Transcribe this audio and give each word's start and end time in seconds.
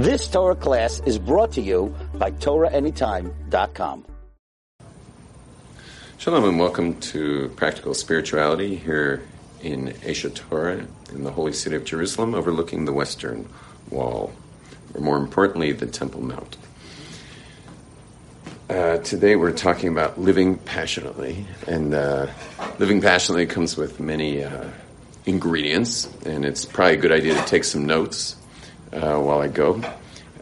This 0.00 0.28
Torah 0.28 0.56
class 0.56 1.02
is 1.04 1.18
brought 1.18 1.52
to 1.52 1.60
you 1.60 1.94
by 2.14 2.30
TorahAnytime.com. 2.30 4.06
Shalom 6.16 6.44
and 6.44 6.58
welcome 6.58 6.98
to 7.00 7.50
Practical 7.50 7.92
Spirituality 7.92 8.76
here 8.76 9.22
in 9.60 9.88
Aish 10.00 10.34
Torah 10.34 10.86
in 11.12 11.24
the 11.24 11.30
holy 11.30 11.52
city 11.52 11.76
of 11.76 11.84
Jerusalem 11.84 12.34
overlooking 12.34 12.86
the 12.86 12.94
Western 12.94 13.46
Wall, 13.90 14.32
or 14.94 15.02
more 15.02 15.18
importantly, 15.18 15.72
the 15.72 15.84
Temple 15.84 16.22
Mount. 16.22 16.56
Uh, 18.70 18.96
today 19.04 19.36
we're 19.36 19.52
talking 19.52 19.90
about 19.90 20.18
living 20.18 20.56
passionately, 20.56 21.44
and 21.66 21.92
uh, 21.92 22.26
living 22.78 23.02
passionately 23.02 23.44
comes 23.44 23.76
with 23.76 24.00
many 24.00 24.44
uh, 24.44 24.64
ingredients, 25.26 26.08
and 26.24 26.46
it's 26.46 26.64
probably 26.64 26.94
a 26.94 26.96
good 26.96 27.12
idea 27.12 27.34
to 27.34 27.44
take 27.44 27.64
some 27.64 27.84
notes 27.84 28.36
uh, 28.92 29.18
while 29.18 29.40
I 29.40 29.48
go, 29.48 29.82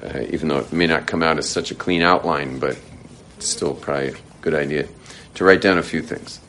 uh, 0.03 0.21
even 0.31 0.49
though 0.49 0.59
it 0.59 0.73
may 0.73 0.87
not 0.87 1.07
come 1.07 1.23
out 1.23 1.39
as 1.39 1.49
such 1.49 1.71
a 1.71 1.75
clean 1.75 2.03
outline, 2.03 2.59
but 2.59 2.79
it's 3.37 3.49
still 3.49 3.75
probably 3.75 4.09
a 4.09 4.15
good 4.41 4.55
idea 4.55 4.89
to 5.35 5.45
write 5.45 5.61
down 5.61 5.79
a 5.79 5.83
few 5.83 6.03
things. 6.03 6.41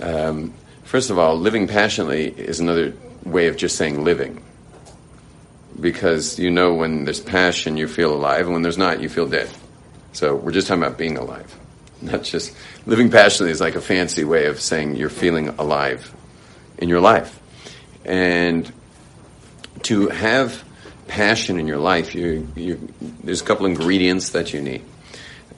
Um, 0.00 0.54
first 0.84 1.10
of 1.10 1.18
all, 1.18 1.36
living 1.36 1.66
passionately 1.66 2.28
is 2.28 2.60
another 2.60 2.94
way 3.24 3.48
of 3.48 3.56
just 3.56 3.76
saying 3.76 4.04
living. 4.04 4.42
Because 5.78 6.38
you 6.38 6.50
know 6.50 6.74
when 6.74 7.04
there's 7.04 7.20
passion, 7.20 7.76
you 7.76 7.88
feel 7.88 8.12
alive, 8.12 8.44
and 8.46 8.52
when 8.52 8.62
there's 8.62 8.78
not, 8.78 9.00
you 9.00 9.08
feel 9.08 9.26
dead. 9.26 9.48
So 10.12 10.34
we're 10.34 10.52
just 10.52 10.66
talking 10.68 10.82
about 10.82 10.98
being 10.98 11.16
alive. 11.16 11.54
Not 12.02 12.22
just 12.22 12.56
living 12.86 13.10
passionately 13.10 13.52
is 13.52 13.60
like 13.60 13.74
a 13.74 13.80
fancy 13.80 14.24
way 14.24 14.46
of 14.46 14.60
saying 14.60 14.96
you're 14.96 15.10
feeling 15.10 15.48
alive 15.50 16.14
in 16.78 16.88
your 16.88 17.00
life. 17.00 17.40
And 18.04 18.70
to 19.82 20.08
have 20.08 20.64
passion 21.10 21.58
in 21.58 21.66
your 21.66 21.78
life, 21.78 22.14
you, 22.14 22.46
you, 22.54 22.88
there's 23.24 23.42
a 23.42 23.44
couple 23.44 23.66
ingredients 23.66 24.30
that 24.30 24.54
you 24.54 24.62
need. 24.62 24.82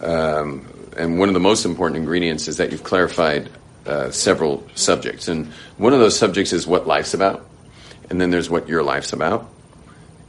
Um, 0.00 0.66
and 0.96 1.18
one 1.18 1.28
of 1.28 1.34
the 1.34 1.40
most 1.40 1.64
important 1.66 1.98
ingredients 1.98 2.48
is 2.48 2.56
that 2.56 2.72
you've 2.72 2.82
clarified 2.82 3.50
uh, 3.86 4.10
several 4.10 4.66
subjects. 4.74 5.28
And 5.28 5.46
one 5.76 5.92
of 5.92 6.00
those 6.00 6.18
subjects 6.18 6.52
is 6.52 6.66
what 6.66 6.86
life's 6.86 7.12
about, 7.12 7.46
and 8.08 8.20
then 8.20 8.30
there's 8.30 8.48
what 8.48 8.66
your 8.68 8.82
life's 8.82 9.12
about, 9.12 9.48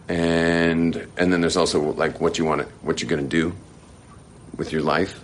and 0.10 0.96
and 1.18 1.32
then 1.32 1.40
there's 1.42 1.58
also 1.58 1.80
like 1.94 2.20
what 2.20 2.38
you 2.38 2.46
want 2.46 2.62
to, 2.62 2.68
what 2.82 3.02
you're 3.02 3.10
going 3.10 3.24
to 3.24 3.30
do 3.30 3.56
with 4.58 4.72
your 4.72 4.82
life. 4.82 5.20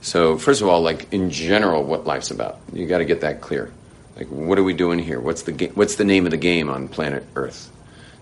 So 0.00 0.38
first 0.38 0.62
of 0.62 0.68
all, 0.68 0.80
like 0.80 1.12
in 1.12 1.30
general, 1.30 1.84
what 1.84 2.06
life's 2.06 2.30
about, 2.30 2.58
you 2.72 2.86
got 2.86 2.98
to 2.98 3.04
get 3.04 3.20
that 3.20 3.40
clear. 3.40 3.70
Like, 4.16 4.28
what 4.28 4.58
are 4.58 4.64
we 4.64 4.74
doing 4.74 4.98
here? 4.98 5.20
What's 5.20 5.42
the 5.42 5.52
ga- 5.52 5.72
what's 5.74 5.96
the 5.96 6.04
name 6.04 6.24
of 6.24 6.30
the 6.30 6.36
game 6.38 6.70
on 6.70 6.88
planet 6.88 7.24
Earth? 7.36 7.70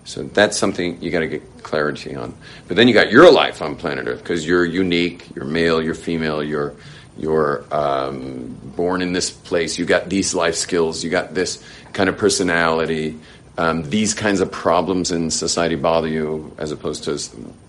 So 0.03 0.23
that's 0.23 0.57
something 0.57 1.01
you 1.01 1.11
got 1.11 1.19
to 1.19 1.27
get 1.27 1.63
clarity 1.63 2.15
on. 2.15 2.33
But 2.67 2.77
then 2.77 2.87
you 2.87 2.93
got 2.93 3.11
your 3.11 3.31
life 3.31 3.61
on 3.61 3.75
planet 3.75 4.07
Earth 4.07 4.19
because 4.19 4.45
you're 4.45 4.65
unique. 4.65 5.35
You're 5.35 5.45
male. 5.45 5.81
You're 5.81 5.93
female. 5.93 6.43
You're 6.43 6.75
you're 7.17 7.63
um, 7.71 8.57
born 8.75 9.01
in 9.01 9.13
this 9.13 9.29
place. 9.29 9.77
You 9.77 9.85
got 9.85 10.09
these 10.09 10.33
life 10.33 10.55
skills. 10.55 11.03
You 11.03 11.09
got 11.09 11.33
this 11.33 11.63
kind 11.93 12.09
of 12.09 12.17
personality. 12.17 13.19
Um, 13.57 13.87
these 13.89 14.13
kinds 14.13 14.39
of 14.39 14.51
problems 14.51 15.11
in 15.11 15.29
society 15.29 15.75
bother 15.75 16.07
you 16.07 16.55
as 16.57 16.71
opposed 16.71 17.03
to 17.03 17.19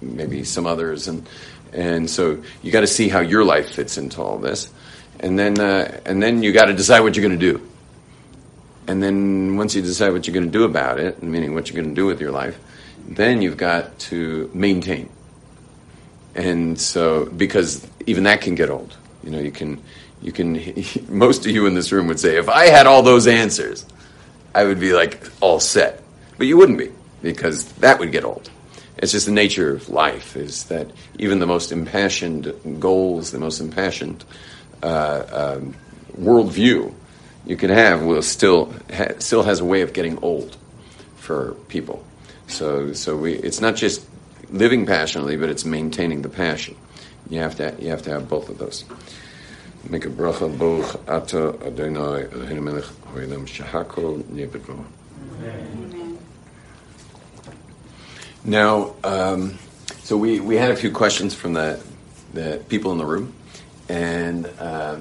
maybe 0.00 0.44
some 0.44 0.64
others, 0.64 1.08
and 1.08 1.28
and 1.72 2.08
so 2.08 2.42
you 2.62 2.70
got 2.70 2.80
to 2.80 2.86
see 2.86 3.08
how 3.08 3.20
your 3.20 3.44
life 3.44 3.74
fits 3.74 3.98
into 3.98 4.22
all 4.22 4.38
this, 4.38 4.70
and 5.20 5.38
then 5.38 5.58
uh, 5.58 6.00
and 6.06 6.22
then 6.22 6.42
you 6.42 6.52
got 6.52 6.66
to 6.66 6.74
decide 6.74 7.00
what 7.00 7.16
you're 7.16 7.26
going 7.26 7.38
to 7.38 7.52
do. 7.52 7.71
And 8.86 9.02
then 9.02 9.56
once 9.56 9.74
you 9.74 9.82
decide 9.82 10.12
what 10.12 10.26
you're 10.26 10.34
going 10.34 10.46
to 10.46 10.52
do 10.52 10.64
about 10.64 10.98
it, 10.98 11.22
meaning 11.22 11.54
what 11.54 11.68
you're 11.68 11.80
going 11.80 11.94
to 11.94 12.00
do 12.00 12.06
with 12.06 12.20
your 12.20 12.32
life, 12.32 12.58
then 13.06 13.42
you've 13.42 13.56
got 13.56 13.98
to 13.98 14.50
maintain. 14.54 15.08
And 16.34 16.80
so, 16.80 17.26
because 17.26 17.86
even 18.06 18.24
that 18.24 18.40
can 18.40 18.54
get 18.54 18.70
old, 18.70 18.96
you 19.22 19.30
know, 19.30 19.38
you 19.38 19.52
can, 19.52 19.82
you 20.20 20.32
can. 20.32 20.60
Most 21.08 21.46
of 21.46 21.52
you 21.52 21.66
in 21.66 21.74
this 21.74 21.92
room 21.92 22.06
would 22.08 22.18
say, 22.18 22.38
if 22.38 22.48
I 22.48 22.66
had 22.66 22.86
all 22.86 23.02
those 23.02 23.26
answers, 23.26 23.84
I 24.54 24.64
would 24.64 24.80
be 24.80 24.92
like 24.92 25.22
all 25.40 25.60
set. 25.60 26.02
But 26.38 26.46
you 26.46 26.56
wouldn't 26.56 26.78
be, 26.78 26.90
because 27.20 27.66
that 27.74 27.98
would 27.98 28.12
get 28.12 28.24
old. 28.24 28.50
It's 28.98 29.12
just 29.12 29.26
the 29.26 29.32
nature 29.32 29.74
of 29.74 29.88
life 29.88 30.36
is 30.36 30.64
that 30.64 30.90
even 31.18 31.38
the 31.38 31.46
most 31.46 31.72
impassioned 31.72 32.54
goals, 32.80 33.30
the 33.30 33.38
most 33.38 33.60
impassioned 33.60 34.24
uh, 34.82 35.56
um, 35.58 35.74
worldview 36.18 36.94
you 37.46 37.56
can 37.56 37.70
have 37.70 38.02
will 38.02 38.22
still 38.22 38.72
ha- 38.94 39.18
still 39.18 39.42
has 39.42 39.60
a 39.60 39.64
way 39.64 39.82
of 39.82 39.92
getting 39.92 40.18
old 40.22 40.56
for 41.16 41.54
people. 41.68 42.04
So 42.46 42.92
so 42.92 43.16
we 43.16 43.34
it's 43.34 43.60
not 43.60 43.76
just 43.76 44.06
living 44.50 44.86
passionately, 44.86 45.36
but 45.36 45.48
it's 45.48 45.64
maintaining 45.64 46.22
the 46.22 46.28
passion. 46.28 46.76
You 47.28 47.40
have 47.40 47.56
to 47.56 47.74
you 47.78 47.90
have 47.90 48.02
to 48.02 48.10
have 48.10 48.28
both 48.28 48.48
of 48.48 48.58
those. 48.58 48.84
Make 49.88 50.04
a 50.04 50.10
bracha 50.10 50.48
boch 50.56 51.00
ata 51.08 51.66
Adonai 51.66 52.24
Eloheinu 52.24 52.62
melech 52.62 52.84
haolam 52.84 53.46
shehakol. 53.48 54.22
Now, 58.44 58.94
um, 59.04 59.58
so 60.02 60.16
we, 60.16 60.40
we 60.40 60.56
had 60.56 60.72
a 60.72 60.76
few 60.76 60.90
questions 60.90 61.32
from 61.32 61.52
the, 61.52 61.80
the 62.32 62.60
people 62.68 62.90
in 62.90 62.98
the 62.98 63.06
room, 63.06 63.32
and 63.88 64.46
uh, 64.58 64.98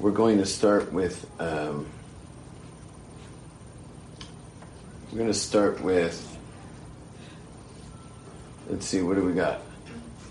we're 0.00 0.10
going 0.10 0.38
to 0.38 0.46
start 0.46 0.92
with. 0.92 1.24
Um, 1.38 1.86
we're 5.12 5.18
going 5.18 5.32
to 5.32 5.38
start 5.38 5.80
with. 5.82 6.26
Let's 8.68 8.86
see, 8.86 9.02
what 9.02 9.16
do 9.16 9.24
we 9.24 9.32
got? 9.32 9.60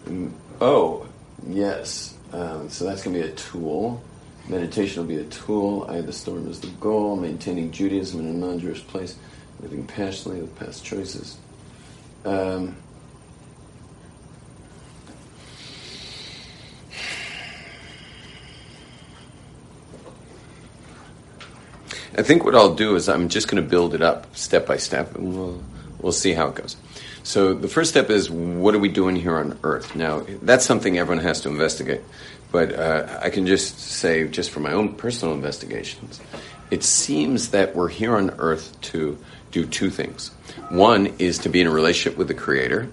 Mm, 0.05 0.31
Oh, 0.61 1.07
yes. 1.47 2.17
Um, 2.33 2.69
so 2.69 2.85
that's 2.85 3.03
going 3.03 3.15
to 3.15 3.23
be 3.23 3.27
a 3.27 3.35
tool. 3.35 4.01
Meditation 4.49 5.01
will 5.01 5.07
be 5.07 5.21
a 5.21 5.25
tool. 5.25 5.85
I 5.89 6.01
the 6.01 6.11
storm 6.11 6.49
is 6.49 6.59
the 6.59 6.67
goal. 6.79 7.15
Maintaining 7.15 7.71
Judaism 7.71 8.19
in 8.19 8.27
a 8.27 8.33
non-Jewish 8.33 8.85
place. 8.87 9.15
Living 9.61 9.85
passionately 9.85 10.41
with 10.41 10.57
past 10.57 10.83
choices. 10.83 11.37
Um, 12.25 12.75
I 22.19 22.21
think 22.21 22.43
what 22.43 22.53
I'll 22.53 22.75
do 22.75 22.97
is 22.97 23.07
I'm 23.07 23.29
just 23.29 23.47
going 23.47 23.63
to 23.63 23.69
build 23.69 23.95
it 23.95 24.01
up 24.01 24.35
step 24.35 24.67
by 24.67 24.75
step, 24.75 25.15
and 25.15 25.33
we'll 25.33 25.63
we'll 26.01 26.11
see 26.11 26.33
how 26.33 26.49
it 26.49 26.55
goes. 26.55 26.75
So 27.23 27.53
the 27.53 27.69
first 27.69 27.91
step 27.91 28.09
is 28.09 28.29
what 28.29 28.75
are 28.75 28.79
we 28.79 28.89
doing 28.89 29.15
here 29.15 29.37
on 29.37 29.57
Earth? 29.63 29.95
Now 29.95 30.25
that's 30.41 30.65
something 30.65 30.97
everyone 30.97 31.23
has 31.23 31.39
to 31.41 31.49
investigate, 31.49 32.01
but 32.51 32.73
uh, 32.73 33.19
I 33.21 33.29
can 33.29 33.47
just 33.47 33.79
say, 33.79 34.27
just 34.27 34.51
from 34.51 34.63
my 34.63 34.73
own 34.73 34.95
personal 34.95 35.33
investigations, 35.33 36.19
it 36.71 36.83
seems 36.83 37.51
that 37.51 37.73
we're 37.73 37.87
here 37.87 38.17
on 38.17 38.31
Earth 38.31 38.75
to 38.91 39.17
do 39.51 39.65
two 39.65 39.89
things. 39.89 40.31
One 40.67 41.13
is 41.19 41.37
to 41.39 41.49
be 41.49 41.61
in 41.61 41.67
a 41.67 41.71
relationship 41.71 42.17
with 42.17 42.27
the 42.27 42.33
Creator, 42.33 42.89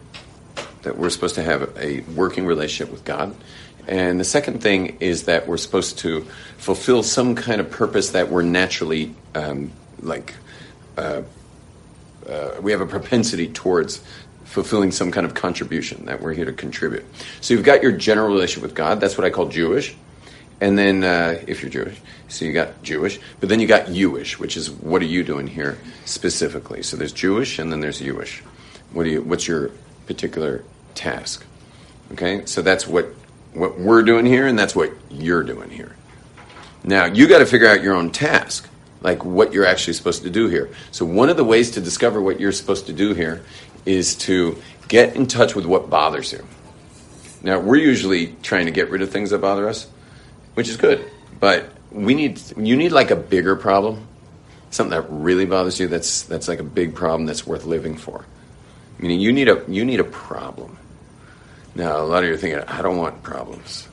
that 0.83 0.97
we're 0.97 1.11
supposed 1.11 1.35
to 1.35 1.43
have 1.43 1.77
a 1.77 2.03
working 2.15 2.47
relationship 2.47 2.93
with 2.93 3.05
God. 3.05 3.35
And 3.87 4.19
the 4.19 4.25
second 4.25 4.63
thing 4.63 4.97
is 5.01 5.25
that 5.25 5.47
we're 5.47 5.57
supposed 5.57 5.99
to 5.99 6.27
fulfill 6.59 7.03
some 7.03 7.35
kind 7.35 7.61
of 7.61 7.71
purpose 7.71 8.11
that 8.11 8.31
we're 8.31 8.43
naturally 8.43 9.15
um, 9.35 9.73
like. 10.01 10.35
Uh, 10.97 11.23
uh, 12.29 12.57
we 12.61 12.73
have 12.73 12.81
a 12.81 12.87
propensity 12.87 13.47
towards 13.47 14.03
fulfilling 14.45 14.91
some 14.91 15.13
kind 15.13 15.27
of 15.27 15.35
contribution 15.35 16.07
that 16.07 16.21
we're 16.21 16.33
here 16.33 16.47
to 16.47 16.53
contribute. 16.53 17.05
So 17.41 17.55
you've 17.55 17.65
got 17.65 17.83
your 17.83 17.93
general 17.93 18.29
relationship 18.29 18.63
with 18.63 18.75
God. 18.75 19.01
That's 19.01 19.17
what 19.17 19.25
I 19.25 19.31
call 19.31 19.49
Jewish. 19.49 19.95
And 20.61 20.79
then, 20.79 21.05
uh, 21.05 21.43
if 21.47 21.61
you're 21.61 21.71
Jewish, 21.71 22.01
so 22.29 22.47
you 22.47 22.53
got 22.53 22.83
Jewish, 22.83 23.21
but 23.41 23.49
then 23.51 23.61
you 23.61 23.67
got 23.67 23.93
Jewish, 23.93 24.39
which 24.39 24.57
is 24.57 24.71
what 24.71 25.03
are 25.03 25.07
you 25.07 25.23
doing 25.23 25.47
here 25.47 25.79
specifically? 26.07 26.83
So 26.83 26.97
there's 26.97 27.13
Jewish, 27.13 27.59
and 27.59 27.71
then 27.71 27.81
there's 27.81 27.99
Jewish. 27.99 28.41
What 28.93 29.05
do 29.05 29.11
you? 29.11 29.23
What's 29.23 29.47
your 29.47 29.71
particular 30.07 30.65
task? 30.95 31.45
Okay, 32.13 32.47
so 32.47 32.63
that's 32.63 32.87
what 32.87 33.15
what 33.57 33.79
we're 33.79 34.03
doing 34.03 34.27
here, 34.27 34.47
and 34.47 34.59
that's 34.59 34.77
what 34.77 34.93
you're 35.11 35.43
doing 35.43 35.71
here. 35.71 35.97
Now 36.85 37.07
you 37.07 37.27
got 37.27 37.39
to 37.39 37.47
figure 37.47 37.67
out 37.67 37.83
your 37.83 37.95
own 37.95 38.11
task, 38.11 38.69
like 39.01 39.25
what 39.25 39.53
you're 39.53 39.67
actually 39.67 39.95
supposed 39.95 40.23
to 40.23 40.31
do 40.31 40.49
here. 40.49 40.71
So 40.93 41.05
one 41.05 41.29
of 41.31 41.37
the 41.37 41.45
ways 41.45 41.73
to 41.73 41.81
discover 41.81 42.21
what 42.21 42.39
you're 42.39 42.53
supposed 42.53 42.87
to 42.87 42.93
do 42.93 43.15
here 43.15 43.43
is 43.85 44.15
to 44.17 44.61
get 44.89 45.17
in 45.17 45.27
touch 45.27 45.55
with 45.55 45.67
what 45.67 45.91
bothers 45.91 46.33
you. 46.33 46.47
Now 47.43 47.59
we're 47.59 47.77
usually 47.77 48.37
trying 48.43 48.67
to 48.67 48.73
get 48.73 48.91
rid 48.91 49.03
of 49.03 49.11
things 49.11 49.31
that 49.31 49.39
bother 49.39 49.69
us, 49.69 49.89
which 50.55 50.69
is 50.69 50.77
good, 50.77 51.11
but 51.41 51.71
we 51.91 52.15
need 52.15 52.41
you 52.57 52.77
need 52.77 52.93
like 52.93 53.11
a 53.11 53.17
bigger 53.17 53.57
problem, 53.57 54.07
something 54.71 54.91
that 54.91 55.07
really 55.09 55.47
bothers 55.47 55.81
you. 55.81 55.89
That's 55.89 56.23
that's 56.23 56.49
like 56.49 56.61
a 56.61 56.65
big 56.65 56.95
problem 56.95 57.27
that's 57.27 57.47
worth 57.47 57.65
living 57.65 57.97
for. 57.97 58.25
Meaning 58.99 59.21
you 59.21 59.33
need 59.33 59.49
a 59.49 59.65
you 59.67 59.85
need 59.85 60.01
a 60.01 60.05
problem. 60.05 60.79
Now 61.77 62.01
a 62.01 62.07
lot 62.07 62.23
of 62.23 62.29
you 62.31 62.35
are 62.35 62.39
thinking, 62.39 62.61
I 62.61 62.81
don't 62.81 62.97
want 62.97 63.23
problems. 63.23 63.87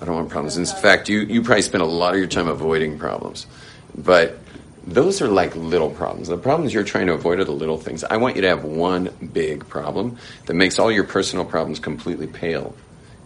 I 0.00 0.06
don't 0.06 0.14
want 0.14 0.30
problems. 0.30 0.56
In 0.56 0.64
fact, 0.64 1.10
you, 1.10 1.20
you 1.20 1.42
probably 1.42 1.60
spend 1.60 1.82
a 1.82 1.86
lot 1.86 2.14
of 2.14 2.18
your 2.18 2.26
time 2.26 2.48
avoiding 2.48 2.98
problems. 2.98 3.46
But 3.94 4.38
those 4.86 5.20
are 5.20 5.28
like 5.28 5.54
little 5.54 5.90
problems. 5.90 6.28
The 6.28 6.38
problems 6.38 6.72
you're 6.72 6.84
trying 6.84 7.08
to 7.08 7.12
avoid 7.12 7.38
are 7.38 7.44
the 7.44 7.52
little 7.52 7.76
things. 7.76 8.02
I 8.02 8.16
want 8.16 8.36
you 8.36 8.42
to 8.42 8.48
have 8.48 8.64
one 8.64 9.10
big 9.32 9.68
problem 9.68 10.16
that 10.46 10.54
makes 10.54 10.78
all 10.78 10.90
your 10.90 11.04
personal 11.04 11.44
problems 11.44 11.78
completely 11.78 12.26
pale 12.26 12.74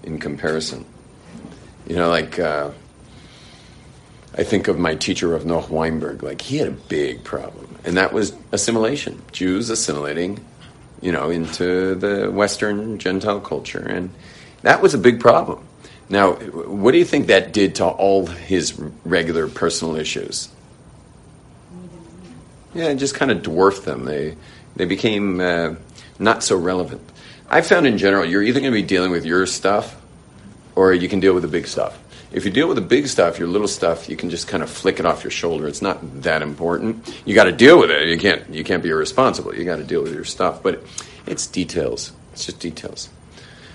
in 0.03 0.19
comparison. 0.19 0.85
You 1.87 1.95
know, 1.95 2.09
like 2.09 2.41
uh, 2.41 2.73
I 4.37 4.43
think 4.43 4.67
of 4.67 4.81
my 4.81 4.97
teacher 4.97 5.33
of 5.37 5.45
Noach 5.45 5.69
Weinberg. 5.69 6.25
Like 6.25 6.41
he 6.41 6.57
had 6.57 6.67
a 6.67 6.73
big 6.73 7.23
problem, 7.23 7.79
and 7.85 7.97
that 7.97 8.13
was 8.13 8.35
assimilation. 8.51 9.23
Jews 9.31 9.71
assimilating, 9.71 10.45
you 11.07 11.13
know, 11.13 11.31
into 11.31 11.95
the 11.95 12.29
Western 12.33 12.99
Gentile 12.99 13.41
culture, 13.41 13.79
and 13.79 14.11
that 14.63 14.83
was 14.83 14.93
a 14.93 14.99
big 14.99 15.21
problem. 15.21 15.65
Now, 16.09 16.33
what 16.33 16.91
do 16.91 16.99
you 16.99 17.05
think 17.05 17.29
that 17.29 17.53
did 17.53 17.77
to 17.77 17.87
all 17.87 18.27
his 18.27 18.77
regular 19.05 19.47
personal 19.47 19.95
issues? 19.95 20.49
Yeah, 22.75 22.87
it 22.87 22.97
just 22.97 23.15
kind 23.15 23.31
of 23.31 23.45
dwarfed 23.45 23.85
them. 23.85 24.05
They 24.05 24.37
they 24.75 24.85
became 24.85 25.39
uh, 25.39 25.77
not 26.19 26.43
so 26.43 26.57
relevant. 26.57 27.03
I 27.49 27.61
found 27.61 27.87
in 27.87 27.99
general, 27.99 28.25
you're 28.25 28.43
either 28.43 28.59
going 28.59 28.73
to 28.73 28.83
be 28.83 28.83
dealing 28.83 29.13
with 29.13 29.25
your 29.25 29.47
stuff, 29.47 29.95
or 30.75 30.93
you 30.93 31.09
can 31.09 31.21
deal 31.21 31.35
with 31.35 31.45
the 31.45 31.49
big 31.49 31.69
stuff. 31.69 31.97
If 32.33 32.45
you 32.45 32.51
deal 32.51 32.69
with 32.69 32.77
the 32.77 32.83
big 32.83 33.07
stuff, 33.07 33.39
your 33.39 33.49
little 33.49 33.69
stuff, 33.69 34.09
you 34.09 34.17
can 34.17 34.31
just 34.31 34.49
kind 34.49 34.63
of 34.63 34.69
flick 34.71 34.99
it 34.99 35.07
off 35.07 35.23
your 35.23 35.31
shoulder. 35.31 35.69
It's 35.69 35.83
not 35.83 36.23
that 36.23 36.43
important. 36.43 37.09
You 37.25 37.35
got 37.35 37.45
to 37.45 37.53
deal 37.53 37.79
with 37.79 37.91
it. 37.91 38.09
You 38.09 38.19
can't 38.19 38.49
you 38.51 38.65
can't 38.65 38.83
be 38.83 38.91
irresponsible. 38.91 39.55
You 39.55 39.65
got 39.65 39.77
to 39.77 39.85
deal 39.85 40.03
with 40.03 40.13
your 40.13 40.25
stuff. 40.25 40.63
But 40.63 40.83
it's 41.27 41.47
details. 41.47 42.13
It's 42.33 42.47
just 42.47 42.61
details. 42.61 43.09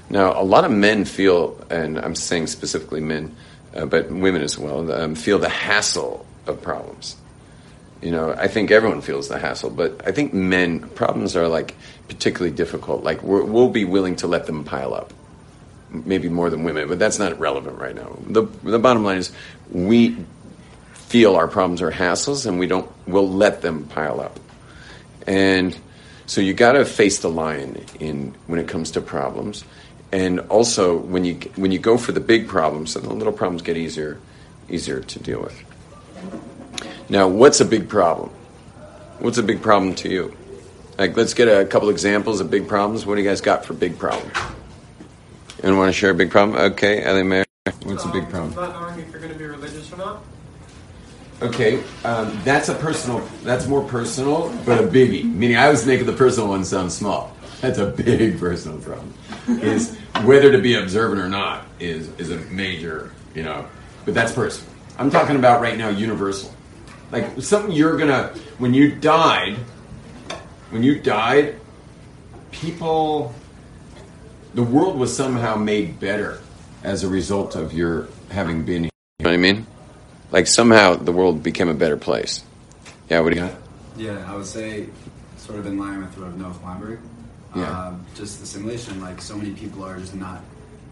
Now, 0.09 0.39
a 0.39 0.43
lot 0.43 0.65
of 0.65 0.71
men 0.71 1.05
feel, 1.05 1.57
and 1.69 1.97
I'm 1.97 2.15
saying 2.15 2.47
specifically 2.47 2.99
men, 2.99 3.33
uh, 3.73 3.85
but 3.85 4.11
women 4.11 4.41
as 4.41 4.57
well, 4.57 4.91
um, 4.91 5.15
feel 5.15 5.39
the 5.39 5.47
hassle 5.47 6.25
of 6.45 6.61
problems. 6.61 7.15
You 8.01 8.11
know, 8.11 8.33
I 8.33 8.47
think 8.47 8.71
everyone 8.71 9.01
feels 9.01 9.29
the 9.29 9.39
hassle, 9.39 9.69
but 9.69 10.01
I 10.05 10.11
think 10.11 10.33
men 10.33 10.81
problems 10.89 11.35
are 11.35 11.47
like 11.47 11.75
particularly 12.09 12.53
difficult. 12.53 13.03
Like 13.03 13.23
we 13.23 13.41
will 13.41 13.69
be 13.69 13.85
willing 13.85 14.17
to 14.17 14.27
let 14.27 14.47
them 14.47 14.63
pile 14.63 14.93
up, 14.93 15.13
maybe 15.91 16.29
more 16.29 16.49
than 16.49 16.63
women, 16.63 16.87
but 16.87 16.99
that's 16.99 17.19
not 17.19 17.37
relevant 17.39 17.77
right 17.77 17.95
now. 17.95 18.17
the 18.27 18.43
The 18.63 18.79
bottom 18.79 19.03
line 19.03 19.17
is 19.17 19.31
we 19.71 20.17
feel 20.93 21.35
our 21.35 21.47
problems 21.47 21.81
are 21.81 21.91
hassles, 21.91 22.45
and 22.45 22.59
we 22.59 22.67
don't. 22.67 22.89
We'll 23.07 23.29
let 23.29 23.61
them 23.61 23.85
pile 23.85 24.19
up, 24.19 24.39
and 25.27 25.77
so 26.25 26.41
you 26.41 26.53
got 26.53 26.73
to 26.73 26.85
face 26.85 27.19
the 27.19 27.29
lion 27.29 27.85
in 27.99 28.33
when 28.47 28.59
it 28.59 28.67
comes 28.67 28.91
to 28.91 29.01
problems, 29.01 29.65
and 30.11 30.39
also 30.41 30.97
when 30.97 31.25
you 31.25 31.35
when 31.55 31.71
you 31.71 31.79
go 31.79 31.97
for 31.97 32.11
the 32.13 32.21
big 32.21 32.47
problems, 32.47 32.93
the 32.93 33.01
little 33.01 33.33
problems 33.33 33.61
get 33.61 33.77
easier 33.77 34.19
easier 34.69 35.01
to 35.01 35.19
deal 35.19 35.41
with. 35.41 35.63
Now, 37.09 37.27
what's 37.27 37.59
a 37.59 37.65
big 37.65 37.89
problem? 37.89 38.29
What's 39.19 39.37
a 39.37 39.43
big 39.43 39.61
problem 39.61 39.95
to 39.95 40.09
you? 40.09 40.35
Like, 40.97 41.17
let's 41.17 41.33
get 41.33 41.47
a 41.47 41.65
couple 41.65 41.89
examples 41.89 42.39
of 42.39 42.49
big 42.49 42.67
problems. 42.67 43.05
What 43.05 43.15
do 43.15 43.21
you 43.21 43.27
guys 43.27 43.41
got 43.41 43.65
for 43.65 43.73
big 43.73 43.99
problems? 43.99 44.33
Anyone 45.63 45.79
want 45.79 45.89
to 45.89 45.93
share 45.93 46.09
a 46.09 46.15
big 46.15 46.31
problem? 46.31 46.57
Okay, 46.73 47.03
Ellie 47.03 47.23
Mayer. 47.23 47.45
What's 47.83 48.05
a 48.05 48.09
big 48.09 48.27
problem? 48.29 48.55
Not 48.55 48.73
knowing 48.73 48.99
if 48.99 49.11
you're 49.11 49.19
going 49.19 49.31
to 49.31 49.37
be 49.37 49.45
religious 49.45 49.93
or 49.93 49.97
not. 49.97 50.23
Okay, 51.41 51.83
um, 52.03 52.39
that's 52.43 52.69
a 52.69 52.75
personal. 52.75 53.19
That's 53.43 53.67
more 53.67 53.83
personal, 53.83 54.49
but 54.65 54.79
a 54.79 54.87
biggie. 54.87 55.23
Meaning, 55.23 55.57
I 55.57 55.69
was 55.69 55.85
making 55.85 56.07
the 56.07 56.13
personal 56.13 56.49
one 56.49 56.65
sound 56.65 56.91
small. 56.91 57.35
That's 57.61 57.77
a 57.77 57.87
big 57.87 58.39
personal 58.39 58.79
problem. 58.79 59.13
Is 59.47 59.95
whether 60.23 60.51
to 60.51 60.57
be 60.57 60.75
observant 60.75 61.21
or 61.21 61.29
not 61.29 61.65
is 61.79 62.09
is 62.17 62.31
a 62.31 62.37
major, 62.51 63.11
you 63.35 63.43
know. 63.43 63.67
But 64.05 64.15
that's 64.15 64.31
personal. 64.31 64.71
I'm 64.97 65.11
talking 65.11 65.35
about 65.35 65.61
right 65.61 65.77
now 65.77 65.89
universal. 65.89 66.53
Like 67.11 67.39
something 67.41 67.71
you're 67.71 67.97
gonna 67.97 68.33
when 68.57 68.73
you 68.73 68.95
died, 68.95 69.57
when 70.71 70.81
you 70.81 70.99
died, 70.99 71.55
people, 72.51 73.33
the 74.53 74.63
world 74.63 74.97
was 74.97 75.15
somehow 75.15 75.55
made 75.55 75.99
better 75.99 76.39
as 76.83 77.03
a 77.03 77.07
result 77.07 77.55
of 77.55 77.73
your 77.73 78.07
having 78.29 78.63
been 78.63 78.83
here. 78.83 78.91
You 79.19 79.23
know 79.25 79.29
what 79.29 79.35
I 79.35 79.37
mean? 79.37 79.67
Like 80.31 80.47
somehow 80.47 80.95
the 80.95 81.11
world 81.11 81.43
became 81.43 81.69
a 81.69 81.73
better 81.73 81.97
place. 81.97 82.43
Yeah, 83.09 83.19
what 83.19 83.33
do 83.33 83.39
you 83.39 83.45
got? 83.47 83.55
Yeah, 83.97 84.31
I 84.31 84.35
would 84.35 84.45
say, 84.45 84.87
sort 85.37 85.59
of 85.59 85.65
in 85.65 85.77
line 85.77 85.99
with 85.99 86.17
what 86.17 86.35
Noah 86.35 86.55
Weinberg. 86.63 86.99
Yeah. 87.55 87.87
Um, 87.87 88.05
just 88.15 88.41
assimilation. 88.41 89.01
Like 89.01 89.21
so 89.21 89.37
many 89.37 89.51
people 89.51 89.83
are 89.83 89.99
just 89.99 90.15
not 90.15 90.41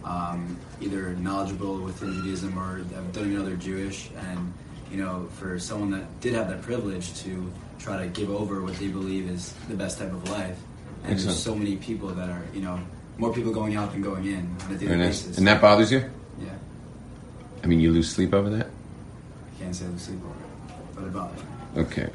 um, 0.03 0.57
either 0.81 1.13
knowledgeable 1.15 1.77
within 1.79 2.13
Judaism 2.13 2.57
or 2.59 2.79
don't 3.13 3.17
even 3.17 3.35
know 3.35 3.45
they're 3.45 3.55
Jewish, 3.55 4.09
and 4.17 4.53
you 4.91 4.97
know, 4.97 5.27
for 5.33 5.59
someone 5.59 5.91
that 5.91 6.19
did 6.19 6.33
have 6.33 6.49
that 6.49 6.61
privilege 6.61 7.13
to 7.21 7.51
try 7.77 8.03
to 8.03 8.07
give 8.09 8.29
over 8.29 8.61
what 8.61 8.75
they 8.75 8.87
believe 8.87 9.29
is 9.29 9.53
the 9.69 9.75
best 9.75 9.99
type 9.99 10.11
of 10.11 10.29
life. 10.29 10.57
And 11.03 11.13
Excellent. 11.13 11.21
there's 11.21 11.43
so 11.43 11.55
many 11.55 11.77
people 11.77 12.09
that 12.09 12.29
are, 12.29 12.43
you 12.53 12.61
know, 12.61 12.79
more 13.19 13.33
people 13.33 13.51
going 13.51 13.75
out 13.75 13.91
than 13.91 14.01
going 14.01 14.25
in 14.25 14.55
on 14.65 14.71
a 14.71 14.75
daily 14.75 14.87
Very 14.87 14.97
nice. 14.97 15.21
basis. 15.21 15.37
And 15.37 15.47
that 15.47 15.61
bothers 15.61 15.91
you? 15.91 16.09
yeah, 16.41 16.49
I 17.63 17.67
mean, 17.67 17.79
you 17.79 17.91
lose 17.91 18.09
sleep 18.09 18.33
over 18.33 18.49
that? 18.49 18.67
I 18.67 19.59
can't 19.63 19.75
say 19.75 19.85
I 19.85 19.89
lose 19.89 20.01
sleep 20.03 20.19
over 20.23 20.33
it, 20.33 20.95
but 20.95 21.03
it 21.05 21.13
bothers 21.13 21.39
me. 21.41 21.81
Okay. 21.83 22.09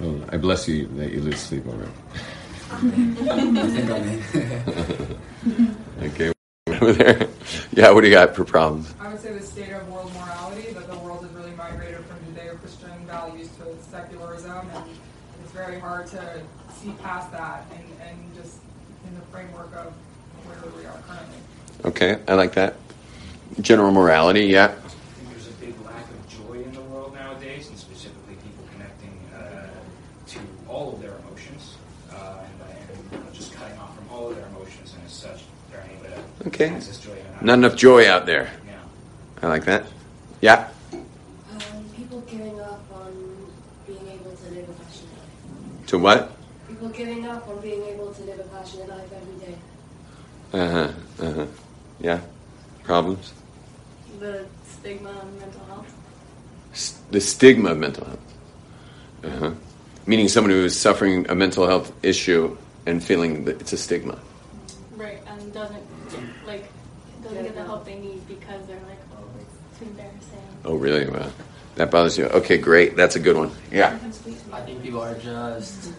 Well, 0.00 0.20
I 0.30 0.36
bless 0.36 0.66
you 0.66 0.86
that 0.96 1.12
you 1.12 1.20
lose 1.20 1.38
sleep 1.38 1.66
over 1.66 1.84
it. 1.84 1.88
I 2.72 2.76
think 2.80 3.90
I'm 3.90 4.02
in. 4.08 5.76
Okay, 6.02 6.32
over 6.68 6.92
there. 6.92 7.28
Yeah, 7.72 7.90
what 7.90 8.00
do 8.02 8.06
you 8.08 8.14
got 8.14 8.34
for 8.34 8.44
problems? 8.44 8.94
I 9.00 9.08
would 9.08 9.20
say 9.20 9.32
the 9.32 9.42
state 9.44 9.70
of 9.72 9.86
world 9.88 10.12
morality, 10.14 10.72
that 10.72 10.88
the 10.90 10.98
world 10.98 11.22
has 11.24 11.32
really 11.32 11.52
migrated 11.52 12.04
from 12.06 12.18
Judeo-Christian 12.34 13.06
values 13.06 13.48
to 13.58 13.90
secularism, 13.90 14.68
and 14.74 14.84
it's 15.42 15.52
very 15.52 15.78
hard 15.78 16.06
to 16.08 16.42
see 16.80 16.92
past 17.02 17.30
that 17.32 17.66
and, 17.74 17.84
and 18.08 18.34
just 18.34 18.58
in 19.06 19.14
the 19.14 19.19
framework 19.30 19.72
of 19.74 19.92
where 20.44 20.58
we 20.76 20.86
are 20.86 20.98
currently. 21.06 21.38
Okay, 21.84 22.18
I 22.28 22.34
like 22.34 22.52
that. 22.54 22.74
General 23.60 23.92
morality, 23.92 24.46
yeah. 24.46 24.74
There's 25.30 25.48
a 25.48 25.52
big 25.52 25.74
lack 25.84 26.04
of 26.04 26.28
joy 26.28 26.62
in 26.62 26.72
the 26.72 26.80
world 26.82 27.14
nowadays, 27.14 27.68
and 27.68 27.78
specifically 27.78 28.34
people 28.36 28.64
connecting 28.72 29.12
uh, 29.34 29.66
to 30.28 30.38
all 30.68 30.94
of 30.94 31.00
their 31.00 31.14
emotions 31.26 31.76
uh, 32.12 32.38
and, 33.12 33.20
and 33.24 33.34
just 33.34 33.52
cutting 33.54 33.76
off 33.78 33.94
from 33.96 34.08
all 34.10 34.28
of 34.30 34.36
their 34.36 34.46
emotions, 34.46 34.94
and 34.94 35.04
as 35.04 35.12
such, 35.12 35.42
they're 35.70 35.80
unable 35.80 36.04
to 36.42 36.48
Okay. 36.48 36.68
access 36.68 36.98
joy. 37.00 37.12
in 37.12 37.46
Not 37.46 37.54
enough 37.58 37.76
joy 37.76 38.08
out 38.08 38.26
there. 38.26 38.50
Yeah. 38.66 38.74
I 39.42 39.46
like 39.48 39.64
that. 39.64 39.84
Yeah. 40.40 40.68
Um, 40.92 41.84
people 41.96 42.20
giving 42.22 42.60
up 42.60 42.80
on 42.94 43.12
being 43.86 44.06
able 44.08 44.30
to 44.36 44.50
live 44.50 44.68
a 44.68 44.72
passionate 44.72 45.12
life. 45.12 45.86
To 45.88 45.98
what? 45.98 46.32
People 46.68 46.88
giving 46.90 47.26
up 47.26 47.46
on 47.48 47.60
being 47.60 47.82
able 47.84 48.14
to 48.14 48.22
live 48.22 48.38
a 48.40 48.44
passionate 48.44 48.88
life 48.88 49.10
every 49.12 49.46
day. 49.46 49.56
Uh 50.52 50.68
huh. 50.70 50.92
Uh 51.20 51.32
huh. 51.32 51.46
Yeah. 52.00 52.20
Problems. 52.84 53.32
The 54.12 54.48
stigma 54.68 55.10
of 55.10 55.38
mental 55.38 55.64
health. 55.64 55.94
S- 56.72 57.00
the 57.10 57.20
stigma 57.20 57.70
of 57.72 57.78
mental 57.78 58.04
health. 58.06 58.20
Uh 59.24 59.30
huh. 59.30 59.50
Meaning 60.06 60.28
someone 60.28 60.50
who 60.50 60.64
is 60.64 60.78
suffering 60.78 61.26
a 61.28 61.34
mental 61.34 61.66
health 61.66 61.92
issue 62.02 62.56
and 62.86 63.02
feeling 63.02 63.44
that 63.44 63.60
it's 63.60 63.72
a 63.72 63.76
stigma. 63.76 64.18
Right, 64.96 65.22
and 65.26 65.52
doesn't 65.52 65.84
like 66.46 66.70
doesn't 67.22 67.42
get 67.42 67.54
the 67.54 67.62
help 67.62 67.84
they 67.84 67.98
need 68.00 68.26
because 68.26 68.66
they're 68.66 68.80
like, 68.82 68.98
oh, 69.12 69.24
it's 69.40 69.78
too 69.78 69.84
embarrassing. 69.84 70.40
Oh, 70.64 70.74
really? 70.74 71.06
Well, 71.08 71.32
that 71.76 71.90
bothers 71.90 72.18
you. 72.18 72.24
Okay, 72.26 72.58
great. 72.58 72.96
That's 72.96 73.14
a 73.16 73.20
good 73.20 73.36
one. 73.36 73.52
Yeah. 73.70 73.96
I 74.52 74.60
think 74.62 74.82
people 74.82 75.00
are 75.00 75.14
just 75.14 75.92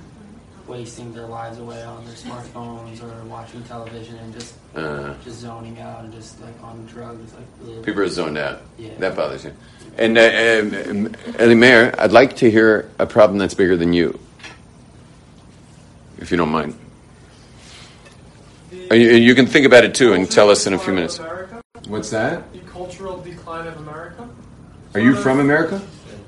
wasting 0.72 1.14
their 1.14 1.28
lives 1.28 1.60
away 1.60 1.82
on 1.84 2.04
their 2.06 2.14
smartphones 2.16 3.04
or 3.04 3.24
watching 3.26 3.62
television 3.64 4.16
and 4.18 4.34
just 4.34 4.56
Uh, 4.76 5.14
just 5.26 5.40
zoning 5.42 5.78
out 5.82 6.04
and 6.04 6.14
just 6.14 6.40
like 6.42 6.56
on 6.64 6.86
drugs. 6.86 7.34
Like 7.36 7.84
people 7.84 8.02
are 8.02 8.08
zoned 8.08 8.38
out. 8.38 8.62
Yeah. 8.78 8.90
That 9.00 9.16
bothers 9.16 9.44
you. 9.44 9.52
And 9.98 10.18
uh, 10.18 10.22
um, 10.22 11.14
Ellie 11.38 11.56
Mayer, 11.56 11.94
I'd 12.00 12.14
like 12.14 12.38
to 12.38 12.50
hear 12.50 12.90
a 12.98 13.06
problem 13.06 13.38
that's 13.38 13.54
bigger 13.54 13.76
than 13.76 13.92
you, 13.92 14.18
if 16.20 16.32
you 16.32 16.38
don't 16.38 16.50
mind. 16.52 16.74
The 18.70 18.88
And 18.92 19.02
you, 19.02 19.10
and 19.16 19.24
you 19.24 19.36
can 19.36 19.46
think 19.48 19.66
about 19.66 19.84
it 19.84 19.94
too 19.94 20.14
and 20.14 20.32
tell 20.32 20.50
us 20.50 20.66
in 20.66 20.74
a 20.74 20.80
few 20.80 20.94
minutes. 20.94 21.18
decline 21.18 21.32
of 21.32 21.50
America, 21.52 21.90
What's 21.90 22.10
that? 22.12 22.54
the 22.54 22.60
cultural 22.60 23.20
decline 23.22 23.68
of 23.68 23.76
America. 23.78 24.30
Are 24.94 25.02
you 25.02 25.16
from 25.16 25.40
America? 25.42 25.82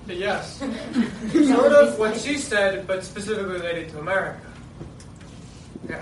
Yes. 0.07 0.57
sort 1.31 1.71
of 1.71 1.97
what 1.97 2.17
she 2.17 2.37
said, 2.37 2.85
but 2.87 3.03
specifically 3.03 3.53
related 3.53 3.89
to 3.89 3.99
America. 3.99 4.39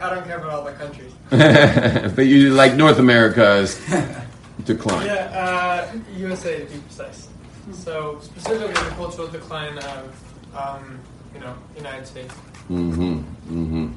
I 0.01 0.09
don't 0.13 0.25
care 0.25 0.37
about 0.37 0.51
other 0.51 0.73
countries. 0.73 1.13
but 1.29 2.25
you 2.27 2.53
like 2.53 2.75
North 2.75 2.99
America's 2.99 3.79
decline. 4.65 5.07
Yeah, 5.07 5.89
uh, 5.93 5.97
USA 6.17 6.59
to 6.59 6.65
be 6.65 6.79
precise. 6.79 7.29
So 7.73 8.19
specifically 8.21 8.73
the 8.73 8.95
cultural 8.95 9.27
decline 9.27 9.77
of, 9.79 10.55
um, 10.55 10.99
you 11.33 11.39
know, 11.39 11.55
United 11.75 12.05
States. 12.05 12.33
Mm-hmm. 12.69 13.19
Mm-hmm. 13.49 13.87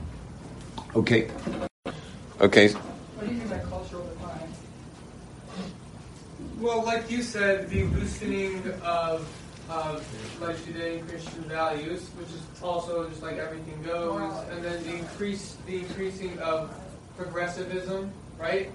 Okay. 0.96 1.30
Okay. 2.40 2.68
What 2.68 3.26
do 3.26 3.32
you 3.32 3.40
mean 3.40 3.48
by 3.48 3.58
cultural 3.58 4.06
decline? 4.06 4.48
Well, 6.58 6.84
like 6.84 7.10
you 7.10 7.22
said, 7.22 7.68
the 7.68 7.84
loosening 7.84 8.62
of 8.82 9.28
of 9.70 10.40
like 10.40 10.62
Judean 10.64 11.06
Christian 11.06 11.42
values, 11.44 12.08
which 12.18 12.28
is 12.28 12.42
also 12.62 13.08
just 13.08 13.22
like 13.22 13.36
everything 13.38 13.82
goes, 13.82 14.32
and 14.50 14.64
then 14.64 14.82
the 14.84 14.94
increase 14.96 15.56
the 15.66 15.78
increasing 15.78 16.38
of 16.38 16.74
progressivism, 17.16 18.12
right? 18.38 18.70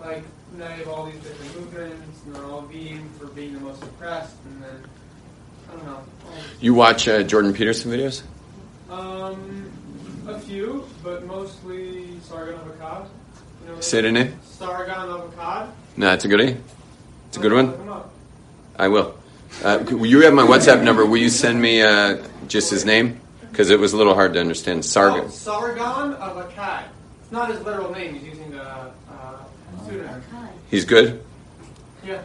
Like 0.00 0.22
now 0.56 0.68
you 0.70 0.84
have 0.84 0.88
all 0.88 1.06
these 1.06 1.20
different 1.20 1.56
movements, 1.60 2.22
and 2.24 2.34
they're 2.34 2.44
all 2.44 2.62
vying 2.62 3.08
for 3.18 3.26
being 3.26 3.54
the 3.54 3.60
most 3.60 3.82
oppressed, 3.82 4.36
and 4.46 4.62
then 4.62 4.84
I 5.68 5.72
don't 5.72 5.86
know. 5.86 6.02
You 6.60 6.74
watch 6.74 7.08
uh, 7.08 7.22
Jordan 7.22 7.52
Peterson 7.52 7.90
videos? 7.90 8.22
Um, 8.90 9.70
a 10.28 10.38
few, 10.40 10.86
but 11.02 11.26
mostly 11.26 12.18
Sargon 12.22 12.54
of 12.54 12.78
Akkad. 12.78 13.06
You 13.64 13.72
know, 13.72 13.80
Say 13.80 14.00
the 14.02 14.12
name. 14.12 14.38
Sargon 14.44 15.10
of 15.10 15.34
Akkad. 15.34 15.70
No, 15.96 16.12
it's 16.12 16.24
a 16.24 16.28
goodie. 16.28 16.56
It's 17.28 17.36
a 17.36 17.40
good 17.40 17.52
one. 17.52 17.74
I 18.78 18.88
will. 18.88 19.16
Uh, 19.64 19.84
you 19.90 20.20
have 20.20 20.34
my 20.34 20.42
WhatsApp 20.42 20.82
number. 20.82 21.04
Will 21.06 21.16
you 21.16 21.30
send 21.30 21.60
me 21.60 21.82
uh, 21.82 22.22
just 22.46 22.70
his 22.70 22.84
name? 22.84 23.20
Because 23.50 23.70
it 23.70 23.78
was 23.78 23.92
a 23.94 23.96
little 23.96 24.14
hard 24.14 24.34
to 24.34 24.40
understand. 24.40 24.80
Oh, 24.80 24.82
Sargon. 24.82 25.30
Sargon 25.30 26.12
of 26.14 26.36
Akkad. 26.36 26.84
It's 27.22 27.32
not 27.32 27.50
his 27.50 27.60
literal 27.62 27.90
name. 27.90 28.14
He's 28.14 28.24
using 28.24 28.54
a 28.54 28.92
uh, 29.10 29.44
pseudonym. 29.84 30.22
He's 30.70 30.84
good. 30.84 31.24
Yeah. 32.04 32.20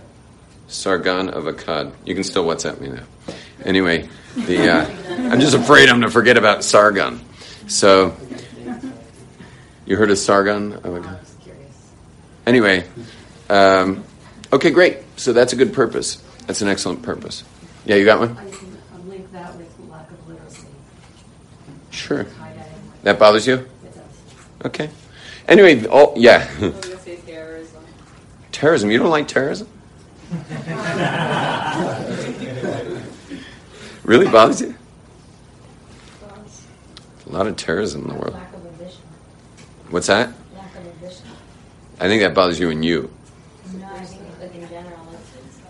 Sargon 0.67 1.29
of 1.29 1.45
Akkad. 1.45 1.93
You 2.05 2.15
can 2.15 2.23
still 2.23 2.45
WhatsApp 2.45 2.79
me 2.79 2.89
now. 2.89 3.03
Anyway, 3.63 4.09
the 4.35 4.69
uh, 4.69 5.31
I'm 5.31 5.39
just 5.39 5.53
afraid 5.53 5.89
I'm 5.89 6.00
going 6.00 6.09
to 6.09 6.13
forget 6.13 6.38
about 6.38 6.63
Sargon. 6.63 7.21
So, 7.67 8.15
you 9.85 9.95
heard 9.95 10.11
of 10.11 10.17
Sargon 10.17 10.73
of 10.73 10.83
Akkad? 10.83 11.19
Anyway, 12.45 12.88
um, 13.50 14.03
okay, 14.51 14.71
great. 14.71 14.97
So 15.15 15.31
that's 15.31 15.53
a 15.53 15.55
good 15.55 15.73
purpose. 15.73 16.23
That's 16.48 16.62
an 16.62 16.67
excellent 16.67 17.01
purpose. 17.01 17.43
Yeah, 17.86 17.95
you 17.95 18.05
got 18.05 18.19
one? 18.19 18.38
I 18.38 18.50
can 18.50 18.77
uh, 18.93 18.98
link 19.07 19.31
that 19.31 19.55
with 19.57 19.69
lack 19.89 20.10
of 20.12 20.27
literacy. 20.27 20.67
Sure. 21.91 22.25
That 23.03 23.17
bothers 23.19 23.48
you? 23.48 23.55
It 23.55 23.69
does. 23.95 24.65
Okay. 24.65 24.89
Anyway, 25.48 25.86
oh 25.89 26.13
yeah, 26.15 26.48
I 26.62 26.67
was 26.67 26.86
gonna 26.86 27.00
say 27.00 27.15
terrorism. 27.25 27.83
terrorism. 28.51 28.91
You 28.91 29.00
don't 29.00 29.10
like 29.10 29.27
terrorism? 29.27 29.67
really 34.03 34.27
bothers 34.29 34.62
you? 34.62 34.75
A 37.27 37.29
lot 37.31 37.48
of 37.48 37.55
terrorism 37.55 38.01
in 38.03 38.07
the 38.10 38.13
world. 38.15 38.33
Lack 38.33 38.53
of 38.53 38.65
a. 38.65 38.67
What's 39.89 40.07
that? 40.07 40.31
Lack 40.55 40.75
of 40.75 40.86
a. 40.86 42.03
I 42.03 42.07
think 42.07 42.21
that 42.21 42.33
bothers 42.33 42.60
you 42.60 42.69
and 42.69 42.83
you. 42.83 43.12
No, 43.74 43.86
I 43.88 44.03
think 44.05 44.21
like 44.39 44.53
in 44.55 44.67
general, 44.69 44.98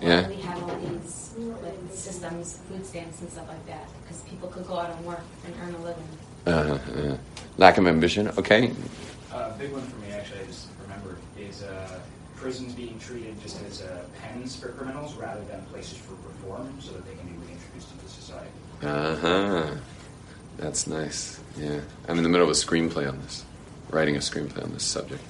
Yeah. 0.01 0.21
why 0.23 0.27
do 0.27 0.35
we 0.35 0.41
have 0.41 0.63
all 0.63 0.75
these 0.79 1.33
like 1.61 1.75
systems, 1.93 2.57
food 2.67 2.85
stamps 2.85 3.21
and 3.21 3.29
stuff 3.31 3.47
like 3.47 3.65
that? 3.67 3.87
Because 4.03 4.21
people 4.23 4.49
could 4.49 4.65
go 4.67 4.79
out 4.79 4.95
and 4.95 5.05
work 5.05 5.21
and 5.45 5.53
earn 5.61 5.75
a 5.75 5.79
living. 6.55 7.09
Uh, 7.09 7.13
uh, 7.13 7.17
lack 7.57 7.77
of 7.77 7.87
ambition. 7.87 8.27
Okay. 8.37 8.71
Uh, 9.31 9.51
a 9.53 9.57
big 9.57 9.71
one 9.71 9.81
for 9.81 9.97
me, 9.97 10.11
actually, 10.11 10.41
I 10.41 10.45
just 10.45 10.67
remembered, 10.83 11.17
is 11.39 11.63
uh, 11.63 11.99
prisons 12.35 12.73
being 12.73 12.99
treated 12.99 13.39
just 13.41 13.63
as 13.65 13.81
uh, 13.81 14.03
pens 14.21 14.55
for 14.55 14.69
criminals 14.69 15.15
rather 15.15 15.41
than 15.45 15.61
places 15.65 15.97
for 15.97 16.13
reform 16.13 16.79
so 16.79 16.93
that 16.93 17.05
they 17.05 17.15
can 17.15 17.27
be 17.27 17.33
reintroduced 17.45 17.91
into 17.91 18.07
society. 18.07 18.49
Uh 18.83 19.15
huh. 19.17 19.75
That's 20.57 20.87
nice. 20.87 21.39
Yeah. 21.57 21.81
I'm 22.07 22.17
in 22.17 22.23
the 22.23 22.29
middle 22.29 22.45
of 22.45 22.51
a 22.51 22.57
screenplay 22.57 23.07
on 23.07 23.19
this, 23.21 23.45
writing 23.89 24.15
a 24.15 24.19
screenplay 24.19 24.63
on 24.63 24.73
this 24.73 24.83
subject. 24.83 25.23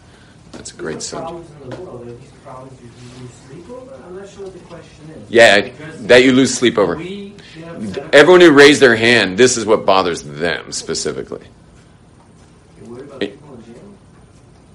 That's 0.51 0.71
a 0.71 0.75
great 0.75 0.95
These 0.95 1.13
are 1.13 1.17
subject. 1.17 1.29
problems 1.29 1.51
in 1.63 1.69
the 1.69 1.75
world. 1.77 2.01
Are 2.07 2.11
these 2.11 2.31
problems 2.43 2.81
you 2.81 2.87
you 2.87 3.21
lose 3.21 3.31
sleep 3.47 3.69
over? 3.69 3.95
I'm 4.05 4.15
not 4.17 4.29
sure 4.29 4.43
what 4.43 4.53
the 4.53 4.59
question 4.59 5.09
is. 5.11 5.29
Yeah, 5.31 5.61
Because 5.61 6.05
that 6.07 6.23
you 6.23 6.31
lose 6.33 6.53
sleep 6.53 6.77
over. 6.77 6.95
We, 6.97 7.33
you 7.55 7.65
know, 7.65 7.85
set 7.85 7.97
up- 8.05 8.13
Everyone 8.15 8.41
who 8.41 8.51
raised 8.51 8.81
their 8.81 8.95
hand, 8.95 9.37
this 9.37 9.57
is 9.57 9.65
what 9.65 9.85
bothers 9.85 10.23
them 10.23 10.71
specifically. 10.71 11.45
You're 12.81 12.89
worried 12.91 13.05
about 13.07 13.19
people 13.21 13.53
in 13.55 13.63
jail? 13.73 13.83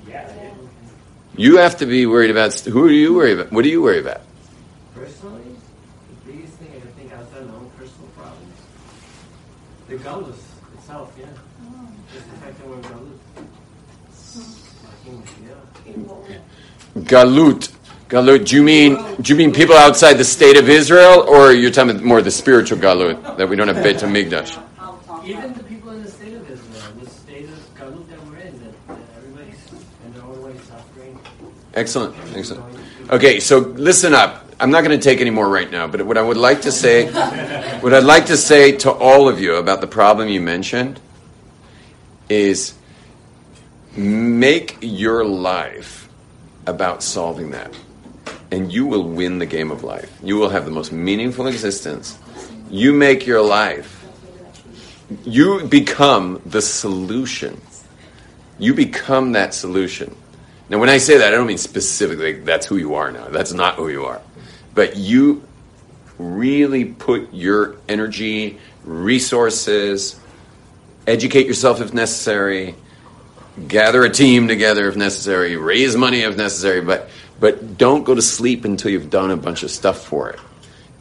Yeah. 0.08 0.54
You 1.36 1.58
have 1.58 1.76
to 1.78 1.86
be 1.86 2.06
worried 2.06 2.30
about 2.30 2.54
who 2.60 2.84
are 2.84 2.90
you 2.90 3.14
worried 3.14 3.38
about? 3.38 3.52
What 3.52 3.62
do 3.62 3.68
you 3.68 3.82
worry 3.82 4.00
about? 4.00 4.22
Personally, 4.94 5.42
the 6.24 6.32
biggest 6.32 6.54
thing 6.54 6.70
I 6.74 6.98
think 6.98 7.12
outside 7.12 7.42
of 7.42 7.48
my 7.48 7.54
own 7.56 7.70
personal 7.76 8.08
problems, 8.16 8.54
the 9.88 9.96
gullus 9.96 10.38
itself, 10.78 11.12
yeah. 11.20 11.26
Just 12.14 12.30
the 12.30 12.36
fact 12.38 12.56
that 12.58 12.66
we're 12.66 12.76
gullus. 12.76 13.12
Like 14.36 15.06
English, 15.06 15.30
yeah. 16.28 16.38
Galut. 17.04 17.72
Galut. 18.08 18.46
Do 18.46 18.56
you 18.56 18.62
mean 18.62 18.96
do 19.20 19.32
you 19.32 19.36
mean 19.36 19.52
people 19.52 19.76
outside 19.76 20.14
the 20.14 20.24
state 20.24 20.56
of 20.56 20.68
Israel, 20.68 21.24
or 21.28 21.52
you're 21.52 21.70
talking 21.70 22.02
more 22.02 22.22
the 22.22 22.30
spiritual 22.30 22.78
galut 22.78 23.36
that 23.36 23.48
we 23.48 23.56
don't 23.56 23.68
have 23.68 23.82
Beit 23.82 23.96
Hamikdash? 23.96 24.62
Even 25.24 25.52
the 25.52 25.64
people 25.64 25.90
in 25.90 26.02
the 26.02 26.10
state 26.10 26.32
of 26.34 26.48
Israel, 26.48 26.92
the 27.00 27.10
state 27.10 27.44
of 27.44 27.74
galut 27.74 28.08
that 28.08 28.26
we're 28.26 28.36
in, 28.36 28.58
that, 28.60 28.86
that 28.88 28.98
everybody's 29.16 29.72
in 30.04 30.12
their 30.14 30.22
own 30.22 30.42
way 30.42 30.56
suffering. 30.58 31.18
Excellent. 31.74 32.16
Excellent. 32.34 32.64
Okay, 33.10 33.40
so 33.40 33.58
listen 33.58 34.14
up. 34.14 34.44
I'm 34.58 34.70
not 34.70 34.82
going 34.82 34.98
to 34.98 35.02
take 35.02 35.20
any 35.20 35.30
more 35.30 35.48
right 35.48 35.70
now, 35.70 35.86
but 35.86 36.00
what 36.06 36.16
I 36.16 36.22
would 36.22 36.38
like 36.38 36.62
to 36.62 36.72
say, 36.72 37.10
what 37.80 37.92
I'd 37.92 38.04
like 38.04 38.26
to 38.26 38.38
say 38.38 38.72
to 38.78 38.90
all 38.90 39.28
of 39.28 39.38
you 39.38 39.56
about 39.56 39.82
the 39.82 39.86
problem 39.86 40.28
you 40.28 40.40
mentioned 40.40 40.98
is 42.30 42.74
make 43.94 44.78
your 44.80 45.24
life 45.24 46.05
about 46.66 47.02
solving 47.02 47.50
that. 47.50 47.74
And 48.50 48.72
you 48.72 48.86
will 48.86 49.04
win 49.04 49.38
the 49.38 49.46
game 49.46 49.70
of 49.70 49.82
life. 49.82 50.12
You 50.22 50.36
will 50.36 50.50
have 50.50 50.64
the 50.64 50.70
most 50.70 50.92
meaningful 50.92 51.46
existence. 51.46 52.18
You 52.70 52.92
make 52.92 53.26
your 53.26 53.42
life. 53.42 54.04
You 55.24 55.64
become 55.64 56.40
the 56.46 56.62
solution. 56.62 57.60
You 58.58 58.74
become 58.74 59.32
that 59.32 59.54
solution. 59.54 60.14
Now, 60.68 60.78
when 60.78 60.88
I 60.88 60.98
say 60.98 61.18
that, 61.18 61.32
I 61.32 61.36
don't 61.36 61.46
mean 61.46 61.58
specifically 61.58 62.40
that's 62.40 62.66
who 62.66 62.76
you 62.76 62.94
are 62.94 63.12
now. 63.12 63.28
That's 63.28 63.52
not 63.52 63.76
who 63.76 63.88
you 63.88 64.04
are. 64.06 64.20
But 64.74 64.96
you 64.96 65.46
really 66.18 66.86
put 66.86 67.32
your 67.32 67.76
energy, 67.88 68.58
resources, 68.84 70.18
educate 71.06 71.46
yourself 71.46 71.80
if 71.80 71.94
necessary, 71.94 72.74
gather 73.68 74.04
a 74.04 74.10
team 74.10 74.48
together 74.48 74.88
if 74.88 74.96
necessary, 74.96 75.56
raise 75.56 75.96
money 75.96 76.20
if 76.20 76.36
necessary, 76.36 76.80
but 76.80 77.08
but 77.38 77.76
don't 77.76 78.04
go 78.04 78.14
to 78.14 78.22
sleep 78.22 78.64
until 78.64 78.90
you've 78.90 79.10
done 79.10 79.30
a 79.30 79.36
bunch 79.36 79.62
of 79.62 79.70
stuff 79.70 80.04
for 80.04 80.30
it. 80.30 80.40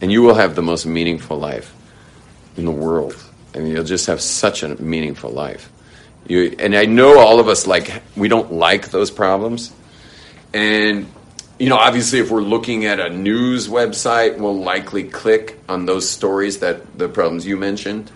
And 0.02 0.12
you 0.12 0.22
will 0.22 0.36
have 0.36 0.56
the 0.56 0.62
most 0.62 0.86
meaningful 0.86 1.38
life 1.38 1.74
in 2.58 2.66
the 2.66 2.72
world. 2.72 3.16
I 3.54 3.60
mean, 3.60 3.72
you'll 3.72 3.86
just 3.86 4.08
have 4.08 4.20
such 4.20 4.64
a 4.64 4.82
meaningful 4.82 5.32
life. 5.32 5.72
You, 6.28 6.56
and 6.60 6.76
I 6.76 6.86
know 6.86 7.20
all 7.20 7.40
of 7.40 7.48
us 7.48 7.68
like 7.68 8.02
we 8.16 8.28
don't 8.28 8.52
like 8.52 8.90
those 8.90 9.12
problems. 9.12 9.72
And 10.54 11.08
you 11.58 11.70
know, 11.70 11.78
obviously, 11.78 12.20
if 12.20 12.32
we're 12.32 12.42
looking 12.42 12.86
at 12.86 13.00
a 13.00 13.10
news 13.10 13.70
website, 13.70 14.38
we'll 14.38 14.60
likely 14.60 15.04
click 15.04 15.58
on 15.70 15.86
those 15.86 16.10
stories 16.10 16.60
that 16.60 16.98
the 16.98 17.08
problems 17.08 17.46
you 17.46 17.56
mentioned. 17.56 18.12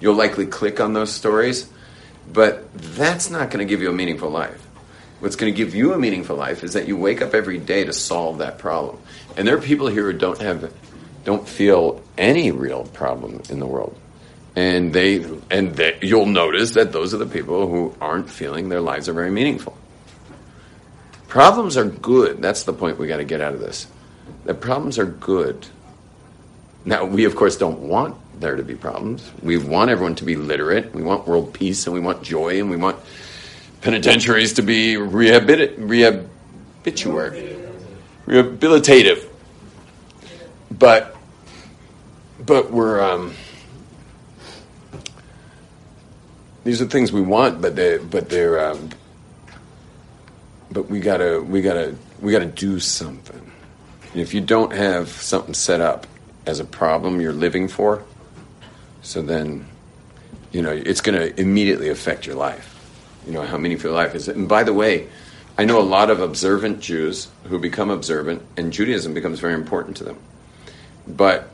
You'll 0.00 0.14
likely 0.14 0.46
click 0.46 0.80
on 0.80 0.94
those 0.94 1.12
stories, 1.12 1.68
but 2.32 2.72
that's 2.74 3.30
not 3.30 3.50
going 3.50 3.66
to 3.66 3.70
give 3.70 3.82
you 3.82 3.90
a 3.90 3.92
meaningful 3.92 4.30
life. 4.30 4.60
What's 5.20 5.36
going 5.36 5.52
to 5.52 5.56
give 5.56 5.74
you 5.74 5.92
a 5.94 5.98
meaningful 5.98 6.36
life 6.36 6.62
is 6.62 6.74
that 6.74 6.86
you 6.86 6.96
wake 6.96 7.22
up 7.22 7.34
every 7.34 7.58
day 7.58 7.84
to 7.84 7.92
solve 7.92 8.38
that 8.38 8.58
problem. 8.58 8.98
And 9.36 9.46
there 9.46 9.56
are 9.56 9.60
people 9.60 9.88
here 9.88 10.10
who 10.10 10.16
don't 10.16 10.40
have, 10.40 10.72
don't 11.24 11.48
feel 11.48 12.02
any 12.16 12.52
real 12.52 12.84
problem 12.84 13.42
in 13.50 13.58
the 13.58 13.66
world 13.66 13.98
and 14.58 14.92
they 14.92 15.24
and 15.50 15.76
they, 15.76 15.96
you'll 16.02 16.26
notice 16.26 16.72
that 16.72 16.90
those 16.90 17.14
are 17.14 17.18
the 17.18 17.26
people 17.26 17.68
who 17.68 17.94
aren't 18.00 18.28
feeling 18.28 18.68
their 18.68 18.80
lives 18.80 19.08
are 19.08 19.12
very 19.12 19.30
meaningful. 19.30 19.76
Problems 21.28 21.76
are 21.76 21.84
good. 21.84 22.42
That's 22.42 22.64
the 22.64 22.72
point 22.72 22.98
we 22.98 23.06
got 23.06 23.18
to 23.18 23.24
get 23.24 23.40
out 23.40 23.54
of 23.54 23.60
this. 23.60 23.86
The 24.46 24.54
problems 24.54 24.98
are 24.98 25.06
good. 25.06 25.64
Now 26.84 27.04
we 27.04 27.24
of 27.24 27.36
course 27.36 27.56
don't 27.56 27.80
want 27.80 28.16
there 28.40 28.56
to 28.56 28.62
be 28.62 28.74
problems. 28.74 29.30
We 29.42 29.58
want 29.58 29.90
everyone 29.90 30.14
to 30.16 30.24
be 30.24 30.36
literate. 30.36 30.94
We 30.94 31.02
want 31.02 31.26
world 31.26 31.52
peace 31.52 31.86
and 31.86 31.94
we 31.94 32.00
want 32.00 32.22
joy 32.22 32.60
and 32.60 32.70
we 32.70 32.76
want 32.76 32.98
penitentiaries 33.80 34.54
to 34.54 34.62
be 34.62 34.94
rehabilit- 34.94 35.76
rehabilituary, 35.78 37.56
rehabilitative. 38.26 39.24
But 40.70 41.16
but 42.44 42.70
we're 42.70 43.00
um, 43.00 43.34
these 46.64 46.80
are 46.80 46.86
things 46.86 47.12
we 47.12 47.20
want, 47.20 47.60
but 47.60 47.76
they 47.76 47.98
but 47.98 48.28
they're 48.28 48.70
um, 48.70 48.90
but 50.70 50.88
we 50.88 51.00
gotta 51.00 51.40
we 51.40 51.62
gotta 51.62 51.96
we 52.20 52.32
gotta 52.32 52.46
do 52.46 52.78
something. 52.80 53.50
And 54.12 54.20
if 54.20 54.34
you 54.34 54.40
don't 54.40 54.72
have 54.72 55.08
something 55.08 55.54
set 55.54 55.80
up 55.80 56.06
as 56.46 56.60
a 56.60 56.64
problem 56.64 57.20
you're 57.20 57.32
living 57.32 57.68
for, 57.68 58.02
so 59.02 59.22
then 59.22 59.66
you 60.52 60.62
know 60.62 60.70
it's 60.70 61.00
going 61.00 61.18
to 61.18 61.40
immediately 61.40 61.88
affect 61.88 62.26
your 62.26 62.36
life. 62.36 62.74
You 63.26 63.32
know 63.32 63.42
how 63.42 63.58
meaningful 63.58 63.90
your 63.90 63.96
life 63.96 64.14
is. 64.14 64.28
And 64.28 64.48
by 64.48 64.64
the 64.64 64.72
way, 64.72 65.08
I 65.58 65.64
know 65.64 65.78
a 65.78 65.82
lot 65.82 66.10
of 66.10 66.20
observant 66.20 66.80
Jews 66.80 67.28
who 67.44 67.58
become 67.58 67.90
observant, 67.90 68.42
and 68.56 68.72
Judaism 68.72 69.12
becomes 69.12 69.40
very 69.40 69.54
important 69.54 69.96
to 69.98 70.04
them. 70.04 70.18
But 71.06 71.50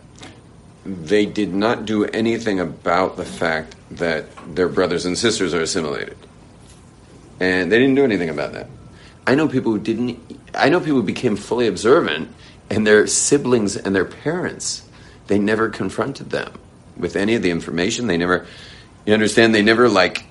they 0.85 1.25
did 1.25 1.55
not 1.55 1.87
do 1.87 2.05
anything 2.05 2.61
about 2.61 3.17
the 3.17 3.25
fact 3.25 3.75
that 3.93 4.27
their 4.55 4.69
brothers 4.69 5.07
and 5.07 5.17
sisters 5.17 5.55
are 5.55 5.63
assimilated. 5.63 6.17
And 7.41 7.73
they 7.73 7.79
didn't 7.79 7.95
do 7.95 8.05
anything 8.05 8.29
about 8.29 8.53
that. 8.53 8.69
I 9.27 9.35
know 9.35 9.49
people 9.49 9.73
who 9.73 9.79
didn't, 9.79 10.21
I 10.55 10.69
know 10.69 10.81
people 10.81 10.97
who 10.97 11.03
became 11.03 11.37
fully 11.37 11.67
observant 11.67 12.29
and 12.69 12.87
their 12.87 13.07
siblings 13.07 13.77
and 13.77 13.97
their 13.97 14.05
parents, 14.05 14.87
they 15.29 15.39
never 15.39 15.71
confronted 15.71 16.31
them 16.31 16.53
with 16.97 17.17
any 17.17 17.35
of 17.35 17.43
the 17.43 17.51
information. 17.51 18.07
They 18.07 18.17
never, 18.17 18.47
you 19.07 19.15
understand, 19.15 19.55
they 19.55 19.63
never 19.63 19.89
like 19.89 20.27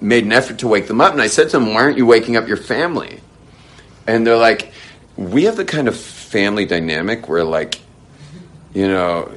made 0.00 0.24
an 0.24 0.32
effort 0.32 0.58
to 0.60 0.68
wake 0.68 0.86
them 0.86 1.00
up. 1.00 1.12
And 1.12 1.22
I 1.22 1.26
said 1.26 1.50
to 1.50 1.58
them, 1.58 1.74
why 1.74 1.82
aren't 1.82 1.98
you 1.98 2.06
waking 2.06 2.36
up 2.36 2.48
your 2.48 2.56
family? 2.56 3.20
And 4.06 4.26
they're 4.26 4.36
like, 4.36 4.72
we 5.16 5.44
have 5.44 5.56
the 5.56 5.64
kind 5.64 5.88
of 5.88 5.96
family 5.96 6.64
dynamic 6.64 7.28
where 7.28 7.44
like, 7.44 7.80
you 8.74 8.88
know, 8.88 9.32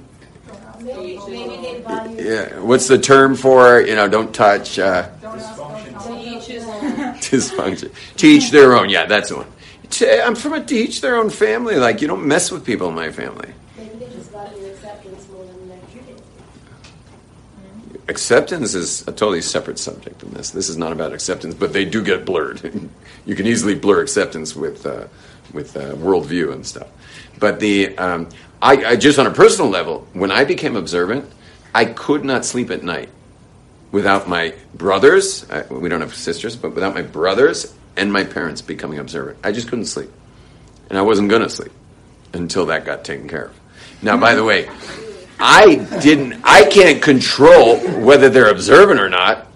Maybe, 0.80 1.18
maybe 1.28 2.24
yeah, 2.24 2.60
what's 2.60 2.88
the 2.88 3.00
term 3.00 3.36
for, 3.36 3.82
you 3.82 3.96
know, 3.96 4.08
don't 4.08 4.34
touch, 4.34 4.78
uh, 4.78 5.10
dysfunction. 7.20 7.92
Teach 8.16 8.52
their 8.52 8.76
own. 8.76 8.90
Yeah, 8.90 9.06
that's 9.06 9.30
the 9.30 9.38
one. 9.38 9.48
I'm 10.24 10.36
from 10.36 10.54
a 10.54 10.64
teach 10.64 11.02
their 11.02 11.16
own 11.18 11.30
family. 11.30 11.76
Like, 11.76 12.02
you 12.02 12.08
don't 12.08 12.26
mess 12.26 12.52
with 12.52 12.66
people 12.66 12.90
in 12.90 12.96
my 12.96 13.12
family. 13.12 13.50
maybe 13.78 13.98
they 13.98 14.06
just 14.14 14.32
value 14.32 14.66
acceptance 14.68 15.28
more 15.30 15.46
than 15.46 15.70
their 15.70 15.80
Judaism. 15.92 16.24
Acceptance 18.08 18.76
is 18.76 19.02
a 19.04 19.12
totally 19.12 19.42
separate 19.42 19.80
subject 19.80 20.22
in 20.22 20.32
this. 20.32 20.52
This 20.52 20.70
is 20.70 20.78
not 20.78 20.92
about 20.92 21.12
acceptance, 21.12 21.56
but 21.56 21.74
they 21.74 21.86
do 21.86 22.04
get 22.04 22.24
blurred. 22.24 22.62
you 23.26 23.36
can 23.36 23.48
easily 23.48 23.74
blur 23.74 24.02
acceptance 24.02 24.56
with 24.56 24.86
uh, 24.86 25.08
with 25.54 25.76
uh, 25.76 25.94
worldview 25.96 26.54
and 26.54 26.66
stuff. 26.66 26.88
But 27.40 27.60
the 27.60 27.98
um, 27.98 28.30
I, 28.62 28.86
I 28.86 28.96
just 28.96 29.18
on 29.18 29.26
a 29.26 29.32
personal 29.32 29.70
level, 29.70 30.08
when 30.14 30.32
I 30.32 30.44
became 30.44 30.76
observant, 30.76 31.30
I 31.74 31.86
could 31.86 32.24
not 32.24 32.46
sleep 32.46 32.70
at 32.70 32.84
night 32.84 33.10
without 33.92 34.30
my 34.30 34.54
brothers. 34.74 35.50
I, 35.50 35.64
we 35.64 35.90
don't 35.90 36.02
have 36.02 36.14
sisters, 36.14 36.56
but 36.56 36.76
without 36.76 36.94
my 36.94 37.02
brothers 37.02 37.74
and 37.98 38.14
my 38.14 38.24
parents 38.24 38.62
becoming 38.62 39.00
observant, 39.00 39.40
I 39.44 39.52
just 39.52 39.68
couldn't 39.68 39.86
sleep, 39.86 40.12
and 40.90 40.98
I 40.98 41.02
wasn't 41.02 41.30
going 41.30 41.42
to 41.42 41.50
sleep 41.50 41.72
until 42.34 42.68
that 42.68 42.86
got 42.86 43.04
taken 43.04 43.28
care 43.28 43.46
of. 43.46 43.60
Now, 44.02 44.18
by 44.18 44.36
the 44.36 44.44
way, 44.44 44.70
I 45.40 45.76
didn't. 46.02 46.42
I 46.44 46.66
can't 46.66 47.02
control 47.02 47.78
whether 48.02 48.30
they're 48.30 48.50
observant 48.50 49.00
or 49.00 49.10
not. 49.10 49.48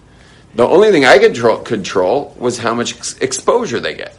The 0.55 0.65
only 0.67 0.91
thing 0.91 1.05
I 1.05 1.17
could 1.19 1.33
control, 1.33 1.57
control 1.59 2.35
was 2.37 2.57
how 2.57 2.73
much 2.73 2.95
ex- 2.97 3.17
exposure 3.19 3.79
they 3.79 3.93
get. 3.93 4.17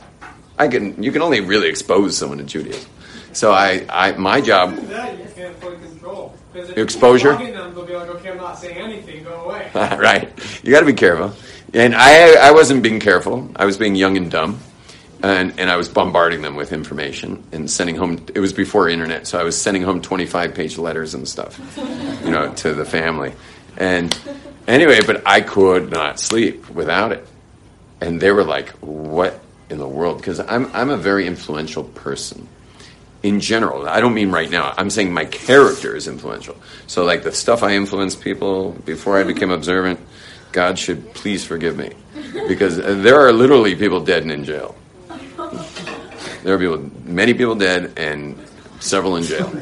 I 0.59 0.69
can. 0.69 1.03
You 1.03 1.13
can 1.13 1.23
only 1.23 1.41
really 1.41 1.69
expose 1.69 2.17
someone 2.17 2.39
to 2.39 2.45
Judaism. 2.45 2.89
So 3.33 3.53
I, 3.53 3.85
I 3.89 4.13
my 4.13 4.41
job. 4.41 4.77
That 4.77 5.19
you 5.19 5.27
can't 5.35 5.57
fully 5.57 5.77
control. 5.79 6.35
'Cause 6.53 6.71
Exposure? 6.71 7.33
You 7.33 7.39
keep 7.39 7.47
bugging 7.47 7.53
them, 7.55 7.75
they'll 7.77 7.85
be 7.87 7.95
like, 7.95 8.09
okay, 8.09 8.31
I'm 8.31 8.37
not 8.39 8.59
saying 8.59 8.77
anything, 8.77 9.23
go 9.23 9.45
away. 9.45 9.71
right. 9.75 10.33
You 10.65 10.73
got 10.73 10.81
to 10.81 10.87
be 10.87 10.93
careful. 10.95 11.33
And 11.73 11.95
I, 11.95 12.49
I 12.49 12.51
wasn't 12.51 12.83
being 12.83 12.99
careful. 12.99 13.49
I 13.55 13.65
was 13.67 13.79
being 13.79 13.95
young 13.95 14.17
and 14.17 14.29
dumb, 14.29 14.59
and 15.23 15.59
and 15.59 15.71
I 15.71 15.77
was 15.77 15.89
bombarding 15.89 16.43
them 16.43 16.57
with 16.57 16.73
information 16.73 17.43
and 17.53 17.71
sending 17.71 17.97
home. 17.97 18.25
It 18.35 18.41
was 18.41 18.53
before 18.53 18.89
internet, 18.89 19.27
so 19.27 19.39
I 19.39 19.45
was 19.45 19.61
sending 19.61 19.83
home 19.83 20.01
twenty 20.01 20.27
five 20.27 20.55
page 20.55 20.79
letters 20.79 21.15
and 21.15 21.29
stuff, 21.29 21.59
you 22.25 22.31
know, 22.31 22.53
to 22.55 22.75
the 22.75 22.85
family. 22.85 23.33
And 23.77 24.17
anyway, 24.67 25.01
but 25.07 25.27
I 25.27 25.41
could 25.41 25.91
not 25.91 26.21
sleep 26.21 26.69
without 26.71 27.13
it. 27.13 27.27
And 28.01 28.21
they 28.21 28.33
were 28.33 28.45
like, 28.45 28.71
"What 28.81 29.41
in 29.69 29.79
the 29.79 29.89
world?" 29.89 30.19
Because 30.19 30.41
I'm 30.41 30.71
I'm 30.75 30.91
a 30.91 30.97
very 30.97 31.27
influential 31.27 31.85
person 31.85 32.49
in 33.23 33.41
general. 33.41 33.87
I 33.89 34.01
don't 34.01 34.15
mean 34.15 34.31
right 34.31 34.51
now. 34.51 34.75
I'm 34.77 34.91
saying 34.91 35.13
my 35.13 35.27
character 35.27 35.95
is 35.95 36.09
influential. 36.09 36.57
So, 36.87 37.05
like 37.05 37.23
the 37.23 37.33
stuff 37.33 37.63
I 37.63 37.75
influenced 37.75 38.21
people 38.21 38.73
before 38.73 39.19
I 39.19 39.25
became 39.25 39.51
observant, 39.51 40.01
God 40.53 40.79
should 40.79 41.13
please 41.15 41.45
forgive 41.45 41.77
me, 41.77 41.93
because 42.49 42.77
there 42.77 43.21
are 43.21 43.33
literally 43.33 43.75
people 43.77 44.01
dead 44.01 44.23
and 44.23 44.33
in 44.33 44.45
jail. 44.45 44.75
There 46.43 46.55
are 46.55 46.59
people, 46.59 46.91
many 47.05 47.35
people 47.35 47.55
dead, 47.55 47.93
and 47.97 48.37
several 48.81 49.17
in 49.17 49.25
jail, 49.25 49.53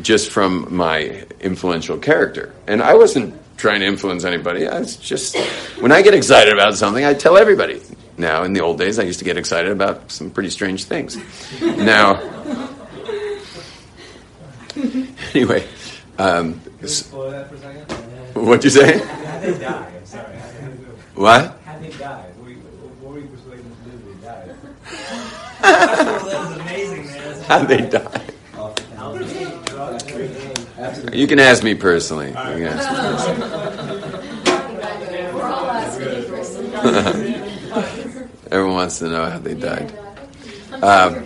just 0.00 0.30
from 0.30 0.72
my 0.74 1.24
influential 1.40 1.98
character. 1.98 2.54
And 2.66 2.82
I 2.82 2.94
wasn't 2.94 3.34
trying 3.56 3.80
to 3.80 3.86
influence 3.86 4.24
anybody. 4.24 4.66
I 4.68 4.78
was 4.80 4.96
just 4.96 5.36
when 5.80 5.90
I 5.92 6.02
get 6.02 6.14
excited 6.14 6.52
about 6.52 6.76
something, 6.76 7.04
I 7.04 7.14
tell 7.14 7.36
everybody. 7.36 7.80
Now, 8.18 8.44
in 8.44 8.52
the 8.52 8.60
old 8.60 8.78
days, 8.78 8.98
I 8.98 9.02
used 9.04 9.18
to 9.20 9.24
get 9.24 9.36
excited 9.38 9.72
about 9.72 10.10
some 10.12 10.30
pretty 10.30 10.50
strange 10.50 10.84
things. 10.84 11.16
Now. 11.60 12.20
anyway, 15.34 15.66
um, 16.18 16.60
s- 16.82 17.00
Explore 17.00 17.30
that 17.30 17.48
for 17.48 17.54
a 17.56 17.58
second. 17.58 18.46
what'd 18.46 18.64
you 18.64 18.70
say? 18.70 18.98
How 18.98 19.38
they 19.40 19.58
die? 19.58 19.92
I'm 19.98 20.06
sorry. 20.06 20.36
What? 21.14 21.58
How 21.64 21.78
they 21.78 21.88
die? 21.90 22.22
What 22.36 22.44
were 22.44 22.50
you, 22.50 22.56
what 23.00 23.12
were 23.14 23.20
you 23.20 23.26
persuading 23.28 23.64
them 23.64 23.76
to 23.84 23.90
do? 23.90 24.14
They 24.20 24.26
died. 24.26 24.48
that 24.48 24.56
was 24.62 24.72
amazing, 24.90 25.18
man. 25.18 25.51
How 27.46 27.64
they 27.64 27.88
die? 27.88 28.22
You 31.12 31.26
can 31.26 31.38
ask 31.38 31.62
me 31.62 31.74
personally. 31.74 32.28
You 32.28 32.34
can 32.34 32.66
ask 32.66 32.90
me 32.90 32.96
personally. 32.98 33.62
Everyone 38.50 38.74
wants 38.74 38.98
to 38.98 39.08
know 39.08 39.30
how 39.30 39.38
they 39.38 39.54
died. 39.54 39.96
Um. 40.82 41.24